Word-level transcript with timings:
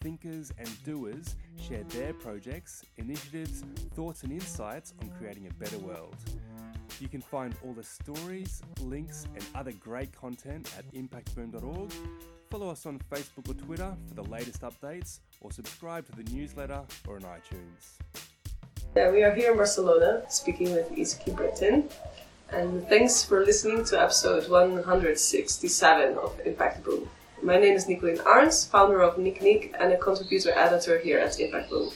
thinkers, 0.00 0.52
and 0.58 0.84
doers 0.84 1.36
share 1.60 1.84
their 1.84 2.12
projects, 2.12 2.84
initiatives, 2.96 3.64
thoughts, 3.94 4.22
and 4.22 4.32
insights 4.32 4.94
on 5.02 5.10
creating 5.18 5.46
a 5.46 5.54
better 5.54 5.78
world. 5.78 6.16
You 7.00 7.08
can 7.08 7.20
find 7.20 7.54
all 7.64 7.72
the 7.72 7.84
stories, 7.84 8.62
links, 8.80 9.26
and 9.34 9.44
other 9.54 9.72
great 9.72 10.12
content 10.12 10.72
at 10.76 10.90
impactboom.org. 10.92 11.92
Follow 12.50 12.70
us 12.70 12.86
on 12.86 12.98
Facebook 13.10 13.48
or 13.48 13.54
Twitter 13.54 13.94
for 14.08 14.14
the 14.14 14.28
latest 14.30 14.62
updates, 14.62 15.20
or 15.40 15.52
subscribe 15.52 16.06
to 16.06 16.22
the 16.22 16.30
newsletter 16.32 16.82
or 17.06 17.16
on 17.16 17.22
iTunes. 17.22 17.98
Yeah, 18.96 19.10
we 19.10 19.22
are 19.22 19.34
here 19.34 19.52
in 19.52 19.56
Barcelona 19.56 20.22
speaking 20.28 20.72
with 20.72 20.90
Easkey 20.92 21.36
Britton. 21.36 21.88
And 22.50 22.88
thanks 22.88 23.22
for 23.22 23.44
listening 23.44 23.84
to 23.86 24.00
episode 24.00 24.48
167 24.48 26.16
of 26.16 26.40
Impact 26.46 26.82
Boom. 26.82 27.08
My 27.48 27.56
name 27.56 27.76
is 27.76 27.86
Nicolien 27.86 28.18
Arns, 28.24 28.68
founder 28.68 29.00
of 29.00 29.16
Nick 29.16 29.40
Nick 29.40 29.74
and 29.80 29.90
a 29.90 29.96
contributor 29.96 30.52
editor 30.54 30.98
here 30.98 31.18
at 31.18 31.40
Impact 31.40 31.70
Boom. 31.70 31.88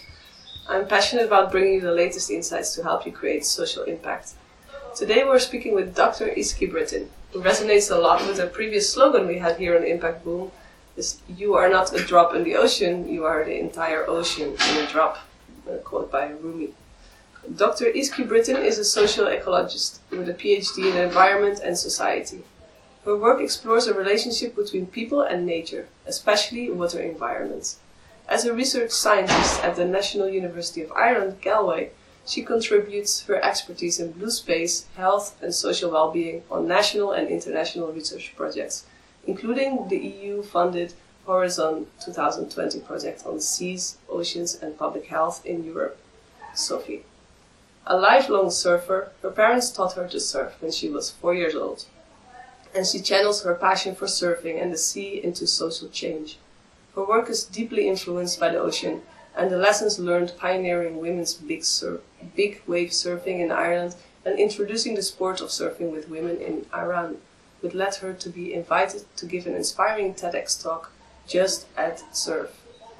I'm 0.66 0.88
passionate 0.88 1.26
about 1.26 1.52
bringing 1.52 1.74
you 1.74 1.82
the 1.82 1.92
latest 1.92 2.30
insights 2.30 2.74
to 2.74 2.82
help 2.82 3.04
you 3.04 3.12
create 3.12 3.44
social 3.44 3.82
impact. 3.82 4.32
Today 4.96 5.24
we're 5.24 5.38
speaking 5.38 5.74
with 5.74 5.94
Dr. 5.94 6.28
Easkey 6.28 6.70
Britton, 6.70 7.10
who 7.32 7.42
resonates 7.42 7.90
a 7.90 7.96
lot 7.96 8.26
with 8.26 8.38
a 8.38 8.46
previous 8.46 8.90
slogan 8.90 9.26
we 9.26 9.36
had 9.36 9.58
here 9.58 9.76
on 9.76 9.84
Impact 9.84 10.24
Boom, 10.24 10.50
is 10.96 11.20
you 11.28 11.52
are 11.52 11.68
not 11.68 11.92
a 11.92 12.02
drop 12.02 12.34
in 12.34 12.44
the 12.44 12.56
ocean, 12.56 13.06
you 13.06 13.26
are 13.26 13.44
the 13.44 13.60
entire 13.60 14.08
ocean 14.08 14.56
in 14.70 14.76
a 14.78 14.86
drop, 14.86 15.18
a 15.70 15.76
quote 15.76 16.10
by 16.10 16.28
Rumi. 16.28 16.70
Dr. 17.56 17.92
Easkey 17.92 18.26
Britton 18.26 18.56
is 18.56 18.78
a 18.78 18.86
social 18.86 19.26
ecologist 19.26 19.98
with 20.10 20.30
a 20.30 20.32
PhD 20.32 20.90
in 20.90 20.96
environment 20.96 21.60
and 21.62 21.76
society. 21.76 22.42
Her 23.04 23.16
work 23.16 23.40
explores 23.40 23.86
the 23.86 23.94
relationship 23.94 24.54
between 24.54 24.86
people 24.86 25.22
and 25.22 25.44
nature, 25.44 25.88
especially 26.06 26.70
water 26.70 27.00
environments. 27.00 27.78
As 28.28 28.44
a 28.44 28.54
research 28.54 28.92
scientist 28.92 29.60
at 29.64 29.74
the 29.74 29.84
National 29.84 30.28
University 30.28 30.82
of 30.82 30.92
Ireland, 30.92 31.40
Galway, 31.42 31.90
she 32.24 32.44
contributes 32.44 33.22
her 33.22 33.42
expertise 33.42 33.98
in 33.98 34.12
blue 34.12 34.30
space, 34.30 34.86
health, 34.96 35.36
and 35.42 35.52
social 35.52 35.90
well 35.90 36.12
being 36.12 36.44
on 36.48 36.68
national 36.68 37.10
and 37.10 37.26
international 37.26 37.90
research 37.92 38.34
projects, 38.36 38.86
including 39.26 39.88
the 39.88 39.98
EU 39.98 40.44
funded 40.44 40.94
Horizon 41.26 41.88
2020 42.04 42.78
project 42.80 43.26
on 43.26 43.40
seas, 43.40 43.96
oceans, 44.08 44.54
and 44.54 44.78
public 44.78 45.06
health 45.06 45.44
in 45.44 45.64
Europe. 45.64 45.98
Sophie. 46.54 47.04
A 47.84 47.96
lifelong 47.96 48.48
surfer, 48.52 49.10
her 49.22 49.30
parents 49.32 49.72
taught 49.72 49.94
her 49.94 50.06
to 50.06 50.20
surf 50.20 50.54
when 50.60 50.70
she 50.70 50.88
was 50.88 51.10
four 51.10 51.34
years 51.34 51.56
old 51.56 51.86
and 52.74 52.86
she 52.86 53.00
channels 53.00 53.42
her 53.42 53.54
passion 53.54 53.94
for 53.94 54.06
surfing 54.06 54.60
and 54.60 54.72
the 54.72 54.78
sea 54.78 55.22
into 55.22 55.46
social 55.46 55.88
change. 55.88 56.38
Her 56.94 57.04
work 57.04 57.28
is 57.28 57.44
deeply 57.44 57.88
influenced 57.88 58.40
by 58.40 58.50
the 58.50 58.60
ocean 58.60 59.02
and 59.36 59.50
the 59.50 59.56
lessons 59.56 59.98
learned 59.98 60.34
pioneering 60.38 60.98
women's 60.98 61.34
big, 61.34 61.64
sur- 61.64 62.00
big 62.36 62.62
wave 62.66 62.90
surfing 62.90 63.40
in 63.40 63.50
Ireland 63.50 63.94
and 64.24 64.38
introducing 64.38 64.94
the 64.94 65.02
sport 65.02 65.40
of 65.40 65.48
surfing 65.48 65.90
with 65.90 66.08
women 66.08 66.38
in 66.40 66.66
Iran, 66.74 67.18
which 67.60 67.74
led 67.74 67.96
her 67.96 68.12
to 68.12 68.28
be 68.28 68.54
invited 68.54 69.04
to 69.16 69.26
give 69.26 69.46
an 69.46 69.54
inspiring 69.54 70.14
TEDx 70.14 70.62
talk 70.62 70.92
just 71.26 71.66
at 71.76 72.02
Surf. 72.14 72.50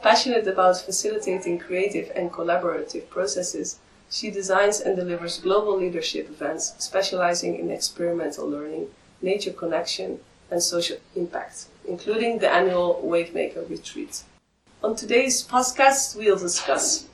Passionate 0.02 0.46
about 0.46 0.80
facilitating 0.80 1.58
creative 1.58 2.10
and 2.14 2.32
collaborative 2.32 3.08
processes, 3.08 3.78
she 4.10 4.30
designs 4.30 4.80
and 4.80 4.96
delivers 4.96 5.38
global 5.38 5.78
leadership 5.78 6.28
events 6.28 6.74
specializing 6.78 7.58
in 7.58 7.70
experimental 7.70 8.48
learning 8.48 8.88
nature 9.22 9.52
connection, 9.52 10.20
and 10.52 10.62
social 10.62 10.98
impact, 11.16 11.66
including 11.88 12.38
the 12.38 12.48
annual 12.48 13.02
Wavemaker 13.04 13.68
Retreat. 13.68 14.22
On 14.84 14.94
today's 14.94 15.42
podcast, 15.42 16.16
we'll 16.16 16.38
discuss 16.38 17.06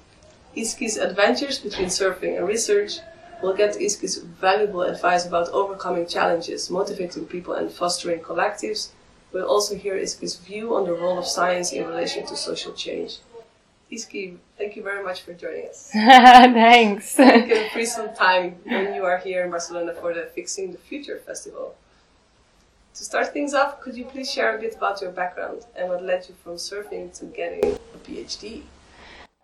Easkey's 0.56 0.96
adventures 0.96 1.58
between 1.58 1.86
surfing 1.86 2.36
and 2.36 2.48
research. 2.48 2.98
We'll 3.40 3.54
get 3.54 3.76
Easkey's 3.76 4.16
valuable 4.16 4.82
advice 4.82 5.24
about 5.24 5.48
overcoming 5.50 6.06
challenges, 6.08 6.68
motivating 6.68 7.26
people, 7.26 7.54
and 7.54 7.70
fostering 7.70 8.20
collectives. 8.20 8.88
We'll 9.32 9.46
also 9.46 9.76
hear 9.76 9.94
Easkey's 9.94 10.34
view 10.36 10.74
on 10.74 10.84
the 10.84 10.94
role 10.94 11.18
of 11.18 11.26
science 11.26 11.72
in 11.72 11.86
relation 11.86 12.26
to 12.26 12.36
social 12.36 12.72
change. 12.72 13.18
Easkey, 13.92 14.36
thank 14.58 14.74
you 14.76 14.82
very 14.82 15.04
much 15.04 15.22
for 15.22 15.32
joining 15.32 15.68
us. 15.68 15.90
Thanks. 15.92 17.18
You 17.18 17.24
can 17.24 17.70
free 17.70 17.86
some 17.86 18.14
time 18.14 18.56
when 18.64 18.94
you 18.94 19.04
are 19.04 19.18
here 19.18 19.44
in 19.44 19.50
Barcelona 19.50 19.94
for 19.94 20.12
the 20.12 20.28
Fixing 20.34 20.72
the 20.72 20.78
Future 20.78 21.18
Festival. 21.24 21.74
To 22.98 23.04
start 23.04 23.32
things 23.32 23.54
off, 23.54 23.80
could 23.80 23.96
you 23.96 24.04
please 24.04 24.28
share 24.28 24.58
a 24.58 24.60
bit 24.60 24.74
about 24.74 25.00
your 25.00 25.12
background 25.12 25.64
and 25.76 25.88
what 25.88 26.02
led 26.02 26.28
you 26.28 26.34
from 26.42 26.54
surfing 26.54 27.16
to 27.20 27.26
getting 27.26 27.64
a 27.64 27.98
PhD? 27.98 28.62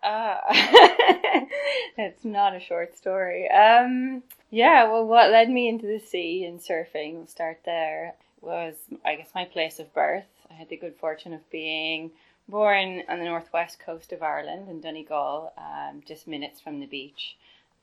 Ah, 0.02 0.40
it's 1.96 2.24
not 2.24 2.56
a 2.56 2.58
short 2.58 2.96
story. 2.96 3.48
Um, 3.48 4.24
yeah, 4.50 4.90
well, 4.90 5.06
what 5.06 5.30
led 5.30 5.50
me 5.50 5.68
into 5.68 5.86
the 5.86 6.00
sea 6.00 6.44
and 6.44 6.58
surfing, 6.58 7.14
we'll 7.14 7.28
start 7.28 7.60
there, 7.64 8.14
was, 8.40 8.74
I 9.04 9.14
guess, 9.14 9.30
my 9.36 9.44
place 9.44 9.78
of 9.78 9.94
birth. 9.94 10.26
I 10.50 10.54
had 10.54 10.68
the 10.68 10.76
good 10.76 10.96
fortune 10.96 11.32
of 11.32 11.48
being 11.52 12.10
born 12.48 13.04
on 13.08 13.20
the 13.20 13.24
northwest 13.24 13.78
coast 13.78 14.10
of 14.12 14.20
Ireland 14.20 14.68
in 14.68 14.80
Donegal, 14.80 15.52
um, 15.56 16.02
just 16.04 16.26
minutes 16.26 16.60
from 16.60 16.80
the 16.80 16.86
beach. 16.86 17.36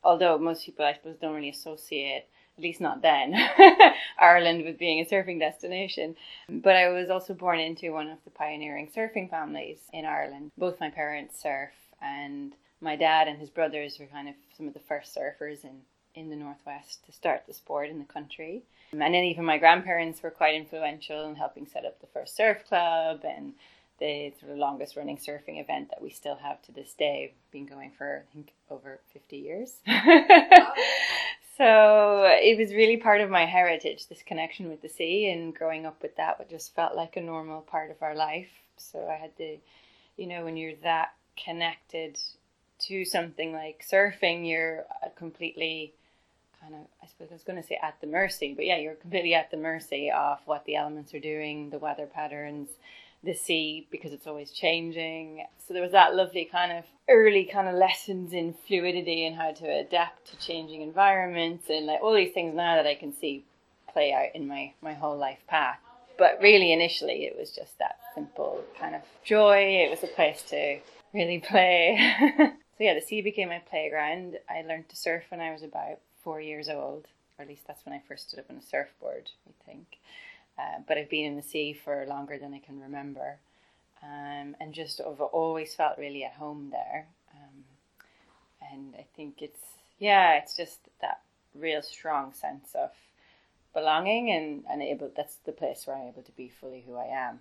Although 0.03 0.37
most 0.37 0.65
people, 0.65 0.83
I 0.83 0.95
suppose, 0.95 1.15
don't 1.15 1.33
really 1.33 1.47
associate 1.47 2.25
at 2.57 2.63
least 2.63 2.81
not 2.81 3.01
then, 3.01 3.35
Ireland 4.19 4.65
with 4.65 4.77
being 4.77 4.99
a 4.99 5.05
surfing 5.05 5.39
destination. 5.39 6.15
But 6.49 6.75
I 6.75 6.89
was 6.89 7.09
also 7.09 7.33
born 7.33 7.59
into 7.59 7.91
one 7.91 8.09
of 8.09 8.17
the 8.23 8.29
pioneering 8.29 8.89
surfing 8.95 9.29
families 9.29 9.79
in 9.93 10.05
Ireland. 10.05 10.51
Both 10.57 10.79
my 10.79 10.89
parents 10.89 11.41
surf, 11.41 11.71
and 12.01 12.53
my 12.81 12.95
dad 12.95 13.27
and 13.27 13.39
his 13.39 13.49
brothers 13.49 13.97
were 13.99 14.07
kind 14.07 14.27
of 14.27 14.35
some 14.57 14.67
of 14.67 14.73
the 14.73 14.79
first 14.79 15.15
surfers 15.15 15.63
in, 15.63 15.81
in 16.15 16.29
the 16.29 16.35
Northwest 16.35 17.05
to 17.05 17.11
start 17.11 17.43
the 17.47 17.53
sport 17.53 17.89
in 17.89 17.99
the 17.99 18.05
country. 18.05 18.63
And 18.91 19.01
then 19.01 19.15
even 19.15 19.45
my 19.45 19.57
grandparents 19.57 20.21
were 20.21 20.31
quite 20.31 20.55
influential 20.55 21.29
in 21.29 21.35
helping 21.35 21.65
set 21.65 21.85
up 21.85 22.01
the 22.01 22.07
first 22.07 22.35
surf 22.35 22.65
club 22.67 23.21
and 23.23 23.53
the 23.99 24.33
sort 24.39 24.51
of 24.51 24.57
longest 24.57 24.97
running 24.97 25.17
surfing 25.17 25.61
event 25.61 25.89
that 25.91 26.01
we 26.01 26.09
still 26.09 26.35
have 26.35 26.61
to 26.63 26.71
this 26.71 26.93
day, 26.93 27.33
been 27.51 27.67
going 27.67 27.91
for 27.95 28.25
I 28.29 28.33
think 28.33 28.51
over 28.69 28.99
50 29.13 29.37
years. 29.37 29.75
So 31.61 32.23
it 32.25 32.57
was 32.57 32.73
really 32.73 32.97
part 32.97 33.21
of 33.21 33.29
my 33.29 33.45
heritage, 33.45 34.07
this 34.07 34.23
connection 34.23 34.67
with 34.67 34.81
the 34.81 34.89
sea, 34.89 35.29
and 35.29 35.53
growing 35.53 35.85
up 35.85 36.01
with 36.01 36.15
that, 36.17 36.39
what 36.39 36.49
just 36.49 36.73
felt 36.73 36.95
like 36.95 37.17
a 37.17 37.21
normal 37.21 37.61
part 37.61 37.91
of 37.91 38.01
our 38.01 38.15
life. 38.15 38.49
So 38.77 39.07
I 39.07 39.13
had 39.13 39.37
to, 39.37 39.57
you 40.17 40.25
know, 40.25 40.43
when 40.43 40.57
you're 40.57 40.73
that 40.81 41.13
connected 41.37 42.17
to 42.87 43.05
something 43.05 43.53
like 43.53 43.85
surfing, 43.87 44.49
you're 44.49 44.85
uh, 45.05 45.09
completely 45.15 45.93
kind 46.59 46.73
of, 46.73 46.81
I 47.03 47.05
suppose 47.05 47.27
I 47.29 47.35
was 47.35 47.43
going 47.43 47.61
to 47.61 47.67
say 47.67 47.77
at 47.79 48.01
the 48.01 48.07
mercy, 48.07 48.55
but 48.55 48.65
yeah, 48.65 48.77
you're 48.77 48.95
completely 48.95 49.35
at 49.35 49.51
the 49.51 49.57
mercy 49.57 50.09
of 50.09 50.39
what 50.45 50.65
the 50.65 50.77
elements 50.77 51.13
are 51.13 51.19
doing, 51.19 51.69
the 51.69 51.77
weather 51.77 52.07
patterns, 52.07 52.69
the 53.23 53.33
sea 53.33 53.87
because 53.91 54.13
it's 54.13 54.27
always 54.27 54.51
changing. 54.51 55.45
So 55.67 55.73
there 55.73 55.83
was 55.83 55.91
that 55.91 56.15
lovely 56.15 56.45
kind 56.45 56.71
of 56.71 56.85
early 57.09 57.45
kind 57.45 57.67
of 57.67 57.75
lessons 57.75 58.33
in 58.33 58.55
fluidity 58.67 59.25
and 59.25 59.35
how 59.35 59.51
to 59.51 59.65
adapt 59.65 60.31
to 60.31 60.37
changing 60.37 60.81
environments 60.81 61.69
and 61.69 61.85
like 61.85 62.01
all 62.01 62.13
these 62.13 62.33
things 62.33 62.55
now 62.55 62.75
that 62.75 62.87
I 62.87 62.95
can 62.95 63.13
see 63.13 63.45
play 63.91 64.13
out 64.13 64.35
in 64.35 64.47
my, 64.47 64.73
my 64.81 64.93
whole 64.93 65.17
life 65.17 65.39
path. 65.47 65.77
But 66.17 66.39
really 66.41 66.71
initially 66.71 67.25
it 67.25 67.37
was 67.37 67.51
just 67.51 67.77
that 67.79 67.97
simple 68.15 68.63
kind 68.79 68.95
of 68.95 69.01
joy. 69.23 69.85
It 69.85 69.89
was 69.89 70.03
a 70.03 70.13
place 70.13 70.43
to 70.49 70.79
really 71.13 71.39
play. 71.39 71.97
so 72.37 72.53
yeah, 72.79 72.93
the 72.93 73.01
sea 73.01 73.21
became 73.21 73.49
my 73.49 73.61
playground. 73.69 74.37
I 74.49 74.61
learned 74.61 74.89
to 74.89 74.95
surf 74.95 75.23
when 75.29 75.41
I 75.41 75.51
was 75.51 75.63
about 75.63 75.99
four 76.23 76.41
years 76.41 76.69
old, 76.69 77.07
or 77.37 77.43
at 77.43 77.47
least 77.47 77.67
that's 77.67 77.85
when 77.85 77.93
I 77.93 78.01
first 78.07 78.29
stood 78.29 78.39
up 78.39 78.49
on 78.49 78.57
a 78.57 78.61
surfboard, 78.61 79.31
I 79.47 79.65
think. 79.65 79.97
Uh, 80.61 80.79
but 80.87 80.97
I've 80.97 81.09
been 81.09 81.25
in 81.25 81.35
the 81.35 81.41
sea 81.41 81.73
for 81.73 82.05
longer 82.07 82.37
than 82.37 82.53
I 82.53 82.59
can 82.59 82.79
remember, 82.79 83.37
um, 84.03 84.55
and 84.59 84.73
just 84.73 85.01
I've 85.01 85.21
always 85.21 85.73
felt 85.73 85.97
really 85.97 86.23
at 86.23 86.33
home 86.33 86.69
there. 86.71 87.07
Um, 87.33 87.63
and 88.71 88.95
I 88.95 89.05
think 89.15 89.41
it's 89.41 89.61
yeah, 89.97 90.37
it's 90.37 90.55
just 90.55 90.79
that 91.01 91.21
real 91.55 91.81
strong 91.81 92.33
sense 92.33 92.75
of 92.75 92.91
belonging 93.73 94.29
and 94.31 94.63
and 94.69 94.83
able. 94.83 95.11
That's 95.15 95.35
the 95.45 95.51
place 95.51 95.87
where 95.87 95.95
I'm 95.95 96.09
able 96.09 96.23
to 96.23 96.31
be 96.33 96.49
fully 96.49 96.83
who 96.85 96.95
I 96.95 97.05
am. 97.05 97.39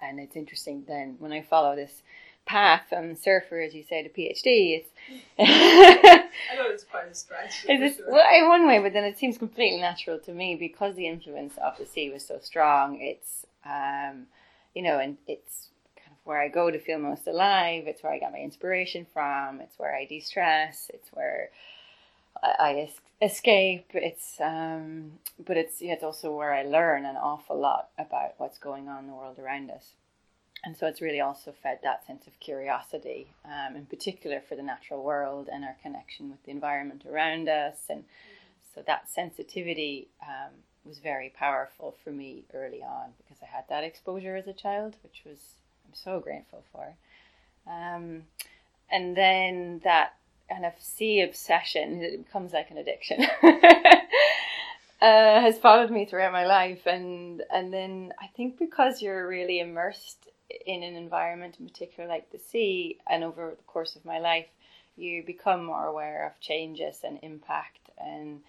And 0.00 0.20
it's 0.20 0.36
interesting 0.36 0.84
then 0.86 1.16
when 1.18 1.32
I 1.32 1.42
follow 1.42 1.74
this 1.76 2.02
path 2.44 2.82
from 2.88 3.14
surfer, 3.14 3.60
as 3.60 3.74
you 3.74 3.82
say, 3.82 4.02
to 4.02 4.08
PhD. 4.08 4.80
It's 4.80 4.90
I 5.38 6.56
know 6.56 6.68
it's 6.68 6.84
quite 6.84 7.08
is, 7.08 7.96
for 7.96 8.02
sure. 8.02 8.12
well, 8.12 8.34
in 8.34 8.48
one 8.48 8.66
way, 8.66 8.78
but 8.78 8.92
then 8.92 9.04
it 9.04 9.18
seems 9.18 9.38
completely 9.38 9.80
natural 9.80 10.18
to 10.20 10.32
me 10.32 10.56
because 10.56 10.94
the 10.94 11.06
influence 11.06 11.54
of 11.62 11.78
the 11.78 11.86
sea 11.86 12.10
was 12.10 12.24
so 12.24 12.38
strong. 12.40 12.98
It's, 13.00 13.46
um, 13.64 14.26
you 14.74 14.82
know, 14.82 14.98
and 14.98 15.16
it's 15.26 15.68
kind 15.96 16.10
of 16.12 16.18
where 16.24 16.40
I 16.40 16.48
go 16.48 16.70
to 16.70 16.78
feel 16.78 16.98
most 16.98 17.26
alive. 17.26 17.84
It's 17.86 18.02
where 18.02 18.12
I 18.12 18.18
get 18.18 18.32
my 18.32 18.38
inspiration 18.38 19.06
from. 19.12 19.60
It's 19.60 19.78
where 19.78 19.94
I 19.94 20.04
de-stress. 20.04 20.90
It's 20.92 21.08
where 21.12 21.50
I, 22.42 22.54
I 22.58 22.74
es- 22.80 23.30
escape. 23.30 23.90
It's, 23.94 24.40
um, 24.40 25.12
but 25.44 25.56
it's 25.56 25.80
yeah, 25.80 25.94
it's 25.94 26.04
also 26.04 26.34
where 26.34 26.52
I 26.52 26.62
learn 26.62 27.04
an 27.04 27.16
awful 27.16 27.58
lot 27.58 27.88
about 27.98 28.34
what's 28.38 28.58
going 28.58 28.88
on 28.88 29.00
in 29.04 29.06
the 29.06 29.14
world 29.14 29.38
around 29.38 29.70
us. 29.70 29.92
And 30.64 30.76
so 30.76 30.86
it's 30.86 31.00
really 31.00 31.20
also 31.20 31.52
fed 31.62 31.80
that 31.82 32.06
sense 32.06 32.26
of 32.26 32.38
curiosity, 32.38 33.26
um, 33.44 33.74
in 33.74 33.86
particular 33.86 34.40
for 34.48 34.54
the 34.54 34.62
natural 34.62 35.02
world 35.02 35.48
and 35.52 35.64
our 35.64 35.76
connection 35.82 36.30
with 36.30 36.42
the 36.44 36.52
environment 36.52 37.04
around 37.04 37.48
us. 37.48 37.76
And 37.88 38.04
so 38.74 38.82
that 38.86 39.10
sensitivity 39.10 40.08
um, 40.22 40.52
was 40.84 40.98
very 40.98 41.32
powerful 41.36 41.96
for 42.04 42.10
me 42.10 42.44
early 42.54 42.82
on 42.82 43.10
because 43.18 43.42
I 43.42 43.46
had 43.46 43.64
that 43.70 43.82
exposure 43.82 44.36
as 44.36 44.46
a 44.46 44.52
child, 44.52 44.96
which 45.02 45.22
was 45.26 45.38
I'm 45.86 45.94
so 45.94 46.20
grateful 46.20 46.62
for. 46.72 46.94
Um, 47.66 48.22
and 48.90 49.16
then 49.16 49.80
that 49.82 50.14
kind 50.48 50.64
of 50.64 50.74
sea 50.78 51.22
obsession, 51.22 52.02
it 52.02 52.24
becomes 52.24 52.52
like 52.52 52.70
an 52.70 52.78
addiction. 52.78 53.24
Uh, 55.00 55.40
has 55.40 55.58
followed 55.58 55.90
me 55.90 56.04
throughout 56.04 56.30
my 56.30 56.46
life, 56.46 56.86
and 56.86 57.42
and 57.52 57.72
then 57.72 58.12
I 58.20 58.28
think 58.36 58.56
because 58.56 59.02
you're 59.02 59.26
really 59.26 59.58
immersed 59.58 60.28
in 60.66 60.82
an 60.82 60.96
environment, 60.96 61.56
in 61.58 61.66
particular 61.66 62.08
like 62.08 62.30
the 62.30 62.38
sea, 62.38 62.98
and 63.08 63.24
over 63.24 63.54
the 63.56 63.62
course 63.64 63.96
of 63.96 64.04
my 64.04 64.18
life, 64.18 64.46
you 64.96 65.22
become 65.22 65.64
more 65.64 65.86
aware 65.86 66.26
of 66.26 66.40
changes 66.40 66.98
and 67.04 67.18
impact, 67.22 67.90
and 67.98 68.40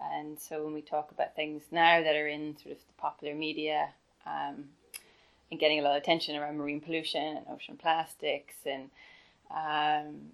and 0.00 0.38
so 0.38 0.62
when 0.62 0.74
we 0.74 0.82
talk 0.82 1.10
about 1.10 1.34
things 1.34 1.62
now 1.70 2.02
that 2.02 2.16
are 2.16 2.28
in 2.28 2.56
sort 2.58 2.72
of 2.72 2.78
the 2.78 2.92
popular 2.98 3.34
media, 3.34 3.88
um, 4.26 4.64
and 5.50 5.60
getting 5.60 5.78
a 5.78 5.82
lot 5.82 5.96
of 5.96 6.02
attention 6.02 6.36
around 6.36 6.58
marine 6.58 6.80
pollution 6.80 7.36
and 7.38 7.46
ocean 7.50 7.76
plastics, 7.76 8.56
and 8.66 8.90
um, 9.50 10.32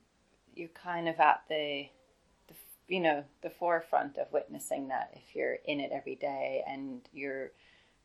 you're 0.55 0.69
kind 0.69 1.09
of 1.09 1.19
at 1.21 1.43
the 1.49 1.89
you 2.89 3.01
know 3.01 3.25
the 3.43 3.51
forefront 3.51 4.19
of 4.19 4.33
witnessing 4.33 4.89
that 4.89 5.11
if 5.15 5.35
you're 5.35 5.59
in 5.65 5.81
it 5.81 5.91
every 5.93 6.15
day 6.15 6.63
and 6.67 7.01
you're 7.13 7.51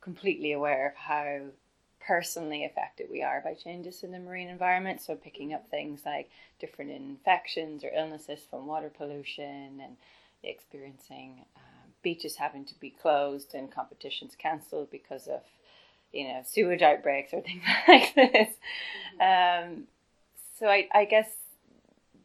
completely 0.02 0.54
aware 0.54 0.88
of 0.88 0.96
how 0.96 1.42
personally 2.08 2.64
affected 2.64 3.08
we 3.12 3.22
are 3.22 3.42
by 3.42 3.54
changes 3.54 4.04
in 4.04 4.12
the 4.12 4.20
marine 4.20 4.48
environment 4.48 5.02
so 5.02 5.14
picking 5.14 5.54
up 5.54 5.68
things 5.70 6.02
like 6.06 6.30
different 6.60 6.90
infections 6.90 7.84
or 7.84 7.92
illnesses 7.94 8.40
from 8.50 8.66
water 8.66 8.90
pollution 8.96 9.82
and 9.84 9.98
experiencing 10.44 11.46
um, 11.58 11.92
beaches 12.02 12.36
having 12.36 12.64
to 12.66 12.80
be 12.80 12.90
closed 12.90 13.54
and 13.54 13.72
competitions 13.72 14.36
cancelled 14.38 14.90
because 14.92 15.28
of 15.28 15.42
you 16.14 16.28
know 16.28 16.42
sewage 16.46 16.82
outbreaks 16.82 17.34
or 17.34 17.42
things 17.44 17.64
like 17.88 18.16
this. 18.16 18.50
Um, 19.20 19.84
so 20.60 20.68
I, 20.68 20.88
I 20.94 21.06
guess 21.06 21.30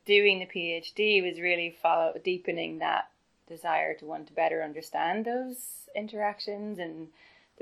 doing 0.05 0.39
the 0.39 0.47
PhD 0.47 1.23
was 1.23 1.41
really 1.41 1.77
follow 1.83 2.15
deepening 2.23 2.79
that 2.79 3.09
desire 3.49 3.95
to 3.95 4.07
want 4.07 4.27
to 4.29 4.33
better 4.33 4.63
understand 4.63 5.25
those 5.25 5.57
interactions 5.95 6.79
and 6.79 7.09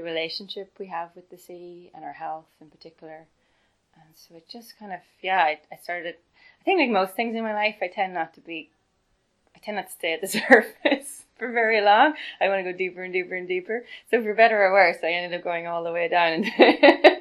the 0.01 0.07
relationship 0.07 0.73
we 0.79 0.87
have 0.87 1.11
with 1.15 1.29
the 1.31 1.37
sea 1.37 1.91
and 1.95 2.05
our 2.05 2.13
health 2.13 2.47
in 2.61 2.69
particular. 2.69 3.27
And 3.95 4.15
so 4.15 4.35
it 4.35 4.49
just 4.49 4.79
kind 4.79 4.93
of 4.93 5.01
yeah, 5.23 5.39
I, 5.39 5.61
I 5.71 5.77
started. 5.77 6.15
I 6.61 6.65
think 6.65 6.81
like 6.81 6.91
most 6.91 7.15
things 7.15 7.37
in 7.37 7.43
my 7.43 7.55
life, 7.55 7.77
I 7.83 7.89
tend 7.89 8.15
not 8.15 8.35
to 8.35 8.41
be. 8.41 8.71
I 9.55 9.59
tend 9.59 9.77
not 9.77 9.89
to 9.89 9.93
stay 9.93 10.15
at 10.15 10.21
the 10.23 10.29
surface 10.49 11.25
for 11.39 11.53
very 11.53 11.83
long. 11.83 12.15
I 12.41 12.49
want 12.49 12.65
to 12.65 12.73
go 12.73 12.77
deeper 12.77 13.03
and 13.03 13.13
deeper 13.13 13.35
and 13.35 13.47
deeper. 13.47 13.85
So 14.11 14.23
for 14.23 14.35
better 14.35 14.63
or 14.63 14.73
worse, 14.73 14.99
I 15.03 15.09
ended 15.09 15.39
up 15.39 15.45
going 15.45 15.67
all 15.67 15.85
the 15.85 15.93
way 15.93 16.09
down 16.09 16.33
into 16.33 16.51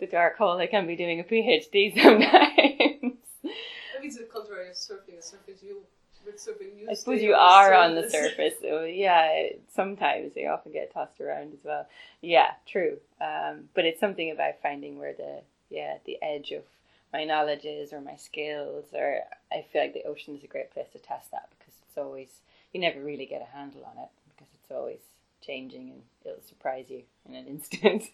the 0.00 0.06
dark 0.06 0.36
hole. 0.36 0.58
I 0.58 0.66
can 0.66 0.86
be 0.86 0.96
doing 0.96 1.20
a 1.20 1.24
PhD 1.24 1.94
sometimes. 2.02 3.18
Maybe 3.44 4.08
it's 4.08 4.18
the 4.18 4.24
contrary 4.24 4.70
of 4.70 4.74
surfing. 4.74 5.20
Surfing, 5.20 5.62
you 5.62 5.82
with 6.32 6.40
surfing, 6.40 6.78
you 6.80 6.86
I 6.90 6.94
suppose 6.94 7.22
you 7.22 7.34
are 7.34 7.74
on 7.74 7.94
the 7.94 8.02
surface. 8.10 8.32
surface. 8.36 8.54
So 8.62 8.84
yeah, 8.84 9.48
sometimes 9.74 10.34
they 10.34 10.46
often 10.46 10.72
get 10.72 10.92
tossed 10.92 11.20
around 11.20 11.52
as 11.54 11.64
well. 11.64 11.86
Yeah, 12.22 12.52
true. 12.66 12.98
Um, 13.20 13.68
but 13.74 13.84
it's 13.84 14.00
something 14.00 14.30
about 14.30 14.54
finding 14.62 14.98
where 14.98 15.12
the 15.12 15.40
yeah 15.70 15.98
the 16.04 16.18
edge 16.22 16.52
of 16.52 16.64
my 17.12 17.24
knowledge 17.24 17.64
is 17.64 17.92
or 17.92 18.00
my 18.00 18.16
skills. 18.16 18.86
Or 18.94 19.20
I 19.52 19.64
feel 19.72 19.82
like 19.82 19.94
the 19.94 20.04
ocean 20.06 20.36
is 20.36 20.44
a 20.44 20.48
great 20.48 20.70
place 20.72 20.88
to 20.92 20.98
test 20.98 21.30
that 21.32 21.48
because 21.58 21.74
it's 21.86 21.98
always 21.98 22.28
you 22.72 22.80
never 22.80 23.00
really 23.00 23.26
get 23.26 23.42
a 23.42 23.56
handle 23.56 23.84
on 23.84 24.02
it 24.02 24.08
because 24.28 24.48
it's 24.54 24.70
always 24.70 25.00
changing 25.44 25.90
and 25.90 26.02
it'll 26.24 26.42
surprise 26.42 26.86
you 26.88 27.02
in 27.28 27.34
an 27.34 27.46
instant. 27.48 28.04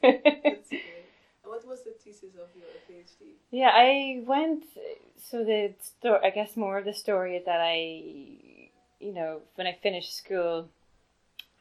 What 1.47 1.67
was 1.67 1.85
the 1.85 1.93
thesis 1.93 2.35
of 2.35 2.49
your 2.55 2.67
PhD? 2.91 3.35
Yeah, 3.51 3.71
I 3.73 4.23
went. 4.27 4.65
So 5.31 5.45
the 5.45 5.75
story, 5.81 6.21
I 6.25 6.31
guess, 6.31 6.57
more 6.57 6.79
of 6.79 6.85
the 6.85 6.93
story 6.93 7.37
is 7.37 7.45
that 7.45 7.61
I, 7.61 8.03
you 9.01 9.13
know, 9.13 9.41
when 9.55 9.67
I 9.67 9.79
finished 9.83 10.17
school, 10.17 10.69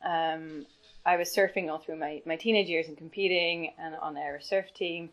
um, 0.03 0.65
I 1.05 1.17
was 1.17 1.29
surfing 1.35 1.69
all 1.69 1.77
through 1.77 1.97
my 1.97 2.21
my 2.25 2.35
teenage 2.35 2.67
years 2.67 2.87
and 2.87 2.97
competing 2.97 3.73
and 3.77 3.95
on 3.95 4.15
the 4.15 4.21
Irish 4.21 4.45
surf 4.45 4.73
team. 4.73 5.09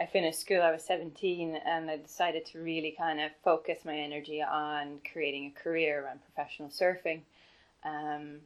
I 0.00 0.06
finished 0.06 0.40
school. 0.40 0.62
I 0.62 0.70
was 0.70 0.84
seventeen, 0.84 1.56
and 1.66 1.90
I 1.90 1.96
decided 1.96 2.46
to 2.46 2.60
really 2.60 2.94
kind 2.96 3.20
of 3.20 3.30
focus 3.44 3.80
my 3.84 3.96
energy 3.96 4.40
on 4.40 5.00
creating 5.12 5.46
a 5.46 5.60
career 5.62 6.04
around 6.04 6.20
professional 6.34 6.70
surfing. 6.70 7.22
Um, 7.84 8.38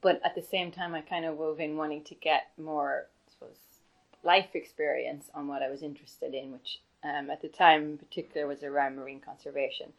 but 0.00 0.20
at 0.24 0.34
the 0.34 0.42
same 0.42 0.70
time, 0.70 0.94
I 0.94 1.00
kind 1.00 1.24
of 1.24 1.36
wove 1.36 1.60
in 1.60 1.76
wanting 1.76 2.04
to 2.04 2.14
get 2.14 2.50
more, 2.56 3.06
I 3.26 3.32
suppose, 3.32 3.56
life 4.26 4.54
experience 4.54 5.30
on 5.32 5.48
what 5.48 5.62
I 5.62 5.70
was 5.70 5.82
interested 5.82 6.34
in, 6.34 6.52
which 6.52 6.80
um, 7.04 7.30
at 7.30 7.40
the 7.40 7.48
time 7.48 7.82
in 7.84 7.98
particular 7.98 8.46
was 8.46 8.62
around 8.62 8.96
marine 8.96 9.20
conservation. 9.20 9.92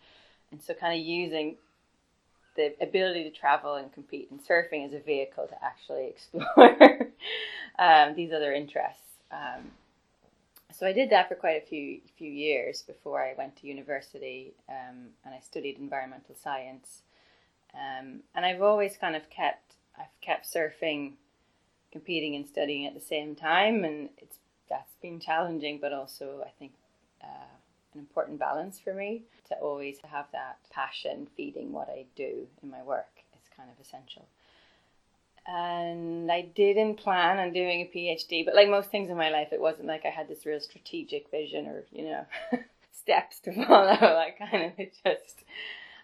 And 0.51 0.61
so, 0.61 0.73
kind 0.73 0.99
of 0.99 1.05
using 1.05 1.55
the 2.55 2.73
ability 2.81 3.23
to 3.23 3.31
travel 3.31 3.75
and 3.75 3.91
compete 3.93 4.27
in 4.31 4.39
surfing 4.39 4.85
as 4.85 4.93
a 4.93 4.99
vehicle 4.99 5.47
to 5.47 5.63
actually 5.63 6.07
explore 6.07 7.11
um, 7.79 8.15
these 8.15 8.33
other 8.33 8.53
interests. 8.53 9.01
Um, 9.31 9.71
so 10.73 10.85
I 10.85 10.93
did 10.93 11.09
that 11.09 11.27
for 11.29 11.35
quite 11.35 11.63
a 11.63 11.65
few 11.65 12.01
few 12.17 12.29
years 12.29 12.83
before 12.83 13.23
I 13.23 13.33
went 13.37 13.55
to 13.57 13.67
university, 13.67 14.53
um, 14.69 15.07
and 15.25 15.33
I 15.33 15.39
studied 15.39 15.79
environmental 15.79 16.35
science. 16.35 17.01
Um, 17.73 18.21
and 18.35 18.45
I've 18.45 18.61
always 18.61 18.97
kind 18.97 19.15
of 19.15 19.29
kept 19.29 19.75
I've 19.97 20.21
kept 20.21 20.45
surfing 20.51 21.13
competing 21.91 22.35
and 22.35 22.47
studying 22.47 22.85
at 22.85 22.93
the 22.93 23.01
same 23.01 23.35
time, 23.35 23.83
and 23.83 24.09
it's 24.17 24.37
that's 24.69 24.95
been 25.01 25.19
challenging, 25.19 25.79
but 25.79 25.93
also 25.93 26.43
I 26.45 26.51
think 26.59 26.73
uh, 27.23 27.55
an 27.93 27.99
important 27.99 28.39
balance 28.39 28.79
for 28.79 28.93
me 28.93 29.23
to 29.47 29.55
always 29.55 29.97
have 29.99 30.25
that 30.33 30.57
passion 30.71 31.27
feeding 31.35 31.71
what 31.71 31.89
I 31.89 32.05
do 32.15 32.47
in 32.61 32.69
my 32.69 32.83
work. 32.83 33.23
It's 33.33 33.49
kind 33.55 33.69
of 33.69 33.83
essential. 33.83 34.25
And 35.49 36.29
I 36.29 36.41
didn't 36.41 36.95
plan 36.95 37.39
on 37.39 37.53
doing 37.53 37.81
a 37.81 37.97
PhD, 37.97 38.43
but 38.43 38.53
like 38.53 38.69
most 38.69 38.91
things 38.91 39.09
in 39.09 39.15
my 39.15 39.29
life, 39.29 39.49
it 39.53 39.61
wasn't 39.61 39.87
like 39.87 40.05
I 40.05 40.09
had 40.09 40.27
this 40.27 40.45
real 40.45 40.59
strategic 40.59 41.31
vision 41.31 41.67
or 41.67 41.85
you 41.91 42.05
know 42.05 42.25
steps 42.91 43.39
to 43.41 43.53
follow. 43.53 43.91
I 43.91 44.31
kind 44.37 44.65
of 44.65 44.77
just 44.77 45.43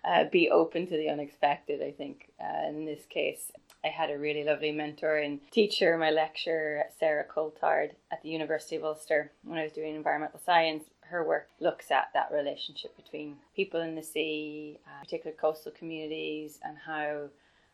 uh, 0.05 0.25
be 0.25 0.49
open 0.49 0.87
to 0.87 0.97
the 0.97 1.09
unexpected. 1.09 1.81
I 1.81 1.91
think 1.91 2.31
uh, 2.41 2.67
in 2.67 2.85
this 2.85 3.05
case, 3.09 3.51
I 3.85 3.89
had 3.89 4.09
a 4.09 4.17
really 4.17 4.43
lovely 4.43 4.71
mentor 4.71 5.17
and 5.17 5.39
teacher, 5.51 5.97
my 5.97 6.09
lecturer, 6.09 6.85
Sarah 6.99 7.25
Coulthard 7.25 7.91
at 8.11 8.21
the 8.21 8.29
University 8.29 8.75
of 8.75 8.83
Ulster 8.83 9.31
when 9.43 9.59
I 9.59 9.63
was 9.63 9.73
doing 9.73 9.95
environmental 9.95 10.39
science. 10.39 10.85
Her 11.01 11.25
work 11.25 11.49
looks 11.59 11.91
at 11.91 12.09
that 12.13 12.31
relationship 12.31 12.95
between 12.95 13.37
people 13.55 13.81
in 13.81 13.95
the 13.95 14.03
sea, 14.03 14.79
uh, 14.87 15.03
particular 15.03 15.35
coastal 15.35 15.71
communities, 15.71 16.59
and 16.63 16.77
how 16.77 17.27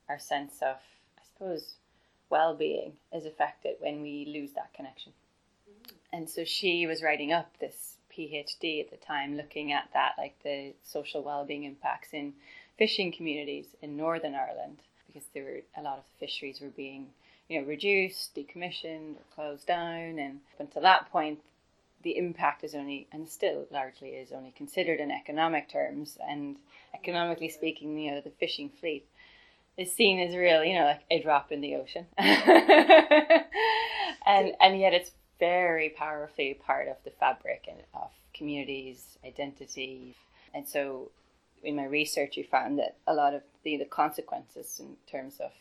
our 0.10 0.20
sense 0.20 0.56
of, 0.62 0.78
I 1.18 1.22
suppose, 1.32 1.76
well 2.30 2.56
being 2.56 2.94
is 3.14 3.26
affected 3.26 3.76
when 3.80 4.02
we 4.02 4.26
lose 4.34 4.54
that 4.54 4.74
connection. 4.74 5.14
And 6.12 6.28
so 6.28 6.44
she 6.44 6.88
was 6.88 7.04
writing 7.04 7.32
up 7.32 7.58
this 7.60 7.99
PhD 8.20 8.82
at 8.82 8.92
the 8.92 8.98
time, 8.98 9.38
looking 9.38 9.72
at 9.72 9.90
that, 9.94 10.16
like 10.18 10.36
the 10.44 10.74
social 10.84 11.24
well 11.24 11.46
being 11.46 11.64
impacts 11.64 12.10
in 12.12 12.34
fishing 12.78 13.12
communities 13.12 13.68
in 13.82 13.96
Northern 13.96 14.36
Ireland 14.36 14.80
because 15.08 15.28
there 15.34 15.44
were 15.44 15.62
a 15.78 15.84
lot 15.84 15.98
of 15.98 16.04
fisheries 16.20 16.62
were 16.62 16.70
being 16.70 17.08
you 17.48 17.60
know 17.60 17.68
reduced, 17.68 18.36
decommissioned, 18.36 19.16
or 19.16 19.24
closed 19.34 19.66
down, 19.66 20.20
and 20.20 20.40
up 20.54 20.60
until 20.60 20.82
that 20.82 21.10
point, 21.12 21.40
the 22.04 22.18
impact 22.18 22.64
is 22.64 22.76
only 22.76 23.08
and 23.12 23.28
still 23.30 23.66
largely 23.72 24.10
is 24.10 24.32
only 24.32 24.52
considered 24.52 25.00
in 25.00 25.12
economic 25.12 25.70
terms. 25.70 26.18
And 26.28 26.58
economically 26.94 27.50
speaking, 27.50 27.98
you 27.98 28.12
know 28.12 28.22
the 28.22 28.32
fishing 28.32 28.70
fleet 28.80 29.06
is 29.78 29.92
seen 29.92 30.20
as 30.20 30.36
real, 30.36 30.64
you 30.64 30.76
know, 30.76 30.86
like 30.86 31.02
a 31.10 31.22
drop 31.22 31.52
in 31.52 31.62
the 31.62 31.76
ocean, 31.76 32.06
and 32.18 32.44
and 34.26 34.80
yet 34.80 34.94
it's 34.94 35.12
very 35.40 35.90
powerfully 35.90 36.54
part 36.54 36.88
of 36.88 36.98
the 37.04 37.12
fabric 37.12 37.66
and 37.70 37.80
of 37.94 38.10
communities' 38.34 39.18
identity, 39.26 40.16
and 40.54 40.68
so 40.68 41.12
in 41.64 41.76
my 41.76 41.86
research, 41.86 42.36
we 42.38 42.44
found 42.44 42.80
that 42.80 42.96
a 43.08 43.14
lot 43.14 43.34
of 43.34 43.42
the, 43.64 43.78
the 43.78 43.86
consequences 43.86 44.80
in 44.80 44.96
terms 45.10 45.40
of 45.40 45.52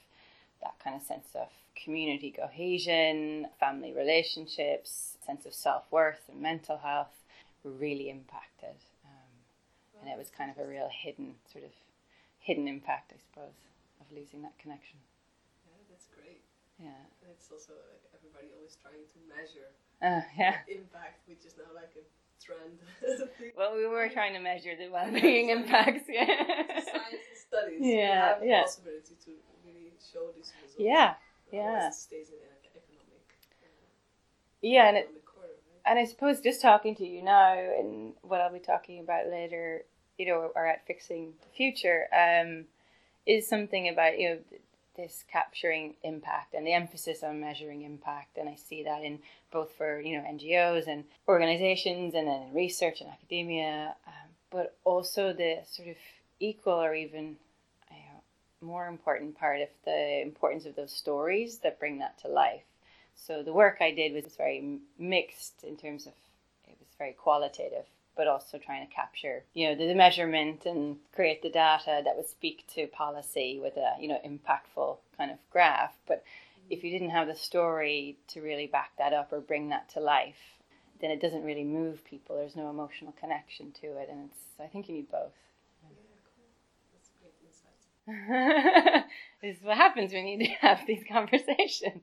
that 0.62 0.74
kind 0.82 0.96
of 0.96 1.02
sense 1.02 1.28
of 1.34 1.48
community 1.82 2.30
cohesion, 2.30 3.46
family 3.58 3.92
relationships, 3.92 5.16
sense 5.24 5.46
of 5.46 5.54
self 5.54 5.84
worth, 5.90 6.28
and 6.30 6.40
mental 6.40 6.78
health 6.78 7.22
were 7.62 7.70
really 7.70 8.10
impacted. 8.10 8.76
Um, 9.04 10.00
and 10.02 10.10
it 10.10 10.18
was 10.18 10.30
kind 10.30 10.50
of 10.50 10.58
a 10.58 10.68
real 10.68 10.88
hidden, 10.90 11.34
sort 11.50 11.64
of 11.64 11.70
hidden 12.40 12.68
impact, 12.68 13.12
I 13.14 13.18
suppose, 13.30 13.54
of 14.00 14.16
losing 14.16 14.42
that 14.42 14.58
connection. 14.58 14.98
Yeah, 16.78 16.94
that's 16.94 17.18
great. 17.18 17.26
Yeah. 17.26 17.26
And 17.26 17.30
it's 17.34 17.48
also 17.50 17.72
like 17.90 18.02
everybody 18.14 18.48
always 18.56 18.76
trying 18.80 19.04
to 19.06 19.18
measure 19.26 19.68
Uh, 20.00 20.22
yeah. 20.38 20.62
impact, 20.68 21.26
which 21.28 21.44
is 21.44 21.54
now 21.58 21.70
like 21.74 21.92
a 21.98 22.04
trend. 22.42 22.78
Well, 23.56 23.74
we 23.76 23.86
were 23.86 24.08
trying 24.08 24.32
to 24.34 24.40
measure 24.40 24.76
the 24.76 24.88
well-being 24.88 25.50
impacts. 25.56 26.04
Yeah. 26.08 26.26
Science 26.26 26.86
and 26.86 27.38
studies. 27.48 27.80
Yeah, 27.82 27.90
you 27.90 28.10
have 28.14 28.44
yeah. 28.44 28.60
the 28.60 28.64
possibility 28.64 29.14
to 29.26 29.30
really 29.66 29.92
show 30.12 30.30
these 30.36 30.52
results. 30.62 30.78
Yeah. 30.78 31.14
Yeah. 31.52 31.88
It 31.88 31.94
stays 31.94 32.28
in 32.28 32.36
an 32.38 32.54
economic. 32.62 33.26
Uh, 33.62 33.66
Yeah, 34.60 34.88
and 34.88 34.96
it, 34.98 35.08
economic 35.10 35.24
right? 35.36 35.90
and 35.90 35.98
I 35.98 36.04
suppose 36.04 36.40
just 36.40 36.60
talking 36.62 36.94
to 36.96 37.06
you 37.06 37.22
now 37.22 37.52
and 37.54 38.14
what 38.22 38.40
I'll 38.40 38.52
be 38.52 38.58
talking 38.60 39.00
about 39.00 39.26
later, 39.28 39.82
you 40.18 40.26
know, 40.26 40.50
or 40.54 40.66
at 40.66 40.86
fixing 40.86 41.32
the 41.40 41.48
future, 41.56 42.06
um, 42.12 42.66
is 43.26 43.48
something 43.48 43.88
about 43.88 44.18
you 44.18 44.28
know 44.28 44.38
this 44.98 45.24
capturing 45.32 45.94
impact 46.02 46.52
and 46.52 46.66
the 46.66 46.74
emphasis 46.74 47.22
on 47.22 47.40
measuring 47.40 47.82
impact, 47.82 48.36
and 48.36 48.48
I 48.48 48.56
see 48.56 48.82
that 48.82 49.02
in 49.02 49.20
both 49.50 49.72
for 49.72 50.00
you 50.00 50.18
know 50.18 50.24
NGOs 50.24 50.86
and 50.86 51.04
organizations, 51.26 52.14
and 52.14 52.28
then 52.28 52.42
in 52.42 52.54
research 52.54 53.00
and 53.00 53.08
academia, 53.08 53.94
um, 54.06 54.28
but 54.50 54.76
also 54.84 55.32
the 55.32 55.60
sort 55.64 55.88
of 55.88 55.96
equal 56.40 56.74
or 56.74 56.94
even 56.94 57.36
know, 57.90 58.66
more 58.66 58.86
important 58.86 59.38
part 59.38 59.60
of 59.60 59.68
the 59.84 60.22
importance 60.22 60.66
of 60.66 60.76
those 60.76 60.92
stories 60.92 61.58
that 61.58 61.78
bring 61.78 61.98
that 61.98 62.18
to 62.18 62.28
life. 62.28 62.62
So 63.14 63.42
the 63.42 63.52
work 63.52 63.78
I 63.80 63.90
did 63.90 64.12
was 64.12 64.36
very 64.36 64.78
mixed 64.98 65.64
in 65.64 65.76
terms 65.76 66.06
of 66.06 66.12
it 66.66 66.76
was 66.78 66.88
very 66.98 67.12
qualitative, 67.12 67.86
but 68.18 68.26
also 68.26 68.58
trying 68.58 68.86
to 68.86 68.92
capture 68.92 69.44
you 69.54 69.68
know 69.68 69.76
the, 69.76 69.86
the 69.86 69.94
measurement 69.94 70.66
and 70.66 70.96
create 71.14 71.40
the 71.40 71.48
data 71.48 72.02
that 72.04 72.16
would 72.16 72.28
speak 72.28 72.66
to 72.74 72.86
policy 72.88 73.58
with 73.62 73.76
a 73.78 73.94
you 74.00 74.08
know 74.08 74.20
impactful 74.26 74.98
kind 75.16 75.30
of 75.30 75.38
graph. 75.50 75.94
But 76.06 76.24
if 76.68 76.84
you 76.84 76.90
didn't 76.90 77.10
have 77.10 77.28
the 77.28 77.36
story 77.36 78.18
to 78.28 78.42
really 78.42 78.66
back 78.66 78.90
that 78.98 79.14
up 79.14 79.32
or 79.32 79.40
bring 79.40 79.70
that 79.70 79.88
to 79.90 80.00
life, 80.00 80.58
then 81.00 81.10
it 81.10 81.22
doesn't 81.22 81.44
really 81.44 81.64
move 81.64 82.04
people. 82.04 82.36
There's 82.36 82.56
no 82.56 82.68
emotional 82.68 83.14
connection 83.18 83.72
to 83.80 83.86
it, 83.86 84.08
and 84.10 84.28
it's 84.28 84.40
I 84.60 84.66
think 84.66 84.88
you 84.88 84.96
need 84.96 85.10
both. 85.10 85.32
Yeah, 85.82 85.94
cool. 86.36 86.50
That's 86.92 87.10
great 87.22 87.34
insight. 87.46 89.04
this 89.42 89.56
is 89.58 89.62
what 89.62 89.76
happens 89.76 90.12
when 90.12 90.26
you 90.26 90.48
have 90.60 90.80
these 90.86 91.04
conversations. 91.10 92.02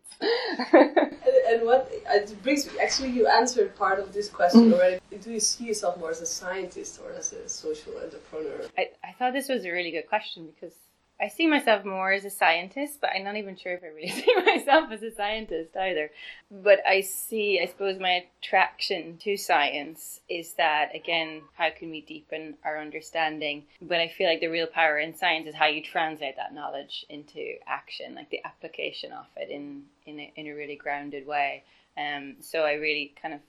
And, 0.71 1.01
and 1.49 1.65
what 1.65 1.89
it 1.91 2.43
brings 2.43 2.65
me, 2.65 2.79
actually, 2.81 3.09
you 3.09 3.27
answered 3.27 3.75
part 3.75 3.99
of 3.99 4.13
this 4.13 4.29
question 4.29 4.69
Mm. 4.69 4.73
already. 4.73 4.99
Do 5.21 5.31
you 5.31 5.39
see 5.39 5.65
yourself 5.65 5.97
more 5.97 6.11
as 6.11 6.21
a 6.21 6.25
scientist 6.25 6.99
or 7.03 7.11
as 7.13 7.33
a 7.33 7.47
social 7.49 7.93
entrepreneur? 7.97 8.67
I, 8.77 8.89
I 9.03 9.13
thought 9.17 9.33
this 9.33 9.49
was 9.49 9.65
a 9.65 9.71
really 9.71 9.91
good 9.91 10.07
question 10.07 10.47
because 10.53 10.73
I 11.19 11.29
see 11.29 11.47
myself 11.47 11.85
more 11.85 12.11
as 12.11 12.25
a 12.25 12.29
scientist, 12.29 12.99
but 12.99 13.11
I'm 13.15 13.23
not 13.23 13.37
even 13.37 13.55
sure 13.55 13.73
if 13.73 13.83
I 13.83 13.87
really 13.87 14.09
see 14.21 14.35
myself 14.45 14.91
as 14.91 15.01
a 15.01 15.11
scientist 15.11 15.75
either. 15.75 16.11
But 16.51 16.79
I 16.85 17.01
see, 17.01 17.59
I 17.61 17.67
suppose, 17.67 17.99
my 17.99 18.25
attraction 18.41 19.17
to 19.19 19.37
science 19.37 20.19
is 20.27 20.53
that, 20.53 20.93
again, 20.93 21.43
how 21.53 21.69
can 21.69 21.89
we 21.89 22.01
deepen 22.01 22.55
our 22.65 22.79
understanding? 22.79 23.63
But 23.81 23.99
I 24.01 24.09
feel 24.09 24.27
like 24.27 24.41
the 24.41 24.47
real 24.47 24.67
power 24.67 24.99
in 24.99 25.15
science 25.15 25.47
is 25.47 25.55
how 25.55 25.67
you 25.67 25.81
translate 25.81 26.35
that 26.35 26.53
knowledge 26.53 27.05
into 27.07 27.55
action, 27.65 28.15
like 28.15 28.29
the 28.29 28.43
application 28.43 29.13
of 29.13 29.25
it 29.37 29.49
in, 29.49 29.83
in, 30.05 30.19
a, 30.19 30.33
in 30.35 30.47
a 30.47 30.53
really 30.53 30.75
grounded 30.75 31.25
way. 31.25 31.63
Um, 31.97 32.35
so 32.41 32.63
I 32.63 32.73
really 32.73 33.13
kind 33.21 33.33
of 33.33 33.39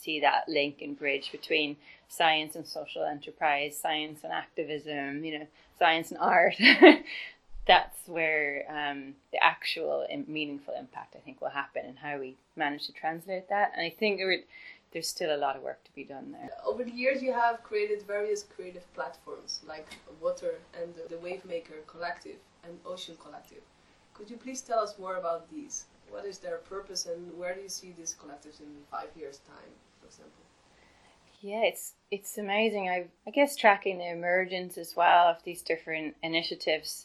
see 0.00 0.20
that 0.20 0.48
link 0.48 0.80
and 0.80 0.98
bridge 0.98 1.32
between 1.32 1.76
science 2.08 2.54
and 2.54 2.66
social 2.66 3.04
enterprise, 3.04 3.76
science 3.76 4.20
and 4.22 4.32
activism, 4.32 5.24
you 5.24 5.38
know, 5.38 5.46
science 5.78 6.10
and 6.10 6.20
art. 6.20 6.54
That's 7.66 7.96
where 8.06 8.64
um, 8.68 9.14
the 9.32 9.42
actual 9.42 10.06
meaningful 10.26 10.74
impact, 10.78 11.14
I 11.16 11.20
think, 11.20 11.40
will 11.40 11.48
happen 11.48 11.86
and 11.86 11.98
how 11.98 12.18
we 12.18 12.36
manage 12.56 12.86
to 12.86 12.92
translate 12.92 13.48
that. 13.48 13.72
And 13.74 13.84
I 13.84 13.90
think 13.90 14.20
would- 14.20 14.44
there's 14.92 15.08
still 15.08 15.34
a 15.34 15.38
lot 15.38 15.56
of 15.56 15.62
work 15.62 15.82
to 15.84 15.92
be 15.94 16.04
done 16.04 16.30
there. 16.30 16.50
Over 16.64 16.84
the 16.84 16.92
years, 16.92 17.20
you 17.20 17.32
have 17.32 17.64
created 17.64 18.02
various 18.06 18.44
creative 18.44 18.86
platforms 18.94 19.60
like 19.66 19.88
Water 20.20 20.54
and 20.80 20.94
the 21.08 21.16
Wavemaker 21.16 21.84
Collective 21.88 22.36
and 22.62 22.78
Ocean 22.86 23.16
Collective. 23.20 23.62
Could 24.12 24.30
you 24.30 24.36
please 24.36 24.60
tell 24.60 24.78
us 24.78 24.96
more 24.96 25.16
about 25.16 25.50
these? 25.50 25.86
What 26.10 26.24
is 26.24 26.38
their 26.38 26.58
purpose 26.58 27.06
and 27.06 27.36
where 27.36 27.54
do 27.56 27.62
you 27.62 27.68
see 27.68 27.90
these 27.96 28.14
collectives 28.14 28.60
in 28.60 28.68
five 28.88 29.08
years' 29.16 29.38
time, 29.38 29.72
for 30.00 30.06
example? 30.06 30.44
Yeah, 31.44 31.64
it's 31.64 31.92
it's 32.10 32.38
amazing. 32.38 32.88
I 32.88 33.08
I 33.26 33.30
guess 33.30 33.54
tracking 33.54 33.98
the 33.98 34.10
emergence 34.10 34.78
as 34.78 34.96
well 34.96 35.28
of 35.28 35.44
these 35.44 35.60
different 35.60 36.16
initiatives 36.22 37.04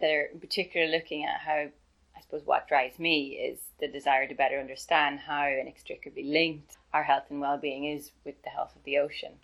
that 0.00 0.10
are 0.10 0.30
in 0.32 0.40
particular 0.40 0.86
looking 0.86 1.26
at 1.26 1.42
how 1.42 1.52
I 2.16 2.20
suppose 2.22 2.46
what 2.46 2.66
drives 2.66 2.98
me 2.98 3.32
is 3.32 3.58
the 3.78 3.86
desire 3.86 4.26
to 4.26 4.34
better 4.34 4.58
understand 4.58 5.20
how 5.20 5.46
inextricably 5.48 6.24
linked 6.24 6.78
our 6.94 7.02
health 7.02 7.24
and 7.28 7.42
well-being 7.42 7.84
is 7.84 8.10
with 8.24 8.42
the 8.42 8.48
health 8.48 8.74
of 8.74 8.84
the 8.84 8.96
ocean, 8.96 9.34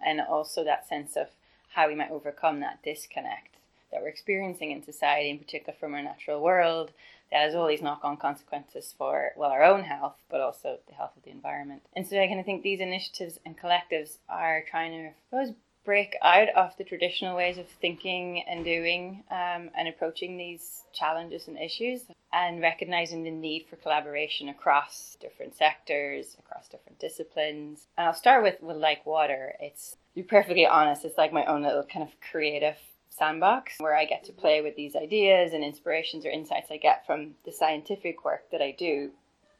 and 0.00 0.20
also 0.20 0.62
that 0.62 0.88
sense 0.88 1.16
of 1.16 1.26
how 1.74 1.88
we 1.88 1.96
might 1.96 2.12
overcome 2.12 2.60
that 2.60 2.84
disconnect 2.84 3.56
that 3.90 4.00
we're 4.00 4.08
experiencing 4.08 4.70
in 4.70 4.84
society, 4.84 5.30
in 5.30 5.38
particular 5.38 5.76
from 5.80 5.94
our 5.94 6.02
natural 6.02 6.40
world, 6.40 6.92
that 7.30 7.42
has 7.42 7.54
all 7.54 7.68
these 7.68 7.82
knock-on 7.82 8.16
consequences 8.16 8.94
for 8.96 9.32
well 9.36 9.50
our 9.50 9.62
own 9.62 9.84
health 9.84 10.16
but 10.30 10.40
also 10.40 10.78
the 10.88 10.94
health 10.94 11.12
of 11.16 11.22
the 11.22 11.30
environment. 11.30 11.82
And 11.94 12.06
so 12.06 12.20
i 12.20 12.26
kind 12.26 12.40
of 12.40 12.46
think 12.46 12.62
these 12.62 12.80
initiatives 12.80 13.38
and 13.44 13.58
collectives 13.58 14.18
are 14.28 14.64
trying 14.70 14.92
to 14.92 15.08
I 15.08 15.14
suppose 15.30 15.54
break 15.88 16.16
out 16.20 16.50
of 16.50 16.76
the 16.76 16.84
traditional 16.84 17.34
ways 17.34 17.56
of 17.56 17.66
thinking 17.80 18.44
and 18.46 18.62
doing 18.62 19.24
um, 19.30 19.70
and 19.74 19.88
approaching 19.88 20.36
these 20.36 20.82
challenges 20.92 21.48
and 21.48 21.58
issues 21.58 22.02
and 22.30 22.60
recognizing 22.60 23.24
the 23.24 23.30
need 23.30 23.64
for 23.70 23.76
collaboration 23.76 24.50
across 24.50 25.16
different 25.18 25.56
sectors 25.56 26.36
across 26.38 26.68
different 26.68 26.98
disciplines. 26.98 27.86
And 27.96 28.06
i'll 28.06 28.12
start 28.12 28.42
with 28.42 28.56
with 28.60 28.76
like 28.76 29.06
water. 29.06 29.54
It's 29.60 29.92
to 29.92 29.96
be 30.16 30.22
perfectly 30.22 30.66
honest 30.66 31.06
it's 31.06 31.16
like 31.16 31.32
my 31.32 31.46
own 31.46 31.62
little 31.62 31.84
kind 31.84 32.06
of 32.06 32.14
creative 32.30 32.76
sandbox 33.18 33.74
where 33.78 33.96
I 33.96 34.04
get 34.04 34.24
to 34.24 34.32
play 34.32 34.60
with 34.62 34.76
these 34.76 34.96
ideas 34.96 35.52
and 35.52 35.64
inspirations 35.64 36.24
or 36.24 36.30
insights 36.30 36.70
I 36.70 36.76
get 36.76 37.06
from 37.06 37.34
the 37.44 37.52
scientific 37.52 38.24
work 38.24 38.50
that 38.52 38.62
I 38.62 38.74
do 38.78 39.10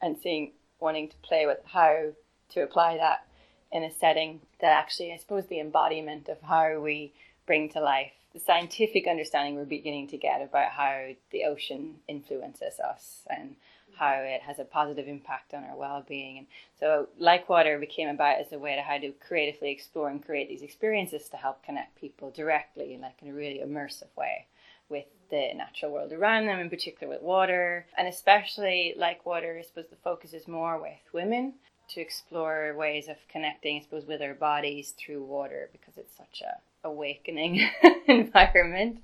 and 0.01 0.17
seeing 0.23 0.53
wanting 0.81 1.09
to 1.09 1.17
play 1.23 1.47
with 1.47 1.59
how 1.65 2.13
to 2.51 2.63
apply 2.63 2.97
that 2.99 3.27
in 3.73 3.83
a 3.83 3.93
setting 3.93 4.41
that 4.61 4.73
actually 4.73 5.13
I 5.13 5.17
suppose 5.17 5.47
the 5.47 5.61
embodiment 5.61 6.29
of 6.29 6.41
how 6.43 6.79
we 6.81 7.13
bring 7.47 7.69
to 7.71 7.81
life 7.81 8.13
the 8.33 8.41
scientific 8.41 9.07
understanding 9.07 9.55
we're 9.55 9.65
beginning 9.65 10.07
to 10.09 10.17
get 10.19 10.43
about 10.43 10.73
how 10.73 11.09
the 11.31 11.45
ocean 11.45 11.97
influences 12.07 12.79
us 12.79 13.23
and 13.29 13.57
how 13.99 14.13
it 14.13 14.43
has 14.43 14.59
a 14.59 14.65
positive 14.65 15.09
impact 15.09 15.55
on 15.55 15.65
our 15.65 15.77
well-being. 15.77 16.39
And 16.39 16.47
so 16.79 17.09
like 17.19 17.49
water 17.49 17.79
became 17.79 18.09
about 18.09 18.41
as 18.41 18.53
a 18.53 18.59
way 18.59 18.77
to 18.77 18.83
how 18.83 18.99
to 18.99 19.13
creatively 19.13 19.71
explore 19.71 20.09
and 20.09 20.25
create 20.25 20.49
these 20.49 20.63
experiences 20.63 21.29
to 21.31 21.37
help 21.37 21.65
connect 21.65 22.01
people 22.01 22.31
directly 22.31 22.99
like 23.01 23.17
in 23.23 23.31
a 23.31 23.35
really 23.35 23.61
immersive 23.65 24.15
way 24.17 24.47
with 24.89 25.07
the 25.31 25.53
natural 25.55 25.93
world 25.93 26.13
around 26.13 26.47
them 26.47 26.59
in 26.59 26.71
particular 26.71 27.13
with 27.13 27.23
water. 27.23 27.87
And 27.97 28.09
especially 28.09 28.95
like 28.97 29.27
water 29.27 29.57
i 29.59 29.63
suppose 29.63 29.91
the 29.91 29.97
focus 29.97 30.33
is 30.33 30.49
more 30.49 30.81
with 30.81 31.13
women 31.13 31.55
to 31.91 32.01
explore 32.01 32.75
ways 32.77 33.09
of 33.09 33.17
connecting 33.31 33.79
i 33.79 33.81
suppose 33.81 34.07
with 34.07 34.21
our 34.21 34.35
bodies 34.35 34.95
through 34.99 35.23
water 35.23 35.71
because 35.73 35.97
it's 35.97 36.17
such 36.17 36.43
a 36.43 36.61
awakening 36.85 37.69
environment. 38.09 38.99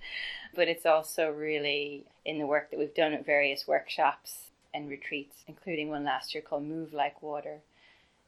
But 0.54 0.68
it's 0.68 0.86
also 0.86 1.30
really 1.30 2.04
in 2.24 2.38
the 2.38 2.46
work 2.46 2.70
that 2.70 2.78
we've 2.78 2.94
done 2.94 3.12
at 3.12 3.26
various 3.26 3.66
workshops 3.66 4.50
and 4.74 4.90
retreats, 4.90 5.36
including 5.46 5.88
one 5.88 6.04
last 6.04 6.34
year 6.34 6.42
called 6.42 6.64
Move 6.64 6.92
Like 6.92 7.22
Water. 7.22 7.58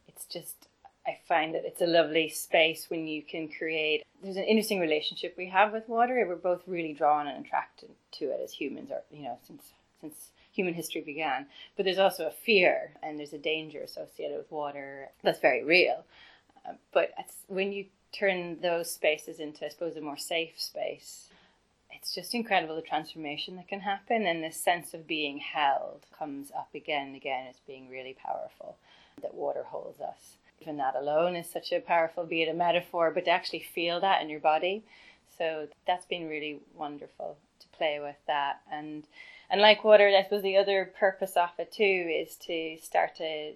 It's 0.09 0.25
just, 0.25 0.69
I 1.07 1.19
find 1.29 1.55
that 1.55 1.65
it's 1.65 1.83
a 1.83 1.87
lovely 1.87 2.29
space 2.29 2.87
when 2.89 3.07
you 3.07 3.23
can 3.23 3.49
create. 3.49 4.05
There's 4.23 4.37
an 4.37 4.45
interesting 4.45 4.81
relationship 4.81 5.35
we 5.37 5.49
have 5.49 5.73
with 5.73 5.89
water. 5.89 6.25
We're 6.27 6.37
both 6.37 6.63
really 6.67 6.93
drawn 6.93 7.27
and 7.27 7.45
attracted 7.45 7.91
to 8.13 8.27
it 8.27 8.41
as 8.43 8.53
humans, 8.53 8.91
or 8.91 9.03
you 9.11 9.25
know, 9.25 9.39
since 9.47 9.63
since 10.01 10.31
human 10.53 10.75
history 10.75 11.03
began. 11.03 11.47
But 11.77 11.85
there's 11.85 11.99
also 11.99 12.27
a 12.27 12.31
fear 12.31 12.93
and 13.03 13.19
there's 13.19 13.33
a 13.33 13.39
danger 13.39 13.81
associated 13.81 14.39
with 14.39 14.51
water 14.51 15.11
that's 15.23 15.41
very 15.41 15.63
real. 15.63 16.05
Uh, 16.67 16.73
but 16.93 17.11
when 17.49 17.73
you 17.73 17.87
turn 18.13 18.61
those 18.61 18.91
spaces 18.91 19.39
into, 19.39 19.67
I 19.67 19.69
suppose, 19.69 19.97
a 19.97 20.01
more 20.01 20.17
safe 20.17 20.55
space, 20.57 21.29
it's 21.97 22.15
just 22.15 22.35
incredible 22.35 22.77
the 22.77 22.83
transformation 22.83 23.57
that 23.57 23.69
can 23.69 23.81
happen 23.81 24.27
and 24.27 24.43
this 24.43 24.57
sense 24.57 24.95
of 24.95 25.07
being 25.07 25.39
held 25.39 26.07
comes 26.17 26.51
up 26.57 26.69
again 26.75 27.09
and 27.09 27.17
again 27.17 27.47
as 27.49 27.57
being 27.67 27.89
really 27.89 28.17
powerful 28.23 28.77
that 29.23 29.35
water 29.35 29.65
holds 29.65 30.01
us 30.01 30.37
even 30.61 30.77
that 30.79 30.97
alone 30.97 31.37
is 31.37 31.49
such 31.49 31.73
a 31.73 31.81
powerful, 31.81 32.25
be 32.25 32.43
it 32.43 32.49
a 32.49 32.55
metaphor, 32.55 33.11
but 33.11 33.25
to 33.25 33.31
actually 33.31 33.61
feel 33.61 34.01
that 34.01 34.23
in 34.23 34.29
your 34.29 34.41
body. 34.41 34.85
So 35.39 35.69
that's 35.87 36.07
been 36.07 36.29
really 36.29 36.61
wonderful 36.75 37.37
to 37.61 37.69
play 37.69 38.01
with 38.01 38.17
that. 38.27 38.61
And 38.71 39.05
and 39.49 39.61
like 39.61 39.85
water, 39.85 40.09
I 40.09 40.25
suppose 40.25 40.43
the 40.43 40.57
other 40.57 40.93
purpose 40.99 41.37
of 41.37 41.51
it 41.59 41.73
too 41.73 41.83
is 42.13 42.37
to 42.47 42.79
start 42.83 43.17
to 43.17 43.53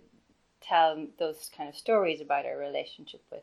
tell 0.60 1.06
those 1.18 1.50
kind 1.56 1.68
of 1.68 1.74
stories 1.74 2.20
about 2.20 2.46
our 2.46 2.56
relationship 2.56 3.22
with 3.30 3.42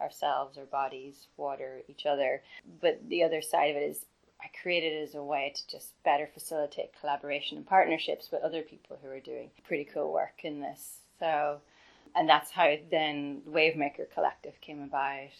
ourselves, 0.00 0.56
our 0.56 0.64
bodies, 0.64 1.26
water, 1.36 1.82
each 1.88 2.06
other. 2.06 2.42
But 2.80 3.08
the 3.08 3.22
other 3.22 3.42
side 3.42 3.70
of 3.70 3.76
it 3.76 3.90
is 3.90 4.06
I 4.42 4.50
created 4.60 4.92
it 4.92 5.08
as 5.08 5.14
a 5.14 5.22
way 5.22 5.52
to 5.54 5.68
just 5.68 5.92
better 6.04 6.28
facilitate 6.32 6.98
collaboration 6.98 7.56
and 7.58 7.66
partnerships 7.66 8.30
with 8.32 8.42
other 8.42 8.62
people 8.62 8.98
who 9.00 9.08
are 9.08 9.20
doing 9.20 9.50
pretty 9.64 9.84
cool 9.84 10.12
work 10.12 10.40
in 10.42 10.60
this. 10.60 10.98
So, 11.20 11.60
and 12.16 12.28
that's 12.28 12.50
how 12.50 12.74
then 12.90 13.42
Wavemaker 13.48 14.10
Collective 14.12 14.60
came 14.60 14.82
about, 14.82 15.30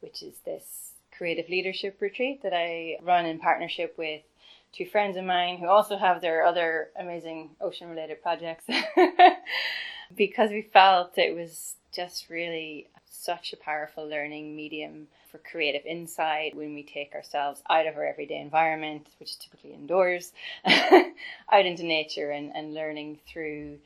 which 0.00 0.22
is 0.22 0.34
this 0.44 0.92
creative 1.16 1.48
leadership 1.48 1.98
retreat 2.00 2.42
that 2.42 2.52
I 2.54 2.98
run 3.02 3.26
in 3.26 3.38
partnership 3.38 3.94
with 3.96 4.22
two 4.72 4.86
friends 4.86 5.16
of 5.16 5.24
mine 5.24 5.58
who 5.58 5.66
also 5.66 5.96
have 5.96 6.20
their 6.20 6.44
other 6.44 6.90
amazing 6.98 7.50
ocean 7.60 7.88
related 7.88 8.22
projects 8.22 8.64
because 10.16 10.50
we 10.50 10.62
felt 10.62 11.16
it 11.16 11.34
was 11.34 11.74
just 11.92 12.28
really 12.28 12.88
such 13.10 13.52
a 13.52 13.56
powerful 13.56 14.06
learning 14.06 14.54
medium 14.54 15.08
for 15.30 15.38
creative 15.38 15.84
insight 15.84 16.56
when 16.56 16.74
we 16.74 16.82
take 16.82 17.14
ourselves 17.14 17.62
out 17.68 17.86
of 17.86 17.96
our 17.96 18.06
everyday 18.06 18.40
environment, 18.40 19.06
which 19.18 19.30
is 19.30 19.36
typically 19.36 19.72
indoors, 19.72 20.32
out 20.66 21.66
into 21.66 21.84
nature 21.84 22.30
and, 22.30 22.52
and 22.54 22.74
learning 22.74 23.18
through 23.26 23.78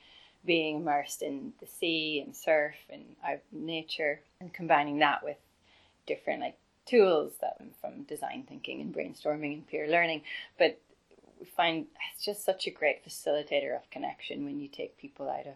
being 0.45 0.77
immersed 0.77 1.23
in 1.23 1.53
the 1.61 1.67
sea 1.67 2.23
and 2.25 2.35
surf 2.35 2.75
and 2.91 3.05
out 3.25 3.41
nature 3.53 4.21
and 4.41 4.53
combining 4.53 4.99
that 4.99 5.23
with 5.23 5.37
different 6.07 6.41
like 6.41 6.59
tools 6.85 7.35
that 7.41 7.57
from 7.81 8.03
design 8.05 8.45
thinking 8.49 8.81
and 8.81 8.95
brainstorming 8.95 9.55
and 9.55 9.69
peer 9.69 9.87
learning. 9.87 10.23
But 10.59 10.81
we 11.39 11.47
find 11.47 11.87
it's 12.15 12.25
just 12.25 12.45
such 12.45 12.67
a 12.67 12.71
great 12.71 13.05
facilitator 13.05 13.75
of 13.75 13.89
connection 13.91 14.45
when 14.45 14.61
you 14.61 14.69
take 14.69 14.99
people 14.99 15.29
out 15.29 15.47
of 15.47 15.55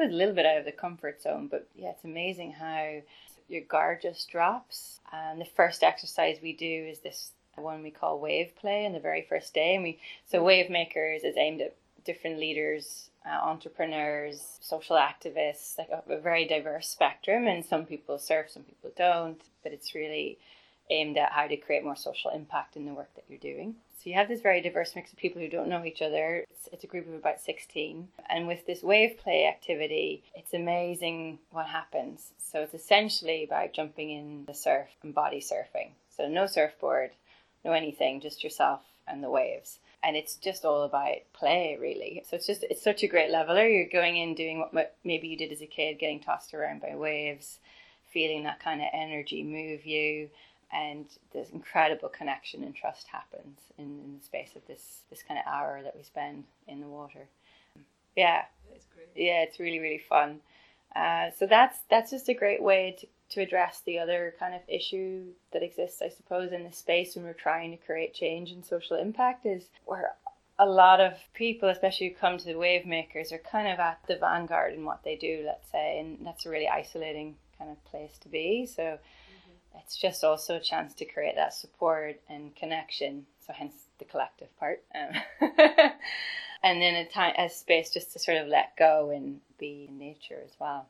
a 0.00 0.04
little 0.04 0.34
bit 0.34 0.46
out 0.46 0.58
of 0.58 0.64
the 0.64 0.72
comfort 0.72 1.22
zone. 1.22 1.48
But 1.48 1.68
yeah, 1.74 1.90
it's 1.90 2.04
amazing 2.04 2.52
how 2.52 3.02
your 3.48 3.62
guard 3.62 4.02
just 4.02 4.28
drops. 4.30 5.00
And 5.12 5.40
the 5.40 5.44
first 5.44 5.82
exercise 5.82 6.38
we 6.42 6.52
do 6.52 6.66
is 6.66 7.00
this 7.00 7.30
one 7.54 7.82
we 7.82 7.90
call 7.90 8.20
wave 8.20 8.54
play 8.56 8.84
on 8.86 8.92
the 8.92 9.00
very 9.00 9.22
first 9.22 9.54
day. 9.54 9.74
And 9.74 9.82
we 9.82 9.98
so 10.26 10.42
wave 10.42 10.70
makers 10.70 11.22
is 11.24 11.36
aimed 11.36 11.62
at 11.62 11.74
different 12.04 12.38
leaders, 12.38 13.10
uh, 13.24 13.44
entrepreneurs, 13.44 14.58
social 14.60 14.96
activists, 14.96 15.78
like 15.78 15.88
a, 15.90 16.02
a 16.12 16.20
very 16.20 16.46
diverse 16.46 16.88
spectrum. 16.88 17.46
And 17.46 17.64
some 17.64 17.86
people 17.86 18.18
surf, 18.18 18.50
some 18.50 18.62
people 18.62 18.90
don't. 18.96 19.40
But 19.62 19.72
it's 19.72 19.94
really 19.94 20.38
aimed 20.90 21.16
at 21.16 21.32
how 21.32 21.46
to 21.46 21.56
create 21.56 21.84
more 21.84 21.96
social 21.96 22.30
impact 22.30 22.76
in 22.76 22.86
the 22.86 22.94
work 22.94 23.14
that 23.14 23.24
you're 23.28 23.38
doing. 23.38 23.76
So 23.98 24.10
you 24.10 24.14
have 24.14 24.28
this 24.28 24.40
very 24.40 24.60
diverse 24.60 24.94
mix 24.94 25.12
of 25.12 25.18
people 25.18 25.40
who 25.40 25.48
don't 25.48 25.68
know 25.68 25.84
each 25.84 26.02
other. 26.02 26.44
It's, 26.50 26.68
it's, 26.72 26.84
a 26.84 26.86
group 26.86 27.08
of 27.08 27.14
about 27.14 27.40
16. 27.40 28.08
And 28.28 28.46
with 28.46 28.66
this 28.66 28.82
wave 28.82 29.18
play 29.18 29.46
activity, 29.46 30.22
it's 30.34 30.54
amazing 30.54 31.40
what 31.50 31.66
happens. 31.66 32.32
So 32.38 32.60
it's 32.60 32.74
essentially 32.74 33.44
about 33.44 33.72
jumping 33.72 34.10
in 34.10 34.44
the 34.46 34.54
surf 34.54 34.88
and 35.02 35.14
body 35.14 35.40
surfing. 35.40 35.90
So 36.16 36.28
no 36.28 36.46
surfboard, 36.46 37.10
no 37.64 37.72
anything, 37.72 38.20
just 38.20 38.44
yourself 38.44 38.82
and 39.08 39.24
the 39.24 39.30
waves. 39.30 39.78
And 40.02 40.14
it's 40.14 40.36
just 40.36 40.64
all 40.64 40.82
about 40.82 41.16
play, 41.32 41.76
really. 41.80 42.22
So 42.28 42.36
it's 42.36 42.46
just, 42.46 42.64
it's 42.64 42.82
such 42.82 43.02
a 43.02 43.08
great 43.08 43.30
leveler. 43.30 43.66
You're 43.66 43.88
going 43.88 44.16
in 44.16 44.34
doing 44.34 44.64
what 44.70 44.96
maybe 45.04 45.26
you 45.26 45.36
did 45.36 45.50
as 45.50 45.62
a 45.62 45.66
kid, 45.66 45.98
getting 45.98 46.20
tossed 46.20 46.54
around 46.54 46.80
by 46.80 46.94
waves, 46.94 47.58
feeling 48.12 48.44
that 48.44 48.60
kind 48.60 48.80
of 48.80 48.88
energy 48.92 49.42
move 49.42 49.84
you 49.84 50.30
and 50.72 51.06
this 51.32 51.50
incredible 51.50 52.08
connection 52.08 52.64
and 52.64 52.74
trust 52.74 53.06
happens 53.06 53.58
in, 53.78 53.84
in 53.84 54.16
the 54.18 54.24
space 54.24 54.50
of 54.56 54.66
this 54.66 55.00
this 55.10 55.22
kind 55.22 55.38
of 55.38 55.46
hour 55.46 55.80
that 55.82 55.96
we 55.96 56.02
spend 56.02 56.44
in 56.66 56.80
the 56.80 56.86
water. 56.86 57.28
Yeah, 58.16 58.42
it's 58.74 58.86
great. 58.94 59.08
Yeah, 59.14 59.42
it's 59.42 59.60
really 59.60 59.78
really 59.78 60.02
fun. 60.08 60.40
Uh, 60.94 61.30
so 61.38 61.46
that's 61.46 61.78
that's 61.90 62.10
just 62.10 62.28
a 62.28 62.34
great 62.34 62.62
way 62.62 62.96
to 63.00 63.06
to 63.28 63.40
address 63.40 63.82
the 63.84 63.98
other 63.98 64.34
kind 64.38 64.54
of 64.54 64.60
issue 64.68 65.24
that 65.52 65.62
exists, 65.62 66.00
I 66.00 66.08
suppose, 66.08 66.52
in 66.52 66.64
this 66.64 66.78
space 66.78 67.16
when 67.16 67.24
we're 67.24 67.32
trying 67.32 67.72
to 67.72 67.76
create 67.76 68.14
change 68.14 68.52
and 68.52 68.64
social 68.64 68.96
impact 68.96 69.46
is 69.46 69.64
where 69.84 70.12
a 70.58 70.66
lot 70.66 71.00
of 71.00 71.14
people, 71.34 71.68
especially 71.68 72.08
who 72.08 72.14
come 72.14 72.38
to 72.38 72.44
the 72.44 72.56
wave 72.56 72.86
makers, 72.86 73.32
are 73.32 73.38
kind 73.38 73.68
of 73.68 73.78
at 73.78 73.98
the 74.06 74.16
vanguard 74.16 74.74
in 74.74 74.84
what 74.84 75.02
they 75.04 75.16
do, 75.16 75.42
let's 75.44 75.70
say, 75.70 75.98
and 75.98 76.24
that's 76.24 76.46
a 76.46 76.50
really 76.50 76.68
isolating 76.68 77.34
kind 77.58 77.70
of 77.70 77.84
place 77.84 78.16
to 78.20 78.28
be. 78.28 78.64
So 78.64 78.98
it's 79.82 79.96
just 79.96 80.24
also 80.24 80.56
a 80.56 80.60
chance 80.60 80.94
to 80.94 81.04
create 81.04 81.36
that 81.36 81.54
support 81.54 82.20
and 82.28 82.54
connection. 82.54 83.26
So 83.46 83.52
hence 83.52 83.74
the 83.98 84.04
collective 84.04 84.48
part, 84.58 84.82
um, 84.94 85.14
and 86.62 86.82
then 86.82 86.94
a 86.94 87.06
time, 87.06 87.34
a 87.38 87.48
space 87.48 87.90
just 87.90 88.12
to 88.12 88.18
sort 88.18 88.38
of 88.38 88.48
let 88.48 88.76
go 88.76 89.10
and 89.14 89.40
be 89.58 89.86
in 89.88 89.98
nature 89.98 90.40
as 90.44 90.52
well. 90.58 90.86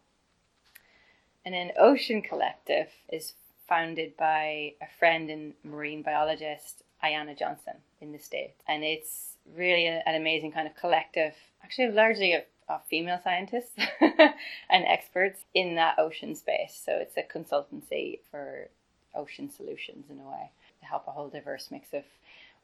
And 1.44 1.54
then 1.54 1.72
Ocean 1.78 2.22
Collective 2.22 2.88
is 3.08 3.34
founded 3.68 4.16
by 4.16 4.74
a 4.80 4.86
friend 4.98 5.30
and 5.30 5.54
marine 5.62 6.02
biologist, 6.02 6.82
Ayana 7.04 7.38
Johnson, 7.38 7.74
in 8.00 8.12
the 8.12 8.18
States. 8.18 8.60
And 8.66 8.82
it's 8.82 9.36
really 9.54 9.86
an 9.86 10.14
amazing 10.14 10.52
kind 10.52 10.66
of 10.66 10.74
collective, 10.76 11.34
actually, 11.62 11.92
largely 11.92 12.32
of, 12.32 12.42
of 12.68 12.80
female 12.88 13.20
scientists 13.22 13.72
and 14.00 14.84
experts 14.86 15.44
in 15.54 15.76
that 15.76 15.98
ocean 15.98 16.34
space. 16.34 16.80
So 16.84 16.92
it's 16.92 17.16
a 17.16 17.22
consultancy 17.22 18.20
for 18.30 18.68
ocean 19.14 19.50
solutions 19.50 20.06
in 20.10 20.18
a 20.18 20.28
way 20.28 20.50
to 20.80 20.86
help 20.86 21.06
a 21.06 21.12
whole 21.12 21.28
diverse 21.28 21.68
mix 21.70 21.92
of 21.92 22.04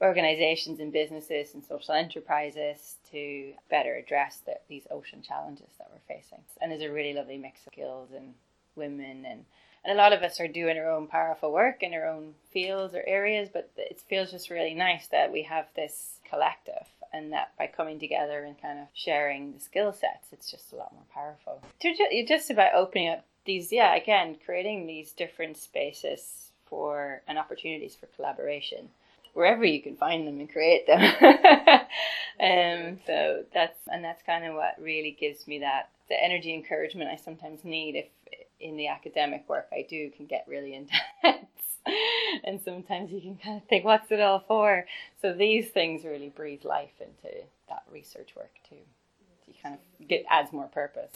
organizations 0.00 0.80
and 0.80 0.92
businesses 0.92 1.54
and 1.54 1.64
social 1.64 1.94
enterprises 1.94 2.96
to 3.12 3.52
better 3.70 3.94
address 3.94 4.40
the, 4.44 4.54
these 4.68 4.86
ocean 4.90 5.22
challenges 5.22 5.68
that 5.78 5.90
we're 5.92 6.14
facing. 6.14 6.40
And 6.60 6.72
there's 6.72 6.82
a 6.82 6.92
really 6.92 7.14
lovely 7.14 7.38
mix 7.38 7.60
of 7.66 7.72
skills 7.72 8.08
and 8.14 8.34
women 8.74 9.24
and 9.24 9.44
and 9.84 9.98
a 9.98 10.00
lot 10.00 10.12
of 10.12 10.22
us 10.22 10.38
are 10.38 10.46
doing 10.46 10.78
our 10.78 10.88
own 10.88 11.08
powerful 11.08 11.52
work 11.52 11.82
in 11.82 11.92
our 11.92 12.06
own 12.06 12.34
fields 12.52 12.94
or 12.94 13.02
areas, 13.04 13.48
but 13.52 13.68
it 13.76 14.00
feels 14.08 14.30
just 14.30 14.48
really 14.48 14.74
nice 14.74 15.08
that 15.08 15.32
we 15.32 15.42
have 15.42 15.66
this 15.74 16.20
collective 16.28 16.86
and 17.12 17.32
that 17.32 17.52
by 17.58 17.66
coming 17.66 17.98
together 17.98 18.44
and 18.44 18.60
kind 18.60 18.78
of 18.78 18.86
sharing 18.94 19.52
the 19.52 19.60
skill 19.60 19.92
sets, 19.92 20.28
it's 20.32 20.50
just 20.50 20.72
a 20.72 20.76
lot 20.76 20.92
more 20.92 21.04
powerful. 21.12 21.62
You're 21.82 22.26
just 22.26 22.50
about 22.50 22.74
opening 22.74 23.08
up 23.08 23.24
these, 23.44 23.72
yeah, 23.72 23.94
again, 23.94 24.36
creating 24.44 24.86
these 24.86 25.12
different 25.12 25.56
spaces 25.56 26.50
for 26.66 27.22
and 27.26 27.38
opportunities 27.38 27.96
for 27.96 28.06
collaboration 28.06 28.88
wherever 29.34 29.64
you 29.64 29.80
can 29.82 29.96
find 29.96 30.26
them 30.26 30.40
and 30.40 30.50
create 30.50 30.86
them. 30.86 31.00
um, 32.40 32.98
so 33.06 33.44
that's 33.52 33.78
and 33.88 34.04
that's 34.04 34.22
kind 34.22 34.44
of 34.44 34.54
what 34.54 34.74
really 34.80 35.16
gives 35.18 35.46
me 35.46 35.60
that 35.60 35.90
the 36.08 36.22
energy 36.22 36.52
encouragement 36.54 37.10
I 37.10 37.16
sometimes 37.16 37.64
need 37.64 37.96
if 37.96 38.06
in 38.60 38.76
the 38.76 38.88
academic 38.88 39.48
work 39.48 39.68
I 39.72 39.86
do 39.88 40.10
can 40.10 40.26
get 40.26 40.44
really 40.48 40.74
intense. 41.24 41.46
and 42.44 42.60
sometimes 42.60 43.10
you 43.10 43.20
can 43.20 43.36
kind 43.36 43.56
of 43.56 43.68
think, 43.68 43.84
what's 43.84 44.10
it 44.10 44.20
all 44.20 44.44
for? 44.46 44.86
So 45.20 45.32
these 45.32 45.68
things 45.70 46.04
really 46.04 46.28
breathe 46.28 46.64
life 46.64 47.00
into 47.00 47.36
that 47.68 47.84
research 47.90 48.34
work 48.36 48.50
too 48.68 48.76
You 49.46 49.54
kind 49.62 49.76
of 49.76 50.08
get 50.08 50.24
adds 50.30 50.52
more 50.52 50.66
purpose. 50.66 51.12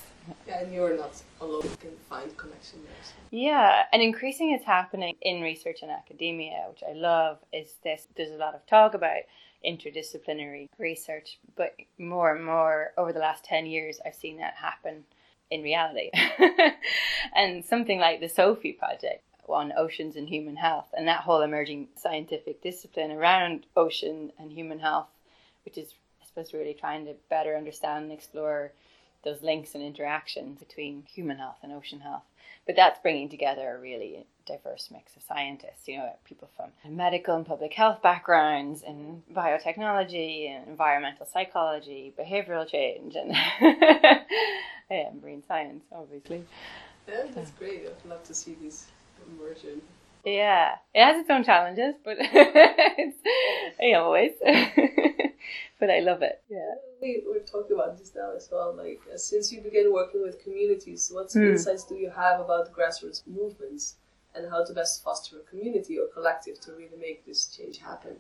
Yeah, 0.46 0.61
and 0.61 0.72
you're 0.72 0.96
not 0.96 1.22
alone. 1.40 1.62
You 1.64 1.76
can 1.79 1.96
find 2.09 2.37
connection 2.37 2.81
there. 2.85 3.14
Yeah, 3.31 3.85
and 3.92 4.02
increasing 4.02 4.52
it's 4.52 4.64
happening 4.64 5.14
in 5.22 5.40
research 5.42 5.81
and 5.83 5.90
academia, 5.90 6.64
which 6.68 6.83
I 6.88 6.92
love. 6.92 7.38
Is 7.52 7.74
this? 7.83 8.09
There's 8.16 8.33
a 8.33 8.37
lot 8.37 8.55
of 8.55 8.66
talk 8.66 8.94
about 8.94 9.22
interdisciplinary 9.66 10.68
research, 10.79 11.38
but 11.57 11.74
more 11.98 12.35
and 12.35 12.44
more 12.44 12.92
over 12.96 13.12
the 13.12 13.20
last 13.20 13.44
ten 13.44 13.66
years, 13.66 14.00
I've 14.05 14.14
seen 14.14 14.38
that 14.38 14.55
happen 14.55 15.05
in 15.50 15.62
reality. 15.62 16.11
and 17.35 17.64
something 17.64 17.98
like 17.98 18.20
the 18.20 18.29
Sophie 18.29 18.72
project 18.72 19.22
on 19.55 19.73
oceans 19.77 20.17
and 20.17 20.29
human 20.29 20.57
health, 20.57 20.89
and 20.97 21.07
that 21.09 21.21
whole 21.21 21.43
emerging 21.43 21.89
scientific 21.97 22.63
discipline 22.63 23.11
around 23.13 23.67
ocean 23.77 24.33
and 24.39 24.53
human 24.53 24.79
health, 24.79 25.09
which 25.65 25.79
is 25.79 25.95
I 26.21 26.27
suppose, 26.27 26.53
really 26.53 26.75
trying 26.75 27.07
to 27.07 27.15
better 27.31 27.57
understand 27.57 28.05
and 28.05 28.13
explore 28.13 28.73
those 29.25 29.43
links 29.43 29.75
and 29.75 29.83
interactions 29.83 30.59
between 30.59 31.03
human 31.13 31.39
health 31.39 31.57
and 31.63 31.73
ocean 31.73 32.01
health. 32.01 32.23
But 32.65 32.77
that's 32.77 33.01
bringing 33.01 33.29
together 33.29 33.77
a 33.77 33.81
really 33.81 34.27
diverse 34.47 34.89
mix 34.93 35.17
of 35.17 35.23
scientists, 35.23 35.87
you 35.87 35.99
know, 35.99 36.11
people 36.25 36.49
from 36.57 36.71
medical 36.97 37.35
and 37.37 37.47
public 37.47 37.73
health 37.73 38.03
backgrounds 38.03 38.83
and 38.83 39.23
biotechnology 39.33 40.49
and 40.49 40.69
environmental 40.69 41.27
psychology, 41.27 42.15
behavioral 42.19 42.67
change, 42.69 43.17
and 43.17 43.31
yeah, 44.91 45.11
marine 45.21 45.43
science, 45.47 45.85
obviously. 45.93 46.45
Yeah, 47.09 47.25
that's 47.35 47.51
great. 47.53 47.87
I'd 47.87 48.09
love 48.09 48.23
to 48.25 48.35
see 48.35 48.57
these 48.61 48.87
immersion. 49.29 49.83
Yeah, 50.25 50.75
it 50.93 51.05
has 51.05 51.21
its 51.21 51.31
own 51.31 51.45
challenges, 51.45 51.95
but 52.05 52.17
it's, 52.21 53.17
always. 53.97 54.33
but 55.81 55.91
I 55.91 56.01
love 56.01 56.23
it. 56.23 56.43
Yeah. 56.49 56.75
We 57.01 57.23
were 57.29 57.39
talking 57.41 57.77
about 57.77 57.97
this 57.97 58.12
now 58.15 58.33
as 58.35 58.49
well. 58.51 58.75
Like, 58.77 59.01
uh, 59.12 59.17
since 59.17 59.53
you 59.53 59.61
began 59.61 59.93
working 59.93 60.23
with 60.23 60.43
communities, 60.43 61.11
what 61.15 61.31
Hmm. 61.33 61.51
insights 61.53 61.85
do 61.85 61.95
you 61.95 62.11
have 62.11 62.41
about 62.41 62.73
grassroots 62.75 63.25
movements 63.27 63.95
and 64.35 64.51
how 64.51 64.65
to 64.65 64.73
best 64.73 65.05
foster 65.05 65.37
a 65.39 65.43
community 65.51 65.97
or 65.99 66.07
collective 66.09 66.61
to 66.62 66.73
really 66.73 66.97
make 67.01 67.25
this 67.25 67.47
change 67.47 67.79
happen? 67.79 68.17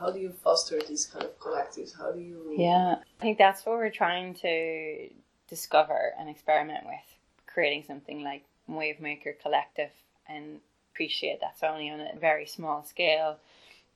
How 0.00 0.10
do 0.10 0.18
you 0.18 0.30
foster 0.32 0.80
these 0.88 1.06
kind 1.06 1.24
of 1.24 1.38
collectives? 1.38 1.96
How 1.96 2.12
do 2.12 2.20
you? 2.20 2.54
Yeah, 2.56 2.96
I 2.98 3.22
think 3.22 3.36
that's 3.38 3.64
what 3.66 3.76
we're 3.76 3.90
trying 3.90 4.34
to 4.36 5.08
discover 5.48 6.14
and 6.18 6.28
experiment 6.28 6.84
with, 6.86 7.06
creating 7.46 7.84
something 7.86 8.22
like 8.24 8.44
Wavemaker 8.68 9.38
Collective, 9.40 9.90
and 10.28 10.60
appreciate 10.92 11.40
that's 11.40 11.62
only 11.62 11.90
on 11.90 12.00
a 12.00 12.18
very 12.18 12.46
small 12.46 12.84
scale. 12.84 13.38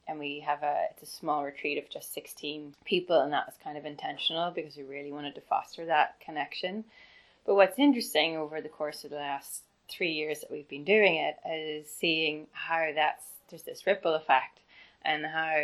And 0.08 0.18
we 0.18 0.40
have 0.40 0.62
a 0.62 0.86
it's 0.90 1.02
a 1.02 1.06
small 1.06 1.44
retreat 1.44 1.78
of 1.78 1.88
just 1.88 2.12
sixteen 2.12 2.74
people, 2.84 3.20
and 3.20 3.32
that 3.32 3.46
was 3.46 3.54
kind 3.62 3.78
of 3.78 3.84
intentional 3.84 4.50
because 4.50 4.76
we 4.76 4.82
really 4.82 5.12
wanted 5.12 5.34
to 5.36 5.40
foster 5.42 5.86
that 5.86 6.16
connection. 6.24 6.84
But 7.46 7.54
what's 7.54 7.78
interesting 7.78 8.36
over 8.36 8.60
the 8.60 8.68
course 8.68 9.04
of 9.04 9.10
the 9.10 9.16
last 9.16 9.62
three 9.88 10.12
years 10.12 10.40
that 10.40 10.50
we've 10.50 10.68
been 10.68 10.84
doing 10.84 11.16
it 11.16 11.36
is 11.48 11.88
seeing 11.90 12.46
how 12.52 12.90
that's 12.94 13.24
there's 13.48 13.62
this 13.62 13.86
ripple 13.86 14.14
effect 14.14 14.60
and 15.02 15.24
how 15.24 15.56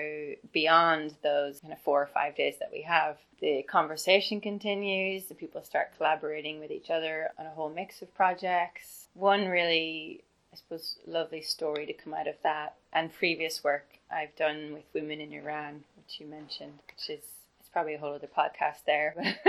beyond 0.52 1.14
those 1.22 1.60
kind 1.60 1.72
of 1.72 1.80
four 1.80 2.00
or 2.02 2.06
five 2.06 2.34
days 2.34 2.54
that 2.58 2.72
we 2.72 2.82
have, 2.82 3.18
the 3.40 3.62
conversation 3.64 4.40
continues, 4.40 5.26
the 5.26 5.34
people 5.34 5.62
start 5.62 5.96
collaborating 5.96 6.58
with 6.58 6.70
each 6.70 6.90
other 6.90 7.30
on 7.38 7.46
a 7.46 7.50
whole 7.50 7.68
mix 7.68 8.00
of 8.00 8.14
projects. 8.14 9.08
One 9.14 9.46
really, 9.46 10.22
I 10.56 10.58
suppose, 10.58 10.96
lovely 11.06 11.42
story 11.42 11.84
to 11.84 11.92
come 11.92 12.14
out 12.14 12.26
of 12.26 12.36
that 12.42 12.76
and 12.90 13.12
previous 13.12 13.62
work 13.62 13.84
I've 14.10 14.34
done 14.36 14.72
with 14.72 14.84
women 14.94 15.20
in 15.20 15.34
Iran, 15.34 15.84
which 15.96 16.18
you 16.18 16.26
mentioned, 16.26 16.78
which 16.86 17.10
is 17.10 17.24
it's 17.60 17.68
probably 17.70 17.92
a 17.92 17.98
whole 17.98 18.14
other 18.14 18.26
podcast 18.26 18.86
there. 18.86 19.14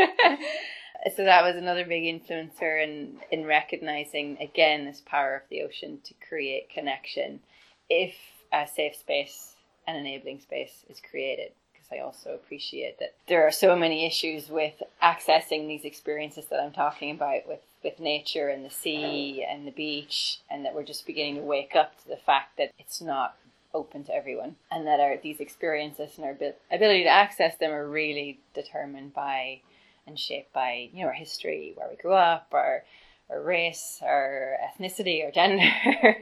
so 1.15 1.23
that 1.23 1.43
was 1.45 1.55
another 1.55 1.85
big 1.85 2.03
influencer 2.03 2.83
in, 2.83 3.19
in 3.31 3.45
recognizing 3.45 4.37
again 4.41 4.83
this 4.83 5.01
power 5.05 5.35
of 5.35 5.43
the 5.49 5.61
ocean 5.61 5.99
to 6.03 6.13
create 6.27 6.69
connection 6.69 7.39
if 7.89 8.15
a 8.51 8.67
safe 8.67 8.97
space 8.97 9.55
and 9.87 9.95
enabling 9.95 10.41
space 10.41 10.83
is 10.89 10.99
created 10.99 11.53
because 11.71 11.87
I 11.97 12.03
also 12.03 12.33
appreciate 12.33 12.99
that 12.99 13.15
there 13.27 13.47
are 13.47 13.51
so 13.51 13.75
many 13.75 14.05
issues 14.05 14.49
with 14.49 14.81
accessing 15.01 15.67
these 15.67 15.85
experiences 15.85 16.47
that 16.47 16.59
I'm 16.59 16.73
talking 16.73 17.11
about 17.11 17.47
with, 17.47 17.59
with 17.87 17.99
nature 17.99 18.49
and 18.49 18.65
the 18.65 18.69
sea 18.69 19.45
and 19.49 19.65
the 19.65 19.71
beach, 19.71 20.39
and 20.49 20.65
that 20.65 20.75
we're 20.75 20.83
just 20.83 21.07
beginning 21.07 21.35
to 21.35 21.41
wake 21.41 21.75
up 21.75 21.97
to 22.01 22.09
the 22.09 22.17
fact 22.17 22.57
that 22.57 22.71
it's 22.77 23.01
not 23.01 23.37
open 23.73 24.03
to 24.03 24.13
everyone, 24.13 24.55
and 24.71 24.85
that 24.87 24.99
our 24.99 25.17
these 25.17 25.39
experiences 25.39 26.17
and 26.17 26.25
our 26.25 26.37
ability 26.71 27.03
to 27.03 27.09
access 27.09 27.55
them 27.57 27.71
are 27.71 27.87
really 27.87 28.39
determined 28.53 29.13
by 29.13 29.61
and 30.05 30.19
shaped 30.19 30.51
by 30.53 30.89
you 30.91 31.01
know 31.01 31.07
our 31.07 31.13
history, 31.13 31.73
where 31.75 31.87
we 31.89 31.95
grew 31.95 32.13
up, 32.13 32.47
our 32.51 32.83
our 33.29 33.41
race, 33.41 33.99
our 34.01 34.57
ethnicity, 34.63 35.23
our 35.23 35.31
gender, 35.31 35.69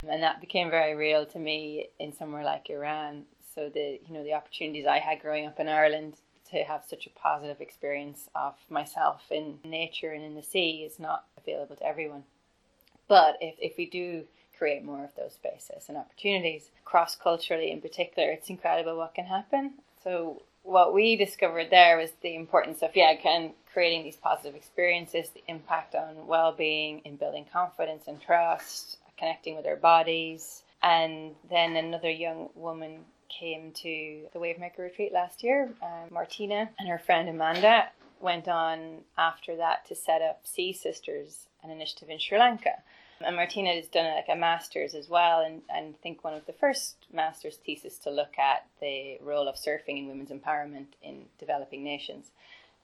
and 0.08 0.24
that 0.24 0.42
became 0.42 0.70
very 0.70 0.96
real 0.96 1.26
to 1.26 1.40
me 1.40 1.88
in 2.00 2.14
somewhere 2.14 2.44
like 2.44 2.70
Iran. 2.70 3.24
So 3.56 3.70
the 3.74 4.00
you 4.06 4.14
know 4.14 4.24
the 4.24 4.34
opportunities 4.34 4.86
I 4.86 5.00
had 5.00 5.20
growing 5.20 5.48
up 5.48 5.60
in 5.60 5.68
Ireland 5.68 6.16
to 6.52 6.64
have 6.64 6.84
such 6.88 7.08
a 7.08 7.20
positive 7.20 7.60
experience 7.60 8.30
of 8.36 8.54
myself 8.70 9.24
in 9.32 9.60
nature 9.64 10.12
and 10.12 10.24
in 10.24 10.36
the 10.36 10.44
sea 10.44 10.84
is 10.88 11.00
not 11.00 11.26
available 11.46 11.76
to 11.76 11.86
everyone. 11.86 12.24
But 13.08 13.38
if, 13.42 13.56
if 13.60 13.78
we 13.78 13.86
do 13.86 14.26
create 14.58 14.84
more 14.84 15.04
of 15.04 15.16
those 15.16 15.34
spaces 15.34 15.86
and 15.88 15.98
opportunities, 15.98 16.72
cross 16.84 17.16
culturally 17.16 17.72
in 17.72 17.82
particular, 17.82 18.30
it's 18.32 18.50
incredible 18.50 18.98
what 18.98 19.14
can 19.14 19.26
happen. 19.26 19.74
So 20.04 20.42
what 20.64 20.94
we 20.94 21.16
discovered 21.16 21.70
there 21.70 21.98
was 21.98 22.12
the 22.22 22.36
importance 22.36 22.82
of 22.82 22.96
yeah, 22.96 23.12
again, 23.12 23.54
creating 23.74 24.04
these 24.04 24.16
positive 24.16 24.56
experiences, 24.56 25.30
the 25.30 25.44
impact 25.48 25.96
on 25.96 26.28
well 26.28 26.52
being 26.52 27.02
in 27.06 27.18
building 27.18 27.46
confidence 27.52 28.06
and 28.08 28.22
trust, 28.22 28.98
connecting 29.18 29.56
with 29.56 29.66
our 29.66 29.76
bodies. 29.76 30.64
And 30.82 31.36
then 31.50 31.76
another 31.76 32.12
young 32.12 32.50
woman 32.56 33.06
came 33.30 33.72
to 33.72 34.28
the 34.34 34.40
Wavemaker 34.40 34.80
retreat 34.80 35.12
last 35.12 35.44
year, 35.44 35.70
um, 35.82 36.10
Martina 36.12 36.70
and 36.80 36.88
her 36.88 37.00
friend 37.00 37.28
Amanda 37.28 37.90
went 38.20 38.48
on 38.48 39.02
after 39.18 39.56
that 39.58 39.86
to 39.88 39.96
set 39.96 40.22
up 40.22 40.42
Sea 40.46 40.74
Sisters, 40.74 41.48
an 41.64 41.70
initiative 41.70 42.10
in 42.10 42.20
Sri 42.20 42.38
Lanka. 42.38 42.84
And 43.22 43.36
Martina 43.36 43.74
has 43.74 43.88
done 43.88 44.14
like 44.14 44.26
a 44.30 44.36
master's 44.36 44.94
as 44.94 45.08
well, 45.08 45.40
and, 45.40 45.62
and 45.70 45.96
I 45.96 45.98
think 46.04 46.24
one 46.24 46.34
of 46.34 46.46
the 46.46 46.54
first 46.54 46.98
master's 47.14 47.56
thesis 47.56 47.98
to 48.00 48.12
look 48.12 48.38
at 48.38 48.68
the 48.82 49.18
role 49.22 49.48
of 49.48 49.56
surfing 49.56 50.00
in 50.00 50.08
women's 50.08 50.32
empowerment 50.32 50.88
in 51.02 51.26
developing 51.40 51.84
nations. 51.84 52.32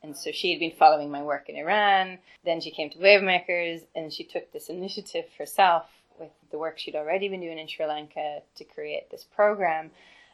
And 0.03 0.15
so 0.15 0.31
she 0.31 0.51
had 0.51 0.59
been 0.59 0.71
following 0.71 1.11
my 1.11 1.21
work 1.21 1.49
in 1.49 1.57
Iran. 1.57 2.17
Then 2.45 2.61
she 2.61 2.71
came 2.71 2.89
to 2.91 2.97
Wavemakers, 2.97 3.81
and 3.93 4.11
she 4.11 4.23
took 4.23 4.51
this 4.51 4.69
initiative 4.69 5.25
herself 5.37 5.85
with 6.17 6.31
the 6.49 6.57
work 6.57 6.79
she'd 6.79 6.95
already 6.95 7.27
been 7.27 7.41
doing 7.41 7.59
in 7.59 7.67
Sri 7.67 7.85
Lanka 7.85 8.41
to 8.55 8.63
create 8.63 9.11
this 9.11 9.25
program. 9.35 9.91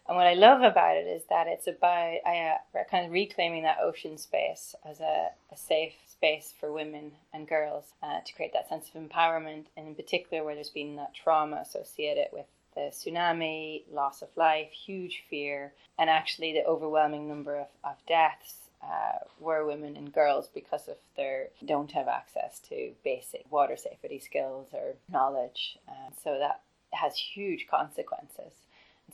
And 0.07 0.15
what 0.15 0.27
I 0.27 0.35
love 0.35 0.61
about 0.61 0.95
it 0.95 1.05
is 1.05 1.23
that 1.29 1.47
it's 1.47 1.67
about 1.67 2.17
uh, 2.25 2.83
kind 2.89 3.05
of 3.05 3.11
reclaiming 3.11 3.63
that 3.63 3.79
ocean 3.81 4.17
space 4.17 4.73
as 4.89 5.01
a, 5.01 5.29
a 5.51 5.57
safe 5.57 5.93
space 6.07 6.53
for 6.59 6.71
women 6.71 7.11
and 7.33 7.47
girls 7.47 7.93
uh, 8.01 8.19
to 8.25 8.33
create 8.33 8.53
that 8.53 8.69
sense 8.69 8.89
of 8.93 9.01
empowerment, 9.01 9.65
and 9.75 9.87
in 9.87 9.95
particular 9.95 10.43
where 10.43 10.55
there's 10.55 10.69
been 10.69 10.95
that 10.95 11.13
trauma 11.13 11.57
associated 11.57 12.27
with 12.31 12.45
the 12.73 12.91
tsunami, 12.91 13.83
loss 13.91 14.21
of 14.21 14.29
life, 14.35 14.71
huge 14.71 15.23
fear, 15.29 15.73
and 15.99 16.09
actually 16.09 16.53
the 16.53 16.65
overwhelming 16.65 17.27
number 17.27 17.57
of, 17.57 17.67
of 17.83 17.95
deaths 18.07 18.69
uh, 18.83 19.17
were 19.39 19.65
women 19.65 19.97
and 19.97 20.13
girls 20.13 20.47
because 20.53 20.87
of 20.87 20.95
their 21.15 21.47
don't 21.65 21.91
have 21.91 22.07
access 22.07 22.59
to 22.59 22.91
basic 23.03 23.43
water 23.51 23.75
safety 23.75 24.19
skills 24.19 24.67
or 24.73 24.93
knowledge. 25.11 25.77
Uh, 25.89 26.11
so 26.23 26.37
that 26.37 26.61
has 26.93 27.17
huge 27.17 27.67
consequences. 27.69 28.53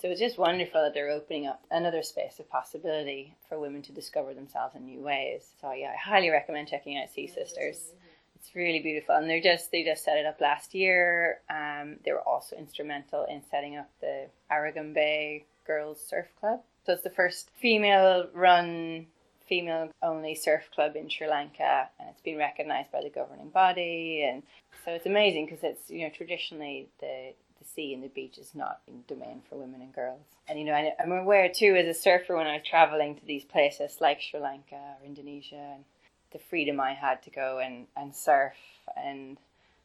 So 0.01 0.09
it's 0.09 0.19
just 0.19 0.37
wonderful 0.37 0.81
that 0.81 0.93
they're 0.93 1.11
opening 1.11 1.47
up 1.47 1.61
another 1.69 2.01
space 2.03 2.39
of 2.39 2.49
possibility 2.49 3.35
for 3.47 3.59
women 3.59 3.81
to 3.83 3.91
discover 3.91 4.33
themselves 4.33 4.75
in 4.75 4.85
new 4.85 5.01
ways. 5.01 5.47
So 5.61 5.71
yeah, 5.71 5.91
I 5.93 5.97
highly 5.97 6.29
recommend 6.29 6.67
checking 6.67 6.97
out 6.97 7.09
Sea 7.09 7.27
Sisters. 7.27 7.91
It's 8.35 8.55
really 8.55 8.79
beautiful, 8.79 9.15
and 9.15 9.29
they're 9.29 9.39
just 9.39 9.71
they 9.71 9.83
just 9.83 10.03
set 10.03 10.17
it 10.17 10.25
up 10.25 10.41
last 10.41 10.73
year. 10.73 11.39
Um, 11.49 11.97
they 12.03 12.11
were 12.11 12.27
also 12.27 12.57
instrumental 12.57 13.25
in 13.25 13.41
setting 13.49 13.77
up 13.77 13.89
the 14.01 14.27
Arugam 14.51 14.93
Bay 14.93 15.45
Girls 15.65 16.01
Surf 16.05 16.27
Club. 16.39 16.59
So 16.85 16.91
it's 16.91 17.03
the 17.03 17.09
first 17.09 17.49
female-run, 17.61 19.05
female-only 19.47 20.35
surf 20.35 20.63
club 20.75 20.97
in 20.97 21.07
Sri 21.07 21.29
Lanka, 21.29 21.87
and 21.97 22.09
it's 22.09 22.19
been 22.19 22.37
recognised 22.37 22.91
by 22.91 23.01
the 23.01 23.09
governing 23.09 23.49
body. 23.49 24.27
And 24.29 24.43
so 24.83 24.91
it's 24.91 25.05
amazing 25.05 25.45
because 25.45 25.63
it's 25.63 25.89
you 25.89 26.01
know 26.01 26.09
traditionally 26.09 26.89
the 26.99 27.33
the 27.63 27.69
sea 27.69 27.93
and 27.93 28.03
the 28.03 28.09
beach 28.09 28.37
is 28.37 28.53
not 28.53 28.81
in 28.87 29.03
domain 29.07 29.41
for 29.49 29.55
women 29.55 29.81
and 29.81 29.93
girls. 29.93 30.25
And 30.47 30.59
you 30.59 30.65
know, 30.65 30.73
I, 30.73 30.93
I'm 30.99 31.11
aware 31.11 31.49
too 31.49 31.75
as 31.75 31.87
a 31.87 31.99
surfer 31.99 32.35
when 32.35 32.47
I 32.47 32.57
was 32.57 32.67
traveling 32.67 33.15
to 33.15 33.25
these 33.25 33.45
places 33.45 33.97
like 34.01 34.21
Sri 34.21 34.39
Lanka 34.39 34.75
or 34.75 35.05
Indonesia, 35.05 35.73
and 35.75 35.83
the 36.31 36.39
freedom 36.39 36.79
I 36.79 36.93
had 36.93 37.21
to 37.23 37.29
go 37.29 37.59
and, 37.63 37.87
and 37.95 38.15
surf 38.15 38.53
and 38.97 39.37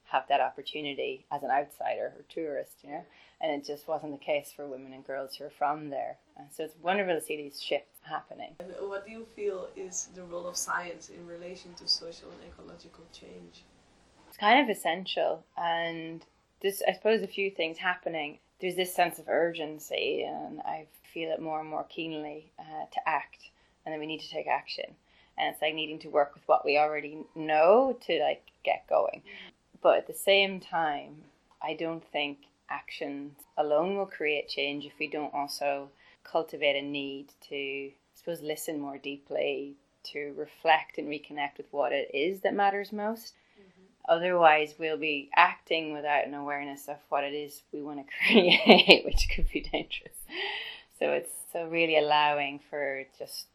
have 0.06 0.24
that 0.28 0.40
opportunity 0.40 1.26
as 1.30 1.42
an 1.42 1.50
outsider 1.50 2.12
or 2.16 2.24
tourist, 2.28 2.72
you 2.82 2.90
know. 2.90 3.04
And 3.40 3.52
it 3.52 3.64
just 3.64 3.86
wasn't 3.86 4.12
the 4.12 4.24
case 4.24 4.52
for 4.54 4.66
women 4.66 4.92
and 4.92 5.06
girls 5.06 5.36
who 5.36 5.44
are 5.44 5.50
from 5.50 5.90
there. 5.90 6.16
And 6.36 6.48
so 6.50 6.64
it's 6.64 6.74
wonderful 6.82 7.14
to 7.14 7.20
see 7.20 7.36
these 7.36 7.62
shifts 7.62 8.00
happening. 8.02 8.56
And 8.58 8.72
what 8.88 9.06
do 9.06 9.12
you 9.12 9.26
feel 9.36 9.68
is 9.76 10.08
the 10.14 10.24
role 10.24 10.48
of 10.48 10.56
science 10.56 11.10
in 11.10 11.24
relation 11.26 11.74
to 11.74 11.86
social 11.86 12.30
and 12.30 12.40
ecological 12.50 13.04
change? 13.12 13.62
It's 14.28 14.36
kind 14.36 14.60
of 14.60 14.74
essential 14.74 15.44
and 15.56 16.24
there's 16.60 16.82
I 16.86 16.92
suppose 16.92 17.22
a 17.22 17.28
few 17.28 17.50
things 17.50 17.78
happening. 17.78 18.38
There's 18.60 18.76
this 18.76 18.94
sense 18.94 19.18
of 19.18 19.28
urgency, 19.28 20.24
and 20.24 20.60
I 20.60 20.86
feel 21.12 21.30
it 21.30 21.40
more 21.40 21.60
and 21.60 21.68
more 21.68 21.86
keenly 21.88 22.50
uh, 22.58 22.86
to 22.92 23.08
act, 23.08 23.50
and 23.84 23.92
then 23.92 24.00
we 24.00 24.06
need 24.06 24.20
to 24.20 24.30
take 24.30 24.46
action. 24.46 24.96
And 25.36 25.52
it's 25.52 25.62
like 25.62 25.74
needing 25.74 26.00
to 26.00 26.08
work 26.08 26.34
with 26.34 26.42
what 26.46 26.64
we 26.64 26.78
already 26.78 27.18
know 27.36 27.96
to 28.06 28.20
like 28.20 28.42
get 28.64 28.88
going. 28.88 29.22
But 29.80 29.98
at 29.98 30.06
the 30.08 30.14
same 30.14 30.58
time, 30.58 31.22
I 31.62 31.74
don't 31.74 32.04
think 32.10 32.38
action 32.68 33.36
alone 33.56 33.96
will 33.96 34.06
create 34.06 34.48
change 34.48 34.84
if 34.84 34.92
we 34.98 35.08
don't 35.08 35.32
also 35.32 35.90
cultivate 36.24 36.76
a 36.76 36.82
need 36.82 37.28
to, 37.48 37.54
I 37.54 37.92
suppose, 38.14 38.42
listen 38.42 38.80
more 38.80 38.98
deeply, 38.98 39.76
to 40.12 40.34
reflect 40.36 40.98
and 40.98 41.08
reconnect 41.08 41.58
with 41.58 41.66
what 41.70 41.92
it 41.92 42.10
is 42.12 42.40
that 42.40 42.54
matters 42.54 42.92
most. 42.92 43.34
Otherwise, 44.08 44.74
we'll 44.78 44.96
be 44.96 45.30
acting 45.36 45.92
without 45.92 46.26
an 46.26 46.34
awareness 46.34 46.88
of 46.88 46.96
what 47.10 47.24
it 47.24 47.34
is 47.34 47.62
we 47.72 47.82
want 47.82 47.98
to 47.98 48.04
create, 48.26 49.04
which 49.04 49.28
could 49.34 49.48
be 49.52 49.60
dangerous. 49.60 50.16
So 50.98 51.12
it's 51.12 51.30
so 51.52 51.66
really 51.66 51.98
allowing 51.98 52.60
for 52.70 53.04
just 53.18 53.46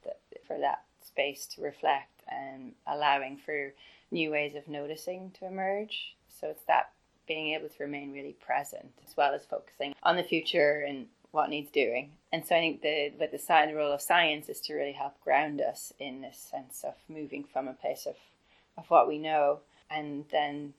for 0.48 0.58
that 0.60 0.84
space 1.06 1.48
to 1.56 1.62
reflect 1.62 2.22
and 2.30 2.74
allowing 2.88 3.38
for 3.38 3.74
new 4.12 4.32
ways 4.32 4.56
of 4.56 4.68
noticing 4.68 5.32
to 5.40 5.46
emerge. 5.46 6.16
So 6.40 6.48
it's 6.48 6.64
that 6.68 6.92
being 7.28 7.54
able 7.56 7.70
to 7.70 7.84
remain 7.84 8.14
really 8.14 8.36
present 8.46 8.92
as 9.08 9.18
well 9.18 9.34
as 9.34 9.46
focusing 9.46 9.96
on 10.04 10.18
the 10.18 10.24
future 10.24 10.86
and 10.88 11.08
what 11.32 11.50
needs 11.50 11.72
doing. 11.72 12.12
And 12.32 12.46
so 12.46 12.56
I 12.56 12.60
think 12.60 12.82
the 12.82 13.12
but 13.18 13.32
the 13.32 13.38
the 13.38 13.76
role 13.76 13.92
of 13.92 14.02
science 14.02 14.50
is 14.50 14.62
to 14.62 14.76
really 14.76 14.92
help 14.92 15.20
ground 15.22 15.62
us 15.62 15.92
in 16.00 16.22
this 16.22 16.38
sense 16.38 16.84
of 16.84 16.94
moving 17.10 17.44
from 17.44 17.68
a 17.68 17.74
place 17.74 18.06
of, 18.06 18.16
of 18.78 18.90
what 18.90 19.08
we 19.08 19.18
know 19.18 19.60
and 19.94 20.26
then 20.32 20.74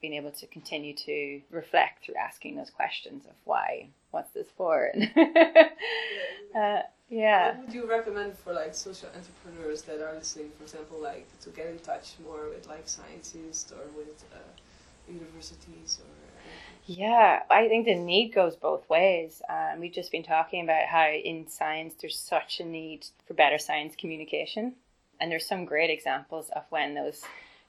being 0.00 0.14
able 0.14 0.32
to 0.32 0.46
continue 0.48 0.94
to 0.94 1.40
reflect 1.50 2.04
through 2.04 2.16
asking 2.16 2.56
those 2.56 2.70
questions 2.70 3.24
of 3.24 3.32
why, 3.44 3.88
what's 4.10 4.32
this 4.32 4.48
for? 4.56 4.92
uh, 6.56 6.80
yeah. 7.08 7.56
What 7.56 7.66
would 7.66 7.74
you 7.74 7.88
recommend 7.88 8.36
for 8.36 8.52
like 8.52 8.74
social 8.74 9.08
entrepreneurs 9.14 9.82
that 9.82 10.00
are 10.00 10.14
listening, 10.14 10.50
for 10.58 10.64
example, 10.64 10.98
like 11.00 11.26
to 11.42 11.50
get 11.50 11.66
in 11.66 11.78
touch 11.78 12.14
more 12.24 12.48
with 12.48 12.66
like 12.66 12.88
scientists 12.88 13.70
or 13.72 13.84
with 13.96 14.24
uh, 14.34 14.38
universities 15.10 16.00
or? 16.00 16.10
Yeah, 16.84 17.42
I 17.48 17.68
think 17.68 17.86
the 17.86 17.94
need 17.94 18.34
goes 18.34 18.56
both 18.56 18.88
ways. 18.90 19.40
Um, 19.48 19.78
we've 19.78 19.92
just 19.92 20.10
been 20.10 20.24
talking 20.24 20.64
about 20.64 20.86
how 20.86 21.08
in 21.08 21.48
science 21.48 21.94
there's 22.00 22.18
such 22.18 22.58
a 22.58 22.64
need 22.64 23.06
for 23.26 23.34
better 23.34 23.58
science 23.58 23.94
communication, 23.96 24.74
and 25.20 25.30
there's 25.30 25.46
some 25.46 25.64
great 25.64 25.90
examples 25.90 26.50
of 26.56 26.64
when 26.70 26.94
those 26.94 27.22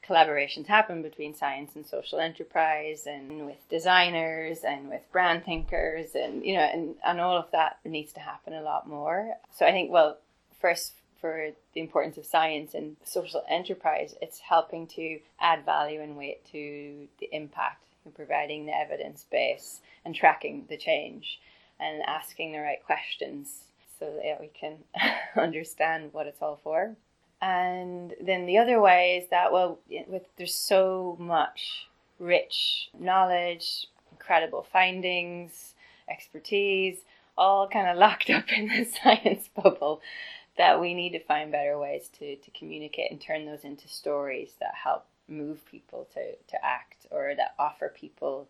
collaborations 0.08 0.68
happen 0.68 1.02
between 1.02 1.34
science 1.34 1.76
and 1.76 1.86
social 1.86 2.20
enterprise 2.20 3.08
and 3.08 3.46
with 3.46 3.58
designers 3.70 4.60
and 4.64 4.90
with 4.90 5.02
brand 5.12 5.44
thinkers 5.46 6.16
and 6.16 6.46
you 6.46 6.56
know 6.56 6.62
and, 6.62 6.96
and 7.06 7.20
all 7.20 7.38
of 7.38 7.50
that 7.52 7.78
needs 7.86 8.12
to 8.14 8.20
happen 8.20 8.54
a 8.54 8.62
lot 8.62 8.88
more. 8.88 9.34
So 9.52 9.66
i 9.66 9.72
think 9.72 9.92
well 9.92 10.18
first 10.60 10.94
for 11.22 11.52
the 11.74 11.80
importance 11.80 12.18
of 12.18 12.26
science 12.26 12.74
and 12.74 12.98
social 13.06 13.44
enterprise 13.50 14.16
it's 14.22 14.40
helping 14.40 14.88
to 14.88 15.20
add 15.40 15.66
value 15.66 16.02
and 16.02 16.18
weight 16.18 16.46
to 16.52 17.08
the 17.20 17.30
impact 17.32 17.84
and 18.04 18.14
providing 18.14 18.66
the 18.66 18.78
evidence 18.78 19.26
base 19.32 19.80
and 20.04 20.14
tracking 20.14 20.66
the 20.70 20.78
change 20.78 21.40
and 21.80 22.02
asking 22.04 22.52
the 22.52 22.60
right 22.60 22.84
questions 22.86 23.64
so 24.00 24.06
that 24.22 24.42
we 24.42 24.48
can 24.48 24.78
understand 25.42 26.10
what 26.12 26.28
it's 26.28 26.42
all 26.42 26.60
for 26.62 26.96
and 27.44 28.14
then 28.22 28.46
the 28.46 28.58
other 28.58 28.80
way 28.80 29.18
is 29.22 29.30
that, 29.30 29.52
well, 29.52 29.78
with, 30.08 30.24
there's 30.38 30.56
so 30.56 31.18
much 31.20 31.90
rich 32.18 32.90
knowledge, 32.98 33.88
incredible 34.14 34.66
findings, 34.72 35.74
expertise, 36.10 37.00
all 37.38 37.68
kind 37.68 37.90
of 37.90 37.98
locked 37.98 38.30
up 38.30 38.50
in 38.54 38.70
the 38.70 38.86
science 39.04 39.50
bubble 39.62 40.02
that 40.58 40.80
we 40.80 40.94
need 40.94 41.10
to 41.10 41.20
find 41.20 41.52
better 41.52 41.78
ways 41.78 42.10
to, 42.20 42.38
to 42.38 42.52
communicate 42.52 43.12
and 43.12 43.20
turn 43.20 43.46
those 43.46 43.66
into 43.66 43.90
stories 43.90 44.54
that 44.62 44.74
help 44.82 45.06
move 45.28 45.66
people 45.66 46.08
to, 46.14 46.36
to 46.48 46.66
act 46.66 47.08
or 47.12 47.34
that 47.36 47.56
offer 47.60 47.92
people 47.94 48.48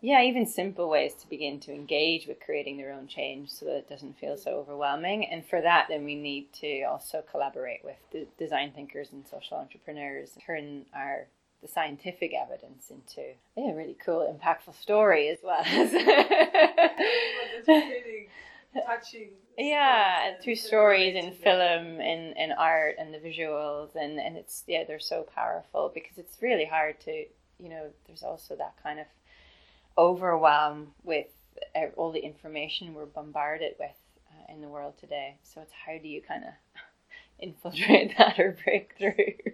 yeah, 0.00 0.22
even 0.22 0.46
simple 0.46 0.88
ways 0.88 1.14
to 1.14 1.28
begin 1.28 1.60
to 1.60 1.72
engage 1.72 2.26
with 2.26 2.40
creating 2.40 2.76
their 2.76 2.92
own 2.92 3.06
change 3.06 3.50
so 3.50 3.66
that 3.66 3.76
it 3.76 3.88
doesn't 3.88 4.18
feel 4.18 4.36
so 4.36 4.52
overwhelming. 4.52 5.26
And 5.26 5.46
for 5.46 5.60
that, 5.60 5.86
then 5.88 6.04
we 6.04 6.14
need 6.14 6.52
to 6.60 6.82
also 6.82 7.22
collaborate 7.30 7.84
with 7.84 7.96
the 8.12 8.26
design 8.38 8.72
thinkers 8.72 9.08
and 9.12 9.26
social 9.26 9.56
entrepreneurs, 9.56 10.36
turn 10.44 10.86
our 10.94 11.26
the 11.62 11.68
scientific 11.68 12.34
evidence 12.34 12.90
into 12.90 13.22
yeah, 13.56 13.70
a 13.70 13.74
really 13.74 13.96
cool, 14.04 14.30
impactful 14.30 14.78
story 14.78 15.30
as 15.30 15.38
well 15.42 15.60
as 15.64 15.90
touching. 18.86 19.30
Yeah, 19.56 20.34
through 20.42 20.56
stories 20.56 21.16
in 21.16 21.32
film 21.32 22.00
and, 22.00 22.36
and 22.36 22.52
art 22.58 22.96
and 22.98 23.14
the 23.14 23.18
visuals 23.18 23.96
and, 23.96 24.20
and 24.20 24.36
it's 24.36 24.64
yeah, 24.66 24.84
they're 24.86 25.00
so 25.00 25.26
powerful 25.34 25.90
because 25.94 26.18
it's 26.18 26.36
really 26.42 26.66
hard 26.66 27.00
to 27.00 27.24
you 27.58 27.70
know, 27.70 27.86
there's 28.06 28.22
also 28.22 28.54
that 28.56 28.74
kind 28.82 29.00
of 29.00 29.06
overwhelm 29.98 30.88
with 31.02 31.26
all 31.96 32.12
the 32.12 32.20
information 32.20 32.94
we're 32.94 33.06
bombarded 33.06 33.74
with 33.78 33.96
uh, 34.30 34.52
in 34.52 34.60
the 34.60 34.68
world 34.68 34.94
today. 34.98 35.36
So 35.42 35.60
it's 35.60 35.72
how 35.86 35.98
do 36.00 36.08
you 36.08 36.20
kind 36.22 36.44
of 36.44 36.50
infiltrate 37.38 38.14
that 38.18 38.38
or 38.38 38.56
break 38.64 38.94
through? 38.98 39.52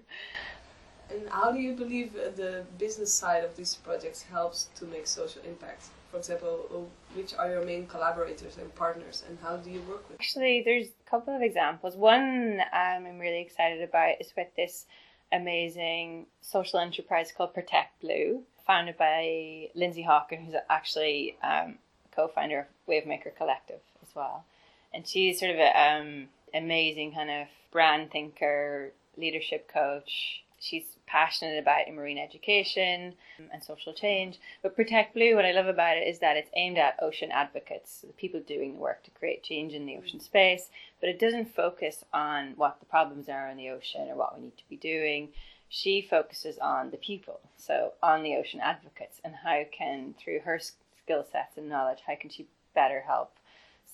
And 1.11 1.29
how 1.29 1.53
do 1.53 1.59
you 1.59 1.75
believe 1.75 2.15
the 2.15 2.65
business 2.79 3.13
side 3.13 3.45
of 3.45 3.55
these 3.57 3.75
projects 3.75 4.23
helps 4.23 4.69
to 4.77 4.87
make 4.87 5.07
social 5.07 5.43
impact? 5.43 5.85
For 6.11 6.17
example, 6.19 6.91
which 7.15 7.35
are 7.35 7.51
your 7.51 7.65
main 7.65 7.87
collaborators 7.87 8.57
and 8.59 8.75
partners, 8.75 9.23
and 9.29 9.39
how 9.43 9.57
do 9.57 9.71
you 9.71 9.81
work 9.83 10.09
with? 10.09 10.21
Actually, 10.21 10.63
there's 10.65 10.89
a 10.89 11.11
couple 11.11 11.35
of 11.35 11.43
examples. 11.43 11.97
One 11.97 12.61
um, 12.73 13.07
I'm 13.07 13.19
really 13.19 13.41
excited 13.41 13.83
about 13.83 14.21
is 14.21 14.33
with 14.37 14.49
this 14.57 14.87
amazing 15.33 16.27
social 16.43 16.79
enterprise 16.79 17.33
called 17.35 17.55
Protect 17.55 18.01
Blue 18.01 18.43
founded 18.67 18.97
by 18.99 19.69
Lindsay 19.75 20.05
Hawken, 20.05 20.45
who's 20.45 20.55
actually 20.69 21.37
um, 21.43 21.79
co-founder 22.15 22.61
of 22.61 22.67
Wavemaker 22.89 23.35
Collective 23.37 23.81
as 24.03 24.15
well. 24.15 24.45
And 24.93 25.07
she's 25.07 25.41
sort 25.41 25.53
of 25.53 25.59
an 25.59 26.01
um, 26.01 26.29
amazing 26.55 27.13
kind 27.13 27.31
of 27.31 27.49
brand 27.71 28.11
thinker, 28.11 28.93
leadership 29.17 29.71
coach. 29.73 30.43
She's 30.61 30.85
passionate 31.07 31.59
about 31.59 31.93
marine 31.93 32.19
education 32.19 33.15
and 33.53 33.65
social 33.65 33.93
change. 33.93 34.39
But 34.63 34.77
Protect 34.77 35.13
Blue, 35.13 35.35
what 35.35 35.45
I 35.45 35.51
love 35.51 35.67
about 35.67 35.97
it 35.97 36.07
is 36.07 36.21
that 36.21 36.37
it's 36.37 36.51
aimed 36.55 36.79
at 36.79 37.03
ocean 37.03 37.33
advocates, 37.33 38.03
the 38.03 38.13
people 38.13 38.41
doing 38.41 38.75
the 38.75 38.79
work 38.81 39.03
to 39.05 39.11
create 39.11 39.43
change 39.43 39.73
in 39.73 39.87
the 39.87 39.97
ocean 39.97 40.21
space. 40.21 40.69
But 41.01 41.09
it 41.09 41.19
doesn't 41.19 41.55
focus 41.55 42.05
on 42.13 42.53
what 42.57 42.79
the 42.79 42.87
problems 42.87 43.29
are 43.29 43.49
in 43.49 43.57
the 43.57 43.71
ocean 43.71 44.09
or 44.09 44.15
what 44.15 44.37
we 44.37 44.45
need 44.45 44.57
to 44.57 44.69
be 44.69 44.77
doing 44.77 45.31
she 45.75 46.03
focuses 46.03 46.59
on 46.59 46.91
the 46.91 46.99
people, 46.99 47.41
so 47.57 47.95
on 48.03 48.23
the 48.23 48.37
ocean 48.37 48.61
advocates, 48.61 49.23
and 49.25 49.35
how 49.43 49.63
can, 49.73 50.15
through 50.23 50.41
her 50.41 50.61
skill 50.61 51.25
sets 51.33 51.57
and 51.57 51.67
knowledge, 51.67 52.01
how 52.07 52.15
can 52.15 52.29
she 52.29 52.47
better 52.75 53.01
help 53.01 53.33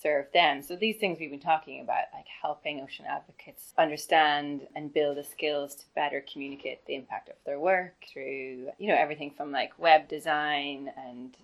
serve 0.03 0.27
them? 0.35 0.61
So 0.61 0.75
these 0.75 0.97
things 0.97 1.21
we've 1.21 1.31
been 1.31 1.39
talking 1.39 1.81
about, 1.81 2.07
like 2.13 2.27
helping 2.43 2.81
ocean 2.81 3.05
advocates 3.09 3.75
understand 3.79 4.63
and 4.75 4.93
build 4.93 5.19
the 5.19 5.23
skills 5.23 5.77
to 5.77 5.85
better 5.95 6.25
communicate 6.33 6.85
the 6.87 6.97
impact 6.97 7.29
of 7.29 7.37
their 7.47 7.61
work 7.61 7.95
through, 8.13 8.71
you 8.79 8.89
know, 8.89 8.97
everything 8.97 9.31
from 9.37 9.53
like 9.53 9.79
web 9.79 10.09
design 10.09 10.91
and 10.97 11.37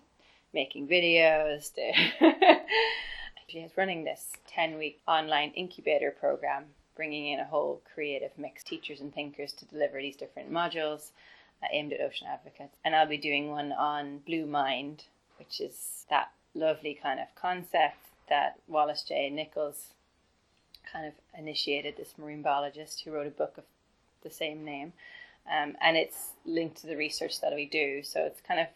making 0.53 0.89
videos 0.89 1.73
to. 1.75 1.93
she 3.47 3.59
is 3.59 3.71
running 3.77 4.03
this 4.03 4.33
10 4.47 4.77
week 4.77 4.99
online 5.07 5.51
incubator 5.51 6.11
program 6.11 6.65
bringing 6.95 7.27
in 7.27 7.39
a 7.39 7.45
whole 7.45 7.81
creative 7.93 8.31
mix, 8.37 8.63
teachers 8.63 9.01
and 9.01 9.13
thinkers 9.13 9.51
to 9.53 9.65
deliver 9.65 10.01
these 10.01 10.15
different 10.15 10.51
modules 10.51 11.11
uh, 11.61 11.67
aimed 11.71 11.93
at 11.93 12.01
ocean 12.01 12.27
advocates. 12.31 12.77
And 12.83 12.95
I'll 12.95 13.07
be 13.07 13.17
doing 13.17 13.51
one 13.51 13.71
on 13.71 14.19
Blue 14.25 14.45
Mind, 14.45 15.03
which 15.37 15.59
is 15.59 16.05
that 16.09 16.31
lovely 16.53 16.97
kind 17.01 17.19
of 17.19 17.27
concept 17.35 17.97
that 18.29 18.59
Wallace 18.67 19.03
J. 19.03 19.29
Nichols 19.29 19.89
kind 20.91 21.05
of 21.05 21.13
initiated, 21.37 21.97
this 21.97 22.15
marine 22.17 22.41
biologist 22.41 23.01
who 23.01 23.11
wrote 23.11 23.27
a 23.27 23.31
book 23.31 23.55
of 23.57 23.63
the 24.23 24.31
same 24.31 24.63
name. 24.63 24.93
Um, 25.51 25.75
and 25.81 25.95
it's 25.95 26.29
linked 26.45 26.77
to 26.77 26.87
the 26.87 26.97
research 26.97 27.41
that 27.41 27.53
we 27.53 27.65
do. 27.65 28.01
So 28.03 28.21
it's 28.21 28.41
kind 28.41 28.59
of 28.59 28.67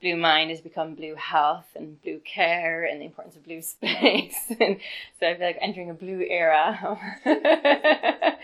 blue 0.00 0.16
mind 0.16 0.50
has 0.50 0.60
become 0.60 0.94
blue 0.94 1.14
health 1.14 1.66
and 1.74 2.00
blue 2.02 2.20
care 2.24 2.84
and 2.84 3.00
the 3.00 3.06
importance 3.06 3.36
of 3.36 3.44
blue 3.44 3.62
space. 3.62 4.36
and 4.60 4.78
so 5.20 5.28
I 5.28 5.36
feel 5.36 5.46
like 5.46 5.58
entering 5.60 5.90
a 5.90 5.94
blue 5.94 6.24
era, 6.28 6.98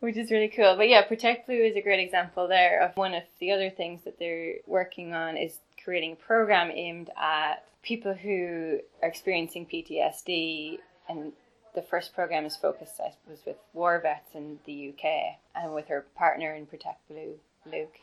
which 0.00 0.16
is 0.16 0.30
really 0.30 0.48
cool. 0.48 0.76
But 0.76 0.88
yeah, 0.88 1.02
Protect 1.02 1.46
Blue 1.46 1.62
is 1.62 1.76
a 1.76 1.82
great 1.82 2.00
example 2.00 2.48
there 2.48 2.82
of 2.82 2.96
one 2.96 3.14
of 3.14 3.22
the 3.40 3.52
other 3.52 3.70
things 3.70 4.02
that 4.04 4.18
they're 4.18 4.56
working 4.66 5.14
on 5.14 5.36
is 5.36 5.58
creating 5.82 6.12
a 6.12 6.16
program 6.16 6.70
aimed 6.70 7.10
at 7.16 7.64
people 7.82 8.14
who 8.14 8.78
are 9.02 9.08
experiencing 9.08 9.66
PTSD 9.66 10.78
and 11.08 11.32
the 11.74 11.82
first 11.82 12.14
program 12.14 12.44
is 12.44 12.56
focused, 12.56 13.00
I 13.00 13.10
suppose, 13.10 13.38
with 13.46 13.56
war 13.72 13.98
vets 14.00 14.34
in 14.34 14.58
the 14.66 14.90
UK 14.90 15.38
and 15.54 15.74
with 15.74 15.88
her 15.88 16.04
partner 16.14 16.54
in 16.54 16.66
Protect 16.66 17.06
Blue, 17.08 17.38
Luke 17.64 17.96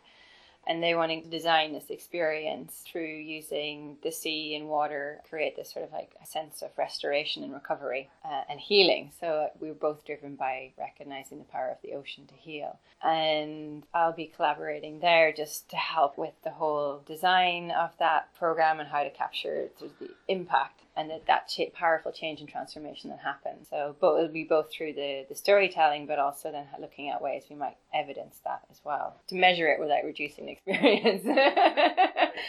and 0.68 0.84
they 0.84 0.96
wanting 0.96 1.24
to 1.24 1.30
design 1.30 1.74
this 1.74 1.90
experience 1.90 2.84
through 2.86 3.06
using 3.06 3.98
the 4.04 4.12
sea 4.12 4.56
and 4.56 4.68
water 4.68 5.22
create 5.30 5.56
this 5.56 5.72
sort 5.72 5.86
of 5.86 5.92
like 5.92 6.12
a 6.22 6.26
sense 6.26 6.62
of 6.62 6.70
restoration 6.78 7.44
and 7.44 7.54
recovery 7.54 8.10
uh, 8.26 8.42
and 8.50 8.60
healing. 8.60 9.12
So 9.20 9.50
we 9.60 9.70
were 9.70 9.74
both 9.74 10.06
driven 10.06 10.36
by 10.36 10.72
recognizing 10.78 11.40
the 11.40 11.46
power 11.46 11.70
of 11.70 11.78
the 11.82 11.96
ocean 11.96 12.28
to 12.28 12.36
heal. 12.36 12.80
And 13.04 13.86
i'll 13.94 14.14
be 14.14 14.32
collaborating 14.36 15.00
there 15.00 15.32
just 15.32 15.70
to 15.70 15.78
help 15.78 16.18
with 16.18 16.34
the 16.44 16.52
whole 16.52 17.02
design 17.06 17.72
of 17.72 17.92
that 18.00 18.34
program 18.38 18.80
and 18.80 18.90
how 18.90 19.04
to 19.04 19.10
capture 19.10 19.70
the 19.80 20.10
impact 20.28 20.82
and 21.00 21.10
that, 21.10 21.26
that 21.28 21.74
powerful 21.74 22.12
change 22.12 22.42
and 22.42 22.50
transformation 22.50 23.10
that 23.10 23.20
happens. 23.20 23.68
So 23.70 23.96
but 24.02 24.16
it'll 24.18 24.34
be 24.34 24.44
both 24.44 24.72
through 24.72 24.94
the, 24.94 25.26
the 25.30 25.36
storytelling, 25.36 26.06
but 26.06 26.20
also 26.20 26.52
then 26.52 26.66
looking 26.80 27.10
at 27.10 27.22
ways 27.22 27.44
we 27.50 27.56
might 27.56 27.78
evidence 27.94 28.40
that 28.44 28.62
as 28.70 28.82
well 28.84 29.16
to 29.28 29.36
measure 29.36 29.68
it 29.68 29.80
without 29.80 30.04
reducing 30.04 30.46
the 30.48 30.52
experience. 30.54 31.24
yes. 31.26 32.32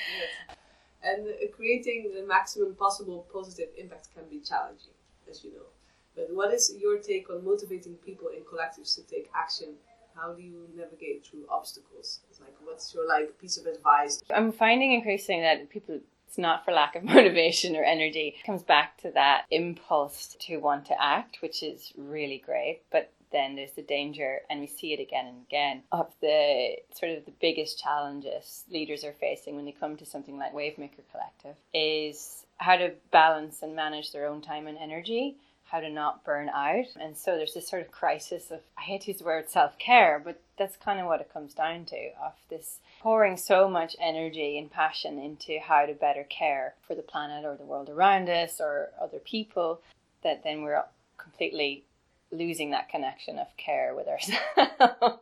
And 1.03 1.29
creating 1.57 2.13
the 2.15 2.27
maximum 2.27 2.75
possible 2.75 3.27
positive 3.33 3.69
impact 3.79 4.09
can 4.15 4.25
be 4.29 4.39
challenging, 4.39 4.93
as 5.31 5.43
you 5.43 5.51
know. 5.55 5.65
But 6.15 6.27
what 6.31 6.53
is 6.53 6.75
your 6.79 6.99
take 6.99 7.31
on 7.31 7.43
motivating 7.43 7.95
people 8.05 8.29
in 8.29 8.43
collectives 8.43 8.95
to 8.97 9.03
take 9.03 9.31
action 9.35 9.77
how 10.15 10.33
do 10.33 10.43
you 10.43 10.69
navigate 10.77 11.25
through 11.25 11.45
obstacles? 11.49 12.21
It's 12.29 12.41
like, 12.41 12.55
what's 12.65 12.93
your 12.95 13.09
like 13.09 13.39
piece 13.41 13.57
of 13.57 13.67
advice? 13.67 14.21
I'm 14.35 14.53
finding 14.53 14.93
increasing 14.93 15.41
that 15.43 15.71
people 15.71 16.01
It's 16.31 16.39
not 16.39 16.65
for 16.65 16.71
lack 16.71 16.95
of 16.95 17.03
motivation 17.17 17.75
or 17.75 17.83
energy. 17.83 18.37
It 18.39 18.47
comes 18.47 18.63
back 18.63 18.99
to 18.99 19.11
that 19.11 19.47
impulse 19.51 20.37
to 20.43 20.59
want 20.59 20.87
to 20.87 21.03
act, 21.03 21.39
which 21.43 21.61
is 21.61 21.93
really 21.99 22.39
great. 22.39 22.83
But 22.93 23.11
then 23.33 23.57
there's 23.57 23.73
the 23.73 23.83
danger, 23.83 24.39
and 24.49 24.61
we 24.61 24.69
see 24.69 24.93
it 24.93 25.01
again 25.01 25.27
and 25.27 25.43
again, 25.49 25.83
of 25.91 26.13
the 26.21 26.77
sort 26.95 27.11
of 27.11 27.25
the 27.25 27.33
biggest 27.41 27.81
challenges 27.81 28.63
leaders 28.71 29.03
are 29.03 29.13
facing 29.13 29.57
when 29.57 29.65
they 29.65 29.73
come 29.73 29.97
to 29.97 30.07
something 30.07 30.39
like 30.39 30.55
Wavemaker 30.55 31.03
Collective 31.11 31.57
is 31.75 32.47
how 32.59 32.77
to 32.77 32.93
balance 33.11 33.63
and 33.63 33.75
manage 33.75 34.13
their 34.13 34.27
own 34.29 34.41
time 34.41 34.69
and 34.69 34.79
energy 34.79 35.37
how 35.71 35.79
to 35.79 35.89
not 35.89 36.25
burn 36.25 36.49
out. 36.49 36.87
And 37.01 37.17
so 37.17 37.37
there's 37.37 37.55
this 37.55 37.69
sort 37.69 37.83
of 37.83 37.93
crisis 37.93 38.51
of, 38.51 38.59
I 38.77 38.83
hate 38.83 39.03
to 39.03 39.13
use 39.13 39.19
the 39.19 39.25
word 39.25 39.49
self 39.49 39.79
care, 39.79 40.21
but 40.23 40.43
that's 40.59 40.77
kind 40.77 40.99
of 40.99 41.07
what 41.07 41.21
it 41.21 41.33
comes 41.33 41.55
down 41.55 41.85
to 41.87 42.11
of 42.21 42.33
this 42.49 42.81
pouring 43.01 43.37
so 43.37 43.69
much 43.69 43.97
energy 43.99 44.59
and 44.59 44.71
passion 44.71 45.19
into 45.19 45.59
how 45.59 45.87
to 45.87 45.95
better 45.95 46.25
care 46.25 46.75
for 46.87 46.95
the 46.95 47.03
planet 47.03 47.45
or 47.45 47.57
the 47.57 47.65
world 47.65 47.89
around 47.89 48.29
us 48.29 48.61
or 48.61 48.91
other 49.01 49.19
people 49.19 49.81
that 50.23 50.45
then 50.45 50.63
we're 50.63 50.85
completely 51.17 51.83
losing 52.31 52.71
that 52.71 52.89
connection 52.89 53.39
of 53.39 53.47
care 53.57 53.95
with 53.95 54.07
ourselves. 54.09 55.19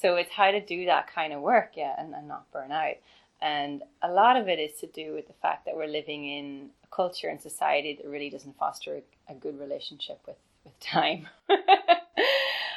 so 0.00 0.16
it's 0.16 0.30
how 0.30 0.50
to 0.50 0.60
do 0.60 0.84
that 0.84 1.12
kind 1.12 1.32
of 1.32 1.40
work, 1.40 1.72
yeah, 1.74 1.94
and, 1.98 2.14
and 2.14 2.28
not 2.28 2.50
burn 2.52 2.70
out. 2.70 2.96
And 3.40 3.82
a 4.02 4.10
lot 4.10 4.36
of 4.36 4.48
it 4.48 4.58
is 4.58 4.78
to 4.80 4.86
do 4.86 5.14
with 5.14 5.26
the 5.26 5.32
fact 5.40 5.64
that 5.64 5.74
we're 5.74 5.86
living 5.86 6.26
in 6.26 6.70
a 6.84 6.94
culture 6.94 7.28
and 7.28 7.40
society 7.40 7.94
that 8.00 8.06
really 8.06 8.28
doesn't 8.28 8.58
foster 8.58 9.00
a, 9.28 9.32
a 9.32 9.34
good 9.34 9.58
relationship 9.58 10.20
with, 10.26 10.36
with 10.64 10.78
time. 10.80 11.28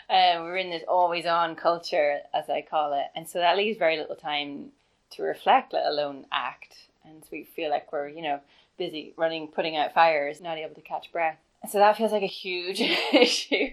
um, 0.09 0.43
we're 0.43 0.57
in 0.57 0.69
this 0.69 0.83
always 0.87 1.25
on 1.25 1.55
culture, 1.55 2.19
as 2.33 2.49
I 2.49 2.61
call 2.61 2.93
it. 2.93 3.05
And 3.15 3.27
so 3.27 3.39
that 3.39 3.57
leaves 3.57 3.77
very 3.77 3.97
little 3.97 4.15
time 4.15 4.71
to 5.11 5.23
reflect, 5.23 5.73
let 5.73 5.85
alone 5.85 6.25
act. 6.31 6.87
And 7.05 7.23
so 7.23 7.29
we 7.31 7.43
feel 7.43 7.69
like 7.69 7.91
we're, 7.91 8.07
you 8.07 8.21
know, 8.21 8.39
busy 8.77 9.13
running, 9.17 9.47
putting 9.47 9.77
out 9.77 9.93
fires, 9.93 10.41
not 10.41 10.57
able 10.57 10.75
to 10.75 10.81
catch 10.81 11.11
breath. 11.11 11.37
And 11.61 11.71
so 11.71 11.77
that 11.77 11.97
feels 11.97 12.11
like 12.11 12.23
a 12.23 12.27
huge 12.27 12.81
issue. 13.13 13.71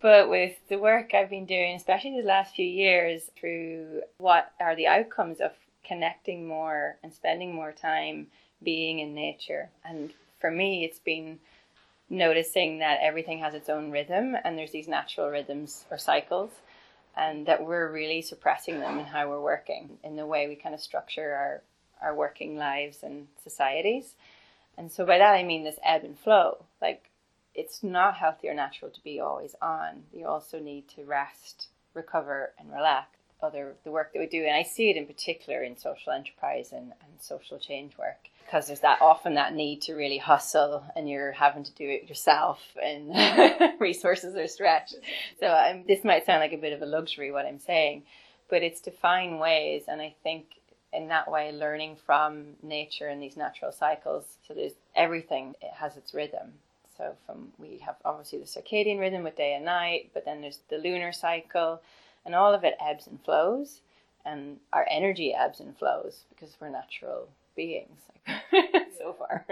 But 0.00 0.28
with 0.28 0.56
the 0.68 0.78
work 0.78 1.14
I've 1.14 1.30
been 1.30 1.46
doing, 1.46 1.76
especially 1.76 2.20
the 2.20 2.26
last 2.26 2.54
few 2.54 2.66
years, 2.66 3.30
through 3.38 4.02
what 4.18 4.52
are 4.60 4.76
the 4.76 4.86
outcomes 4.86 5.40
of 5.40 5.52
connecting 5.86 6.46
more 6.46 6.96
and 7.02 7.12
spending 7.12 7.54
more 7.54 7.72
time 7.72 8.26
being 8.62 8.98
in 8.98 9.14
nature. 9.14 9.70
And 9.84 10.12
for 10.40 10.50
me, 10.50 10.84
it's 10.84 10.98
been 10.98 11.38
noticing 12.10 12.78
that 12.78 13.00
everything 13.02 13.38
has 13.38 13.54
its 13.54 13.68
own 13.68 13.90
rhythm 13.90 14.36
and 14.44 14.56
there's 14.58 14.72
these 14.72 14.88
natural 14.88 15.28
rhythms 15.28 15.84
or 15.90 15.98
cycles 15.98 16.50
and 17.16 17.46
that 17.46 17.64
we're 17.64 17.90
really 17.90 18.22
suppressing 18.22 18.80
them 18.80 18.98
in 18.98 19.06
how 19.06 19.28
we're 19.28 19.40
working 19.40 19.98
in 20.02 20.16
the 20.16 20.26
way 20.26 20.48
we 20.48 20.56
kind 20.56 20.74
of 20.74 20.80
structure 20.80 21.34
our 21.34 21.62
our 22.02 22.14
working 22.14 22.56
lives 22.56 22.98
and 23.02 23.28
societies. 23.42 24.14
And 24.76 24.90
so 24.92 25.06
by 25.06 25.18
that 25.18 25.32
i 25.32 25.42
mean 25.42 25.64
this 25.64 25.78
ebb 25.84 26.04
and 26.04 26.18
flow. 26.18 26.64
Like 26.82 27.10
it's 27.54 27.82
not 27.82 28.16
healthy 28.16 28.48
or 28.48 28.54
natural 28.54 28.90
to 28.90 29.02
be 29.02 29.20
always 29.20 29.54
on. 29.62 30.02
You 30.12 30.26
also 30.26 30.58
need 30.58 30.88
to 30.90 31.04
rest 31.04 31.68
recover 31.94 32.52
and 32.58 32.72
relax 32.72 33.13
other 33.44 33.74
the 33.84 33.90
work 33.90 34.12
that 34.12 34.18
we 34.18 34.26
do. 34.26 34.44
And 34.44 34.56
i 34.56 34.62
see 34.62 34.90
it 34.90 34.96
in 34.96 35.06
particular 35.06 35.62
in 35.62 35.76
social 35.76 36.12
enterprise 36.12 36.72
and, 36.72 36.92
and 37.02 37.20
social 37.20 37.58
change 37.58 37.96
work 37.98 38.28
because 38.44 38.66
there's 38.66 38.80
that 38.80 39.00
often 39.00 39.34
that 39.34 39.54
need 39.54 39.82
to 39.82 39.94
really 39.94 40.18
hustle 40.18 40.84
and 40.94 41.08
you're 41.08 41.32
having 41.32 41.64
to 41.64 41.72
do 41.72 41.88
it 41.88 42.08
yourself 42.08 42.60
and 42.82 43.10
resources 43.80 44.34
are 44.36 44.48
stretched. 44.48 44.96
So 45.40 45.82
this 45.86 46.04
might 46.04 46.26
sound 46.26 46.40
like 46.40 46.52
a 46.52 46.58
bit 46.58 46.72
of 46.72 46.82
a 46.82 46.86
luxury 46.86 47.30
what 47.30 47.46
i'm 47.46 47.60
saying 47.60 48.02
but 48.50 48.62
it's 48.62 48.80
to 48.82 48.90
find 48.90 49.40
ways 49.40 49.84
and 49.88 50.00
i 50.00 50.14
think 50.22 50.46
in 50.92 51.08
that 51.08 51.30
way 51.30 51.52
learning 51.52 51.96
from 52.06 52.46
nature 52.62 53.08
and 53.08 53.20
these 53.20 53.36
natural 53.36 53.72
cycles 53.72 54.24
so 54.46 54.54
there's 54.54 54.72
everything 54.94 55.54
it 55.60 55.72
has 55.74 55.96
its 55.96 56.14
rhythm. 56.14 56.52
So 56.96 57.16
from 57.26 57.48
we 57.58 57.78
have 57.84 57.96
obviously 58.04 58.38
the 58.38 58.44
circadian 58.44 59.00
rhythm 59.00 59.24
with 59.24 59.36
day 59.36 59.54
and 59.54 59.64
night 59.64 60.10
but 60.14 60.24
then 60.24 60.40
there's 60.40 60.60
the 60.70 60.78
lunar 60.78 61.12
cycle 61.12 61.82
and 62.24 62.34
all 62.34 62.52
of 62.54 62.64
it 62.64 62.74
ebbs 62.84 63.06
and 63.06 63.22
flows. 63.24 63.80
And 64.26 64.56
our 64.72 64.86
energy 64.90 65.34
ebbs 65.34 65.60
and 65.60 65.76
flows 65.76 66.24
because 66.30 66.56
we're 66.60 66.70
natural 66.70 67.28
beings. 67.56 68.00
So 68.96 69.12
far. 69.18 69.44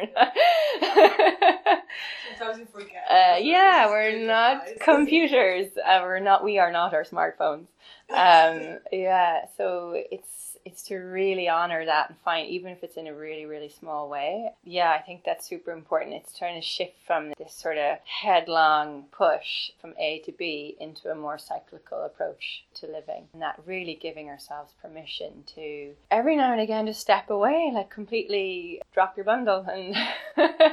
Sometimes 2.38 2.58
you 2.58 2.66
forget. 2.72 3.04
Uh, 3.10 3.36
yeah 3.40 3.88
we're 3.90 4.24
not 4.26 4.62
computers. 4.80 5.66
Uh, 5.76 6.00
we're 6.02 6.20
not 6.20 6.42
we 6.42 6.58
are 6.58 6.72
not 6.72 6.94
our 6.94 7.04
smartphones. 7.04 7.66
Um, 8.08 8.78
yeah 8.90 9.44
so 9.58 9.92
it's 10.10 10.51
it's 10.64 10.82
to 10.84 10.96
really 10.96 11.48
honor 11.48 11.84
that 11.84 12.10
and 12.10 12.18
find 12.24 12.48
even 12.48 12.72
if 12.72 12.82
it's 12.82 12.96
in 12.96 13.06
a 13.06 13.14
really 13.14 13.46
really 13.46 13.68
small 13.68 14.08
way. 14.08 14.50
Yeah 14.64 14.90
i 14.90 15.00
think 15.00 15.22
that's 15.24 15.46
super 15.48 15.72
important. 15.72 16.14
It's 16.14 16.36
trying 16.38 16.60
to 16.60 16.66
shift 16.66 16.94
from 17.06 17.32
this 17.38 17.54
sort 17.54 17.78
of 17.78 17.98
headlong 18.04 19.04
push 19.12 19.70
from 19.80 19.94
a 19.98 20.20
to 20.20 20.32
b 20.32 20.76
into 20.80 21.10
a 21.10 21.14
more 21.14 21.38
cyclical 21.38 22.02
approach 22.02 22.64
to 22.74 22.86
living. 22.86 23.28
And 23.32 23.42
that 23.42 23.60
really 23.66 23.98
giving 24.00 24.28
ourselves 24.28 24.72
permission 24.80 25.44
to 25.54 25.92
every 26.10 26.36
now 26.36 26.52
and 26.52 26.60
again 26.60 26.86
just 26.86 27.00
step 27.00 27.30
away 27.30 27.70
like 27.74 27.90
completely 27.90 28.80
drop 28.92 29.16
your 29.16 29.24
bundle 29.24 29.66
and 29.72 29.96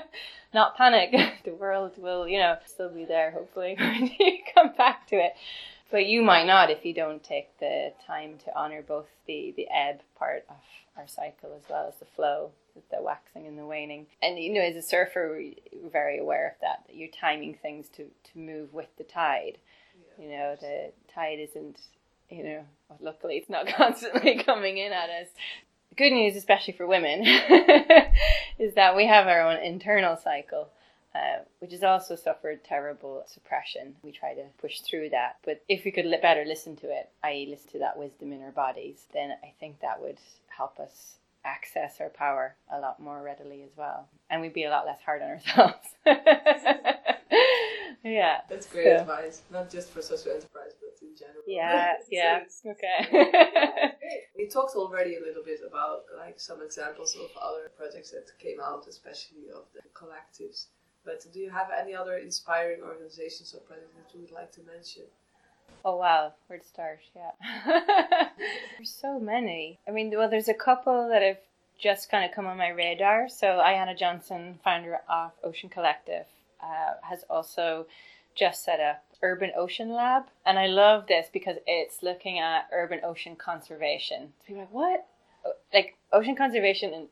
not 0.53 0.75
panic. 0.77 1.15
The 1.43 1.55
world 1.55 1.93
will 1.97 2.27
you 2.27 2.37
know 2.37 2.57
still 2.65 2.89
be 2.89 3.05
there 3.05 3.31
hopefully 3.31 3.75
when 3.79 4.11
you 4.19 4.39
come 4.53 4.73
back 4.77 5.07
to 5.07 5.15
it 5.15 5.33
but 5.91 6.05
you 6.05 6.21
might 6.21 6.45
not 6.45 6.69
if 6.69 6.85
you 6.85 6.93
don't 6.93 7.23
take 7.23 7.57
the 7.59 7.93
time 8.05 8.37
to 8.45 8.57
honor 8.57 8.81
both 8.81 9.07
the, 9.27 9.53
the 9.55 9.67
ebb 9.69 10.01
part 10.17 10.45
of 10.49 10.55
our 10.97 11.07
cycle 11.07 11.51
as 11.55 11.63
well 11.69 11.87
as 11.87 11.95
the 11.99 12.05
flow, 12.05 12.51
the 12.91 13.01
waxing 13.01 13.47
and 13.47 13.57
the 13.57 13.65
waning. 13.65 14.07
And 14.21 14.37
you 14.37 14.53
know, 14.53 14.61
as 14.61 14.75
a 14.75 14.81
surfer, 14.81 15.29
we're 15.31 15.89
very 15.89 16.19
aware 16.19 16.49
of 16.49 16.61
that, 16.61 16.83
that 16.87 16.95
you're 16.95 17.09
timing 17.09 17.55
things 17.61 17.87
to, 17.95 18.03
to 18.05 18.39
move 18.39 18.73
with 18.73 18.89
the 18.97 19.03
tide. 19.03 19.57
Yeah. 20.17 20.25
You 20.25 20.31
know, 20.31 20.55
the 20.59 20.91
tide 21.13 21.39
isn't, 21.39 21.79
you 22.29 22.43
know, 22.43 22.63
well, 22.89 22.99
luckily 23.01 23.37
it's 23.37 23.49
not 23.49 23.67
constantly 23.75 24.43
coming 24.43 24.77
in 24.77 24.91
at 24.91 25.09
us. 25.09 25.27
Good 25.95 26.11
news, 26.11 26.35
especially 26.35 26.73
for 26.73 26.85
women, 26.85 27.23
is 28.59 28.75
that 28.75 28.95
we 28.95 29.07
have 29.07 29.27
our 29.27 29.41
own 29.41 29.61
internal 29.63 30.17
cycle 30.17 30.69
uh, 31.15 31.43
which 31.59 31.71
has 31.71 31.83
also 31.83 32.15
suffered 32.15 32.63
terrible 32.63 33.23
suppression. 33.27 33.95
We 34.03 34.11
try 34.11 34.33
to 34.35 34.45
push 34.59 34.79
through 34.81 35.09
that. 35.09 35.37
But 35.43 35.63
if 35.67 35.83
we 35.85 35.91
could 35.91 36.05
li- 36.05 36.19
better 36.21 36.45
listen 36.45 36.75
to 36.77 36.87
it, 36.87 37.09
i.e., 37.23 37.47
listen 37.49 37.71
to 37.71 37.79
that 37.79 37.97
wisdom 37.97 38.31
in 38.31 38.41
our 38.41 38.51
bodies, 38.51 39.05
then 39.13 39.31
I 39.43 39.53
think 39.59 39.79
that 39.81 40.01
would 40.01 40.19
help 40.55 40.79
us 40.79 41.15
access 41.45 41.99
our 41.99 42.09
power 42.09 42.55
a 42.71 42.79
lot 42.79 42.99
more 42.99 43.21
readily 43.23 43.63
as 43.63 43.71
well. 43.75 44.07
And 44.29 44.41
we'd 44.41 44.53
be 44.53 44.65
a 44.65 44.69
lot 44.69 44.85
less 44.85 44.99
hard 45.05 45.21
on 45.21 45.29
ourselves. 45.29 45.77
yeah. 48.03 48.41
That's 48.49 48.67
great 48.67 48.85
so. 48.85 48.97
advice, 48.97 49.41
not 49.51 49.69
just 49.69 49.91
for 49.91 50.01
social 50.01 50.31
enterprise, 50.31 50.73
but 50.79 50.89
in 51.01 51.15
general. 51.15 51.43
Yeah, 51.47 51.93
yeah. 52.11 52.43
okay. 52.65 53.93
we 54.37 54.47
talked 54.47 54.75
already 54.75 55.15
a 55.15 55.21
little 55.21 55.43
bit 55.43 55.61
about 55.67 56.03
like 56.17 56.39
some 56.39 56.61
examples 56.61 57.15
of 57.15 57.29
other 57.41 57.71
projects 57.77 58.11
that 58.11 58.27
came 58.39 58.59
out, 58.59 58.85
especially 58.87 59.49
of 59.53 59.63
the 59.73 59.81
collectives. 59.93 60.67
But 61.09 61.25
do 61.33 61.39
you 61.39 61.49
have 61.49 61.69
any 61.75 61.95
other 61.95 62.17
inspiring 62.17 62.81
organizations 62.83 63.55
or 63.55 63.61
projects 63.61 63.95
that 63.95 64.13
you 64.13 64.21
would 64.21 64.31
like 64.31 64.51
to 64.51 64.61
mention? 64.61 65.03
Oh 65.83 65.95
wow, 65.95 66.33
where 66.45 66.59
to 66.59 66.65
start? 66.65 66.99
Yeah, 67.15 67.31
there's 68.77 68.91
so 68.91 69.19
many. 69.19 69.79
I 69.87 69.91
mean, 69.91 70.13
well, 70.15 70.29
there's 70.29 70.49
a 70.49 70.53
couple 70.53 71.09
that 71.09 71.23
have 71.23 71.39
just 71.79 72.11
kind 72.11 72.29
of 72.29 72.35
come 72.35 72.45
on 72.45 72.57
my 72.57 72.69
radar. 72.69 73.27
So 73.27 73.47
Ayana 73.47 73.97
Johnson, 73.97 74.59
founder 74.63 74.99
of 75.09 75.31
Ocean 75.43 75.69
Collectiv, 75.69 76.25
uh, 76.61 76.93
has 77.01 77.23
also 77.27 77.87
just 78.35 78.63
set 78.63 78.79
up 78.79 79.03
Urban 79.23 79.51
Ocean 79.57 79.89
Lab, 79.89 80.25
and 80.45 80.59
I 80.59 80.67
love 80.67 81.07
this 81.07 81.27
because 81.33 81.57
it's 81.65 82.03
looking 82.03 82.37
at 82.37 82.67
urban 82.71 82.99
ocean 83.03 83.35
conservation. 83.35 84.33
People 84.45 84.61
are 84.61 84.65
like, 84.65 84.73
what? 84.73 85.07
Like 85.73 85.95
ocean 86.13 86.35
conservation 86.35 87.07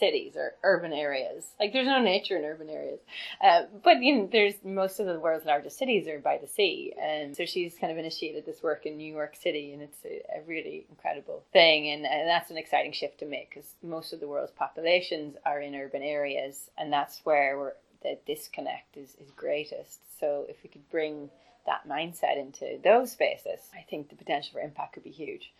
cities 0.00 0.32
or 0.34 0.54
urban 0.64 0.92
areas. 0.92 1.44
Like 1.60 1.72
there's 1.72 1.86
no 1.86 2.00
nature 2.00 2.36
in 2.36 2.44
urban 2.44 2.68
areas, 2.68 2.98
uh, 3.40 3.62
but 3.84 4.02
you 4.02 4.16
know, 4.16 4.28
there's 4.32 4.54
most 4.64 4.98
of 4.98 5.06
the 5.06 5.20
world's 5.20 5.46
largest 5.46 5.78
cities 5.78 6.08
are 6.08 6.18
by 6.18 6.38
the 6.38 6.48
sea, 6.48 6.92
and 7.00 7.36
so 7.36 7.44
she's 7.44 7.76
kind 7.80 7.92
of 7.92 7.98
initiated 7.98 8.44
this 8.44 8.62
work 8.62 8.86
in 8.86 8.96
New 8.96 9.12
York 9.12 9.36
City, 9.36 9.72
and 9.72 9.82
it's 9.82 9.98
a, 10.04 10.22
a 10.38 10.42
really 10.48 10.86
incredible 10.90 11.44
thing, 11.52 11.90
and, 11.90 12.04
and 12.04 12.28
that's 12.28 12.50
an 12.50 12.56
exciting 12.56 12.92
shift 12.92 13.18
to 13.20 13.26
make 13.26 13.50
because 13.50 13.74
most 13.82 14.12
of 14.12 14.20
the 14.20 14.26
world's 14.26 14.52
populations 14.52 15.36
are 15.46 15.60
in 15.60 15.74
urban 15.74 16.02
areas, 16.02 16.70
and 16.76 16.92
that's 16.92 17.20
where 17.24 17.58
we're, 17.58 17.72
the 18.02 18.18
disconnect 18.26 18.96
is, 18.96 19.14
is 19.20 19.30
greatest. 19.36 20.00
So 20.18 20.46
if 20.48 20.56
we 20.62 20.70
could 20.70 20.88
bring 20.90 21.28
that 21.66 21.86
mindset 21.86 22.38
into 22.38 22.78
those 22.82 23.12
spaces, 23.12 23.60
I 23.74 23.84
think 23.88 24.08
the 24.08 24.16
potential 24.16 24.54
for 24.54 24.60
impact 24.60 24.94
could 24.94 25.04
be 25.04 25.10
huge. 25.10 25.52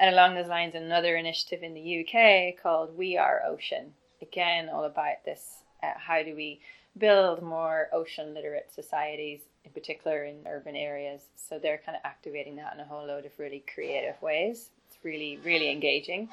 And 0.00 0.14
along 0.14 0.34
those 0.34 0.48
lines, 0.48 0.74
another 0.74 1.16
initiative 1.16 1.62
in 1.62 1.74
the 1.74 2.04
UK 2.04 2.62
called 2.62 2.96
We 2.96 3.16
Are 3.16 3.42
Ocean. 3.46 3.94
Again, 4.22 4.68
all 4.68 4.84
about 4.84 5.24
this 5.24 5.62
uh, 5.82 5.92
how 5.96 6.22
do 6.22 6.34
we 6.34 6.60
build 6.96 7.42
more 7.42 7.88
ocean 7.92 8.34
literate 8.34 8.72
societies, 8.74 9.40
in 9.64 9.70
particular 9.70 10.24
in 10.24 10.36
urban 10.46 10.74
areas. 10.74 11.22
So 11.36 11.58
they're 11.58 11.80
kind 11.84 11.96
of 11.96 12.02
activating 12.04 12.56
that 12.56 12.74
in 12.74 12.80
a 12.80 12.84
whole 12.84 13.06
load 13.06 13.26
of 13.26 13.32
really 13.38 13.64
creative 13.72 14.20
ways. 14.20 14.70
It's 14.88 14.98
really, 15.04 15.38
really 15.44 15.70
engaging. 15.70 16.28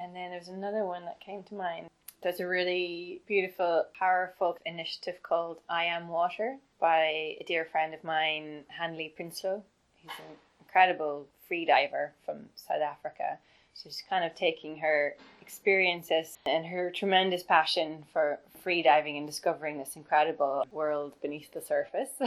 And 0.00 0.14
then 0.14 0.30
there's 0.30 0.48
another 0.48 0.84
one 0.84 1.04
that 1.04 1.20
came 1.20 1.42
to 1.44 1.54
mind. 1.54 1.86
There's 2.22 2.40
a 2.40 2.46
really 2.46 3.20
beautiful, 3.26 3.86
powerful 3.98 4.56
initiative 4.64 5.22
called 5.22 5.58
I 5.68 5.84
Am 5.84 6.08
Water 6.08 6.58
by 6.80 7.36
a 7.40 7.44
dear 7.46 7.64
friend 7.64 7.94
of 7.94 8.04
mine, 8.04 8.62
Hanli 8.80 9.12
Prinsloo. 9.16 9.62
He's 9.96 10.12
an 10.18 10.36
incredible 10.72 11.26
free 11.46 11.66
diver 11.66 12.12
from 12.24 12.46
South 12.54 12.80
Africa. 12.80 13.38
She's 13.74 14.02
kind 14.08 14.24
of 14.24 14.34
taking 14.34 14.78
her 14.78 15.14
experiences 15.40 16.38
and 16.46 16.64
her 16.66 16.90
tremendous 16.90 17.42
passion 17.42 18.04
for 18.12 18.38
free 18.62 18.82
diving 18.82 19.18
and 19.18 19.26
discovering 19.26 19.78
this 19.78 19.96
incredible 19.96 20.64
world 20.70 21.12
beneath 21.20 21.52
the 21.52 21.60
surface 21.60 22.10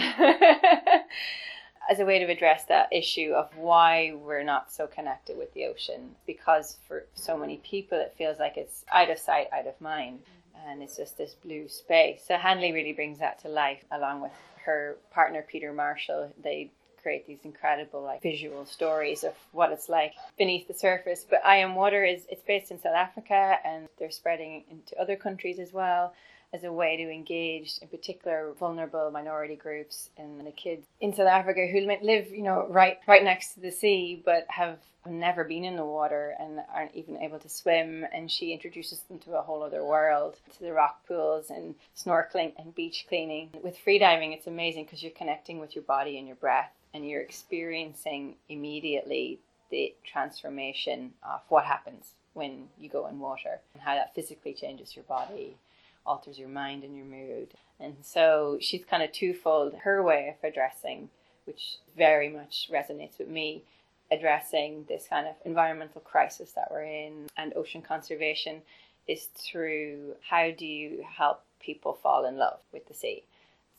as 1.89 1.99
a 1.99 2.05
way 2.05 2.19
to 2.19 2.25
address 2.25 2.65
that 2.65 2.91
issue 2.91 3.31
of 3.33 3.49
why 3.57 4.13
we're 4.13 4.43
not 4.43 4.71
so 4.71 4.85
connected 4.85 5.37
with 5.37 5.51
the 5.53 5.65
ocean. 5.65 6.15
Because 6.27 6.77
for 6.87 7.05
so 7.15 7.37
many 7.37 7.57
people, 7.57 7.97
it 7.99 8.13
feels 8.15 8.37
like 8.37 8.57
it's 8.57 8.85
out 8.91 9.09
of 9.09 9.17
sight, 9.17 9.47
out 9.51 9.65
of 9.65 9.79
mind, 9.81 10.19
and 10.67 10.83
it's 10.83 10.97
just 10.97 11.17
this 11.17 11.33
blue 11.33 11.67
space. 11.67 12.23
So 12.27 12.35
Hanli 12.35 12.73
really 12.73 12.93
brings 12.93 13.17
that 13.19 13.39
to 13.41 13.49
life 13.49 13.83
along 13.91 14.21
with 14.21 14.33
her 14.65 14.97
partner 15.11 15.43
Peter 15.47 15.73
Marshall. 15.73 16.31
They 16.43 16.71
create 17.05 17.27
these 17.27 17.37
incredible 17.43 18.01
like 18.01 18.19
visual 18.23 18.65
stories 18.65 19.23
of 19.23 19.33
what 19.51 19.71
it's 19.71 19.89
like 19.89 20.13
beneath 20.39 20.67
the 20.67 20.73
surface. 20.73 21.23
But 21.29 21.45
I 21.45 21.57
Am 21.57 21.75
Water 21.75 22.03
is 22.03 22.23
it's 22.31 22.41
based 22.41 22.71
in 22.71 22.81
South 22.81 22.95
Africa 22.95 23.57
and 23.63 23.87
they're 23.99 24.09
spreading 24.09 24.63
into 24.71 24.99
other 24.99 25.15
countries 25.15 25.59
as 25.59 25.71
well 25.71 26.15
as 26.51 26.63
a 26.63 26.73
way 26.73 26.97
to 26.97 27.03
engage 27.03 27.77
in 27.79 27.89
particular 27.89 28.53
vulnerable 28.57 29.11
minority 29.11 29.55
groups 29.55 30.09
and 30.17 30.47
the 30.47 30.51
kids 30.51 30.87
in 30.99 31.13
South 31.13 31.27
Africa 31.27 31.67
who 31.71 31.81
live, 31.81 32.31
you 32.31 32.41
know, 32.41 32.65
right 32.71 32.97
right 33.07 33.23
next 33.23 33.53
to 33.53 33.59
the 33.59 33.71
sea 33.71 34.19
but 34.25 34.47
have 34.49 34.79
never 35.05 35.43
been 35.43 35.63
in 35.63 35.75
the 35.75 35.85
water 35.85 36.33
and 36.39 36.59
aren't 36.73 36.95
even 36.95 37.17
able 37.17 37.37
to 37.37 37.49
swim. 37.49 38.03
And 38.11 38.31
she 38.31 38.51
introduces 38.51 39.01
them 39.01 39.19
to 39.19 39.37
a 39.37 39.43
whole 39.43 39.61
other 39.61 39.85
world 39.85 40.37
to 40.57 40.63
the 40.63 40.73
rock 40.73 41.05
pools 41.07 41.51
and 41.51 41.75
snorkeling 41.95 42.53
and 42.57 42.73
beach 42.73 43.05
cleaning. 43.07 43.51
With 43.61 43.77
freediving 43.85 44.33
it's 44.33 44.47
amazing 44.47 44.85
because 44.85 45.03
you're 45.03 45.11
connecting 45.11 45.59
with 45.59 45.75
your 45.75 45.83
body 45.83 46.17
and 46.17 46.25
your 46.25 46.37
breath 46.37 46.71
and 46.95 47.07
you're 47.07 47.21
experiencing 47.21 48.35
immediately 48.47 49.39
the 49.69 49.93
transformation 50.05 51.11
of 51.21 51.41
what 51.49 51.65
happens 51.65 52.13
when 52.33 52.69
you 52.79 52.89
go 52.89 53.07
in 53.07 53.19
water 53.19 53.59
and 53.73 53.83
how 53.83 53.95
that 53.95 54.15
physically 54.15 54.53
changes 54.53 54.95
your 54.95 55.03
body 55.03 55.57
alters 56.05 56.37
your 56.37 56.49
mind 56.49 56.83
and 56.83 56.95
your 56.95 57.05
mood. 57.05 57.49
And 57.79 57.95
so 58.01 58.57
she's 58.61 58.85
kind 58.85 59.03
of 59.03 59.11
twofold. 59.11 59.73
Her 59.83 60.03
way 60.03 60.29
of 60.29 60.47
addressing, 60.47 61.09
which 61.45 61.77
very 61.97 62.29
much 62.29 62.69
resonates 62.71 63.17
with 63.17 63.27
me, 63.27 63.63
addressing 64.11 64.85
this 64.87 65.07
kind 65.09 65.27
of 65.27 65.35
environmental 65.45 66.01
crisis 66.01 66.51
that 66.51 66.69
we're 66.71 66.83
in 66.83 67.27
and 67.37 67.53
ocean 67.55 67.81
conservation 67.81 68.61
is 69.07 69.25
through 69.35 70.15
how 70.29 70.51
do 70.51 70.65
you 70.65 71.03
help 71.17 71.43
people 71.59 71.93
fall 71.93 72.25
in 72.25 72.37
love 72.37 72.59
with 72.71 72.87
the 72.87 72.93
sea. 72.93 73.23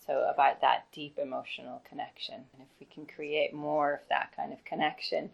So, 0.06 0.28
about 0.32 0.60
that 0.60 0.86
deep 0.92 1.18
emotional 1.18 1.82
connection. 1.88 2.34
And 2.34 2.62
if 2.62 2.68
we 2.78 2.86
can 2.86 3.06
create 3.06 3.52
more 3.52 3.94
of 3.94 4.00
that 4.08 4.30
kind 4.36 4.52
of 4.52 4.64
connection, 4.64 5.30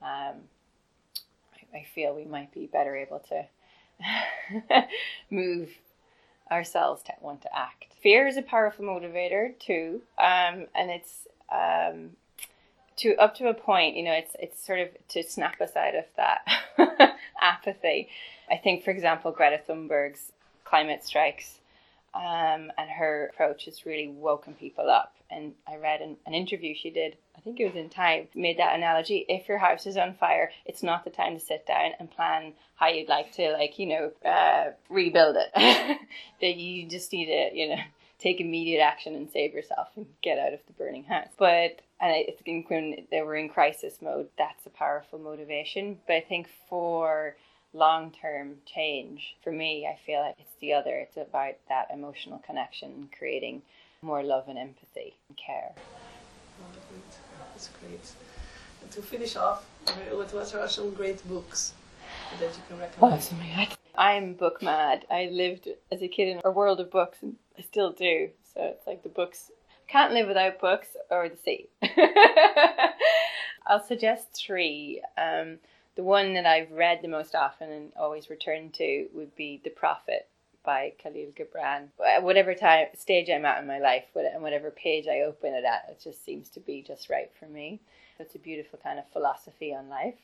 um, 0.00 0.36
I, 1.52 1.78
I 1.78 1.86
feel 1.94 2.14
we 2.14 2.24
might 2.24 2.52
be 2.52 2.66
better 2.66 2.96
able 2.96 3.20
to 3.28 3.46
move 5.30 5.70
ourselves 6.50 7.02
to 7.04 7.12
want 7.20 7.42
to 7.42 7.56
act. 7.56 7.86
Fear 8.02 8.26
is 8.26 8.36
a 8.36 8.42
powerful 8.42 8.84
motivator 8.84 9.58
too, 9.58 10.02
um, 10.18 10.66
and 10.74 10.90
it's 10.90 11.26
um, 11.52 12.10
to 12.96 13.14
up 13.16 13.34
to 13.36 13.48
a 13.48 13.54
point. 13.54 13.96
You 13.96 14.04
know, 14.04 14.12
it's 14.12 14.36
it's 14.38 14.64
sort 14.64 14.80
of 14.80 14.88
to 15.08 15.22
snap 15.22 15.60
us 15.60 15.76
out 15.76 15.94
of 15.94 16.04
that 16.16 16.46
apathy. 17.40 18.08
I 18.50 18.56
think, 18.56 18.84
for 18.84 18.90
example, 18.90 19.32
Greta 19.32 19.60
Thunberg's 19.66 20.32
climate 20.64 21.04
strikes 21.04 21.60
um, 22.14 22.70
and 22.78 22.90
her 22.96 23.30
approach 23.32 23.64
has 23.66 23.86
really 23.86 24.08
woken 24.08 24.54
people 24.54 24.88
up. 24.90 25.14
And 25.30 25.52
I 25.66 25.76
read 25.76 26.00
an, 26.00 26.16
an 26.26 26.34
interview 26.34 26.74
she 26.74 26.90
did 26.90 27.16
I 27.36 27.40
think 27.40 27.60
it 27.60 27.66
was 27.66 27.74
in 27.74 27.90
Time, 27.90 28.28
made 28.34 28.58
that 28.58 28.74
analogy. 28.74 29.26
If 29.28 29.48
your 29.48 29.58
house 29.58 29.86
is 29.86 29.96
on 29.96 30.14
fire, 30.14 30.50
it's 30.64 30.82
not 30.82 31.04
the 31.04 31.10
time 31.10 31.34
to 31.34 31.44
sit 31.44 31.66
down 31.66 31.90
and 31.98 32.10
plan 32.10 32.54
how 32.76 32.88
you'd 32.88 33.08
like 33.08 33.32
to, 33.32 33.52
like, 33.52 33.78
you 33.78 33.86
know, 33.86 34.12
uh, 34.28 34.72
rebuild 34.88 35.36
it. 35.36 35.50
that 36.40 36.56
you 36.56 36.88
just 36.88 37.12
need 37.12 37.26
to, 37.26 37.50
you 37.54 37.68
know, 37.68 37.82
take 38.18 38.40
immediate 38.40 38.80
action 38.80 39.14
and 39.14 39.30
save 39.30 39.52
yourself 39.52 39.88
and 39.96 40.06
get 40.22 40.38
out 40.38 40.54
of 40.54 40.60
the 40.66 40.72
burning 40.72 41.04
house. 41.04 41.28
But 41.36 41.80
and 42.00 42.12
I 42.12 42.34
think 42.44 42.70
when 42.70 43.06
they 43.10 43.20
were 43.22 43.36
in 43.36 43.48
crisis 43.48 43.98
mode, 44.00 44.28
that's 44.38 44.66
a 44.66 44.70
powerful 44.70 45.18
motivation. 45.18 45.98
But 46.06 46.16
I 46.16 46.20
think 46.20 46.48
for 46.68 47.36
long 47.74 48.12
term 48.12 48.56
change, 48.64 49.36
for 49.42 49.52
me, 49.52 49.86
I 49.86 49.98
feel 50.06 50.20
like 50.20 50.36
it's 50.38 50.54
the 50.60 50.72
other. 50.72 50.96
It's 50.96 51.16
about 51.16 51.54
that 51.68 51.88
emotional 51.92 52.38
connection, 52.46 52.92
and 52.92 53.12
creating 53.12 53.62
more 54.00 54.22
love 54.22 54.48
and 54.48 54.58
empathy 54.58 55.14
and 55.28 55.36
care. 55.36 55.72
That's 57.52 57.68
great. 57.80 58.12
And 58.82 58.90
to 58.92 59.02
finish 59.02 59.36
off, 59.36 59.66
what, 60.10 60.32
what 60.32 60.54
are 60.54 60.68
some 60.68 60.92
great 60.94 61.26
books 61.28 61.74
that 62.38 62.50
you 62.54 62.62
can 62.68 62.78
recommend? 62.78 63.22
Oh, 63.30 63.36
my 63.36 63.66
God. 63.66 63.76
I'm 63.96 64.34
book 64.34 64.60
mad. 64.62 65.06
I 65.10 65.28
lived 65.30 65.68
as 65.92 66.02
a 66.02 66.08
kid 66.08 66.28
in 66.28 66.40
a 66.44 66.50
world 66.50 66.80
of 66.80 66.90
books, 66.90 67.18
and 67.22 67.36
I 67.58 67.62
still 67.62 67.92
do. 67.92 68.30
So 68.54 68.62
it's 68.62 68.86
like 68.86 69.02
the 69.02 69.08
books. 69.08 69.50
Can't 69.86 70.12
live 70.12 70.28
without 70.28 70.60
books 70.60 70.88
or 71.10 71.28
the 71.28 71.36
sea. 71.36 71.68
I'll 73.66 73.84
suggest 73.84 74.34
three. 74.34 75.02
Um, 75.16 75.58
the 75.96 76.02
one 76.02 76.34
that 76.34 76.46
I've 76.46 76.72
read 76.72 77.00
the 77.02 77.08
most 77.08 77.34
often 77.34 77.70
and 77.70 77.92
always 77.96 78.30
return 78.30 78.70
to 78.72 79.08
would 79.14 79.34
be 79.36 79.60
The 79.62 79.70
Prophet 79.70 80.28
by 80.64 80.92
Khalil 81.02 81.32
Gibran. 81.36 81.88
At 82.04 82.22
Whatever 82.22 82.54
time 82.54 82.88
stage 82.96 83.30
I'm 83.30 83.44
at 83.44 83.60
in 83.60 83.68
my 83.68 83.78
life, 83.78 84.04
and 84.14 84.42
whatever 84.42 84.70
page 84.70 85.06
I 85.06 85.20
open 85.20 85.52
it 85.52 85.64
at, 85.64 85.86
it 85.90 86.00
just 86.02 86.24
seems 86.24 86.48
to 86.50 86.60
be 86.60 86.82
just 86.82 87.10
right 87.10 87.30
for 87.38 87.46
me. 87.46 87.80
It's 88.18 88.34
a 88.34 88.38
beautiful 88.38 88.78
kind 88.82 88.98
of 88.98 89.08
philosophy 89.12 89.74
on 89.74 89.88
life. 89.88 90.14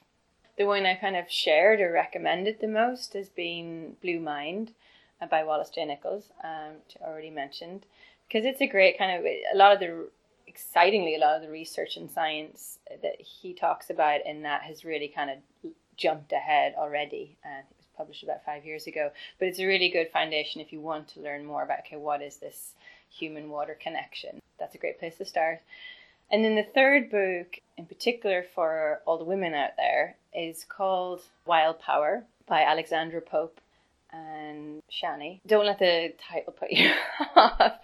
The 0.56 0.66
one 0.66 0.86
I 0.86 0.94
kind 0.94 1.16
of 1.16 1.30
shared 1.30 1.80
or 1.80 1.92
recommended 1.92 2.60
the 2.60 2.68
most 2.68 3.14
has 3.14 3.28
been 3.28 3.96
Blue 4.02 4.20
Mind 4.20 4.72
uh, 5.20 5.26
by 5.26 5.44
Wallace 5.44 5.70
J. 5.70 5.84
Nichols, 5.84 6.24
um, 6.42 6.74
which 6.84 6.96
I 7.00 7.08
already 7.08 7.30
mentioned, 7.30 7.84
because 8.26 8.44
it's 8.44 8.60
a 8.60 8.66
great 8.66 8.98
kind 8.98 9.18
of 9.18 9.24
a 9.24 9.56
lot 9.56 9.72
of 9.72 9.80
the 9.80 10.08
excitingly 10.50 11.14
a 11.14 11.18
lot 11.18 11.36
of 11.36 11.42
the 11.42 11.48
research 11.48 11.96
and 11.96 12.10
science 12.10 12.78
that 13.02 13.20
he 13.20 13.54
talks 13.54 13.88
about 13.88 14.26
in 14.26 14.42
that 14.42 14.62
has 14.62 14.84
really 14.84 15.08
kind 15.08 15.30
of 15.30 15.72
jumped 15.96 16.32
ahead 16.32 16.74
already. 16.76 17.36
Uh, 17.44 17.60
it 17.60 17.76
was 17.78 17.86
published 17.96 18.24
about 18.24 18.44
five 18.44 18.64
years 18.64 18.86
ago. 18.88 19.10
But 19.38 19.48
it's 19.48 19.60
a 19.60 19.66
really 19.66 19.88
good 19.88 20.10
foundation 20.10 20.60
if 20.60 20.72
you 20.72 20.80
want 20.80 21.06
to 21.08 21.20
learn 21.20 21.46
more 21.46 21.62
about 21.62 21.80
okay, 21.80 21.96
what 21.96 22.20
is 22.20 22.38
this 22.38 22.74
human 23.08 23.48
water 23.48 23.78
connection? 23.80 24.40
That's 24.58 24.74
a 24.74 24.78
great 24.78 24.98
place 24.98 25.16
to 25.18 25.24
start. 25.24 25.62
And 26.32 26.44
then 26.44 26.56
the 26.56 26.62
third 26.62 27.10
book, 27.10 27.60
in 27.76 27.86
particular 27.86 28.44
for 28.54 29.00
all 29.06 29.18
the 29.18 29.24
women 29.24 29.54
out 29.54 29.76
there, 29.76 30.16
is 30.34 30.64
called 30.64 31.22
Wild 31.46 31.78
Power 31.80 32.24
by 32.46 32.62
Alexandra 32.62 33.20
Pope 33.20 33.59
and 34.12 34.82
Sjanie. 34.90 35.40
Don't 35.46 35.66
let 35.66 35.78
the 35.78 36.12
title 36.30 36.52
put 36.52 36.70
you 36.70 36.90
off, 37.36 37.78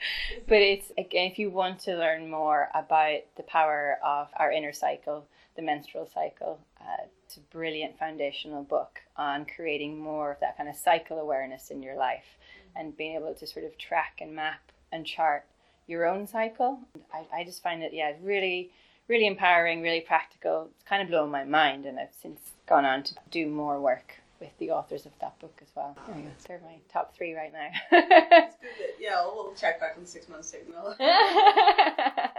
but 0.46 0.58
it's 0.58 0.90
again, 0.98 1.30
if 1.30 1.38
you 1.38 1.50
want 1.50 1.80
to 1.80 1.96
learn 1.96 2.30
more 2.30 2.68
about 2.74 3.20
the 3.36 3.42
power 3.42 3.98
of 4.04 4.28
our 4.36 4.50
inner 4.50 4.72
cycle, 4.72 5.26
the 5.56 5.62
menstrual 5.62 6.08
cycle, 6.12 6.60
uh, 6.80 7.04
it's 7.24 7.36
a 7.36 7.40
brilliant 7.40 7.98
foundational 7.98 8.62
book 8.62 9.00
on 9.16 9.46
creating 9.46 9.98
more 9.98 10.32
of 10.32 10.40
that 10.40 10.56
kind 10.56 10.68
of 10.68 10.76
cycle 10.76 11.18
awareness 11.18 11.70
in 11.70 11.82
your 11.82 11.96
life 11.96 12.36
and 12.74 12.96
being 12.96 13.16
able 13.16 13.34
to 13.34 13.46
sort 13.46 13.64
of 13.64 13.76
track 13.78 14.18
and 14.20 14.34
map 14.34 14.60
and 14.92 15.06
chart 15.06 15.44
your 15.86 16.04
own 16.04 16.26
cycle. 16.26 16.78
I, 17.12 17.40
I 17.40 17.44
just 17.44 17.62
find 17.62 17.82
it, 17.82 17.92
yeah, 17.94 18.12
really, 18.22 18.70
really 19.08 19.26
empowering, 19.26 19.82
really 19.82 20.00
practical. 20.00 20.68
It's 20.74 20.88
kind 20.88 21.02
of 21.02 21.08
blown 21.08 21.30
my 21.30 21.44
mind, 21.44 21.86
and 21.86 21.98
I've 21.98 22.14
since 22.20 22.40
gone 22.68 22.84
on 22.84 23.02
to 23.04 23.14
do 23.30 23.46
more 23.46 23.80
work 23.80 24.14
with 24.40 24.56
the 24.58 24.70
authors 24.70 25.06
of 25.06 25.12
that 25.20 25.38
book 25.38 25.58
as 25.62 25.68
well. 25.74 25.96
There 26.06 26.16
you 26.16 26.22
go. 26.24 26.30
They're 26.46 26.60
my 26.64 26.76
top 26.92 27.14
three 27.14 27.34
right 27.34 27.52
now. 27.52 27.68
That's 27.90 28.56
good. 28.56 28.94
Yeah, 29.00 29.24
we'll 29.24 29.54
check 29.54 29.80
back 29.80 29.96
on 29.98 30.06
six 30.06 30.28
months 30.28 30.48
signal. 30.48 30.94
yeah. 31.00 32.36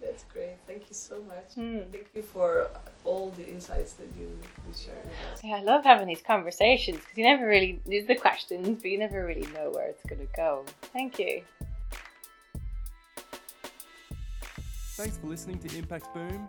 That's 0.00 0.24
great. 0.32 0.56
Thank 0.66 0.82
you 0.88 0.94
so 0.94 1.22
much. 1.22 1.54
Mm. 1.56 1.90
Thank 1.90 2.08
you 2.14 2.22
for 2.22 2.68
all 3.04 3.30
the 3.36 3.48
insights 3.48 3.94
that 3.94 4.08
you, 4.18 4.26
you 4.26 4.74
shared 4.74 4.98
with 5.02 5.14
us. 5.32 5.40
Yeah, 5.42 5.56
I 5.56 5.62
love 5.62 5.84
having 5.84 6.06
these 6.06 6.22
conversations 6.22 6.98
because 6.98 7.16
you 7.16 7.24
never 7.24 7.46
really, 7.46 7.80
there's 7.86 8.06
the 8.06 8.14
questions, 8.14 8.82
but 8.82 8.90
you 8.90 8.98
never 8.98 9.24
really 9.24 9.46
know 9.54 9.70
where 9.70 9.86
it's 9.86 10.02
going 10.06 10.20
to 10.20 10.36
go. 10.36 10.64
Thank 10.92 11.18
you. 11.18 11.42
Thanks 14.96 15.16
for 15.18 15.26
listening 15.26 15.58
to 15.58 15.76
Impact 15.76 16.12
Boom. 16.14 16.48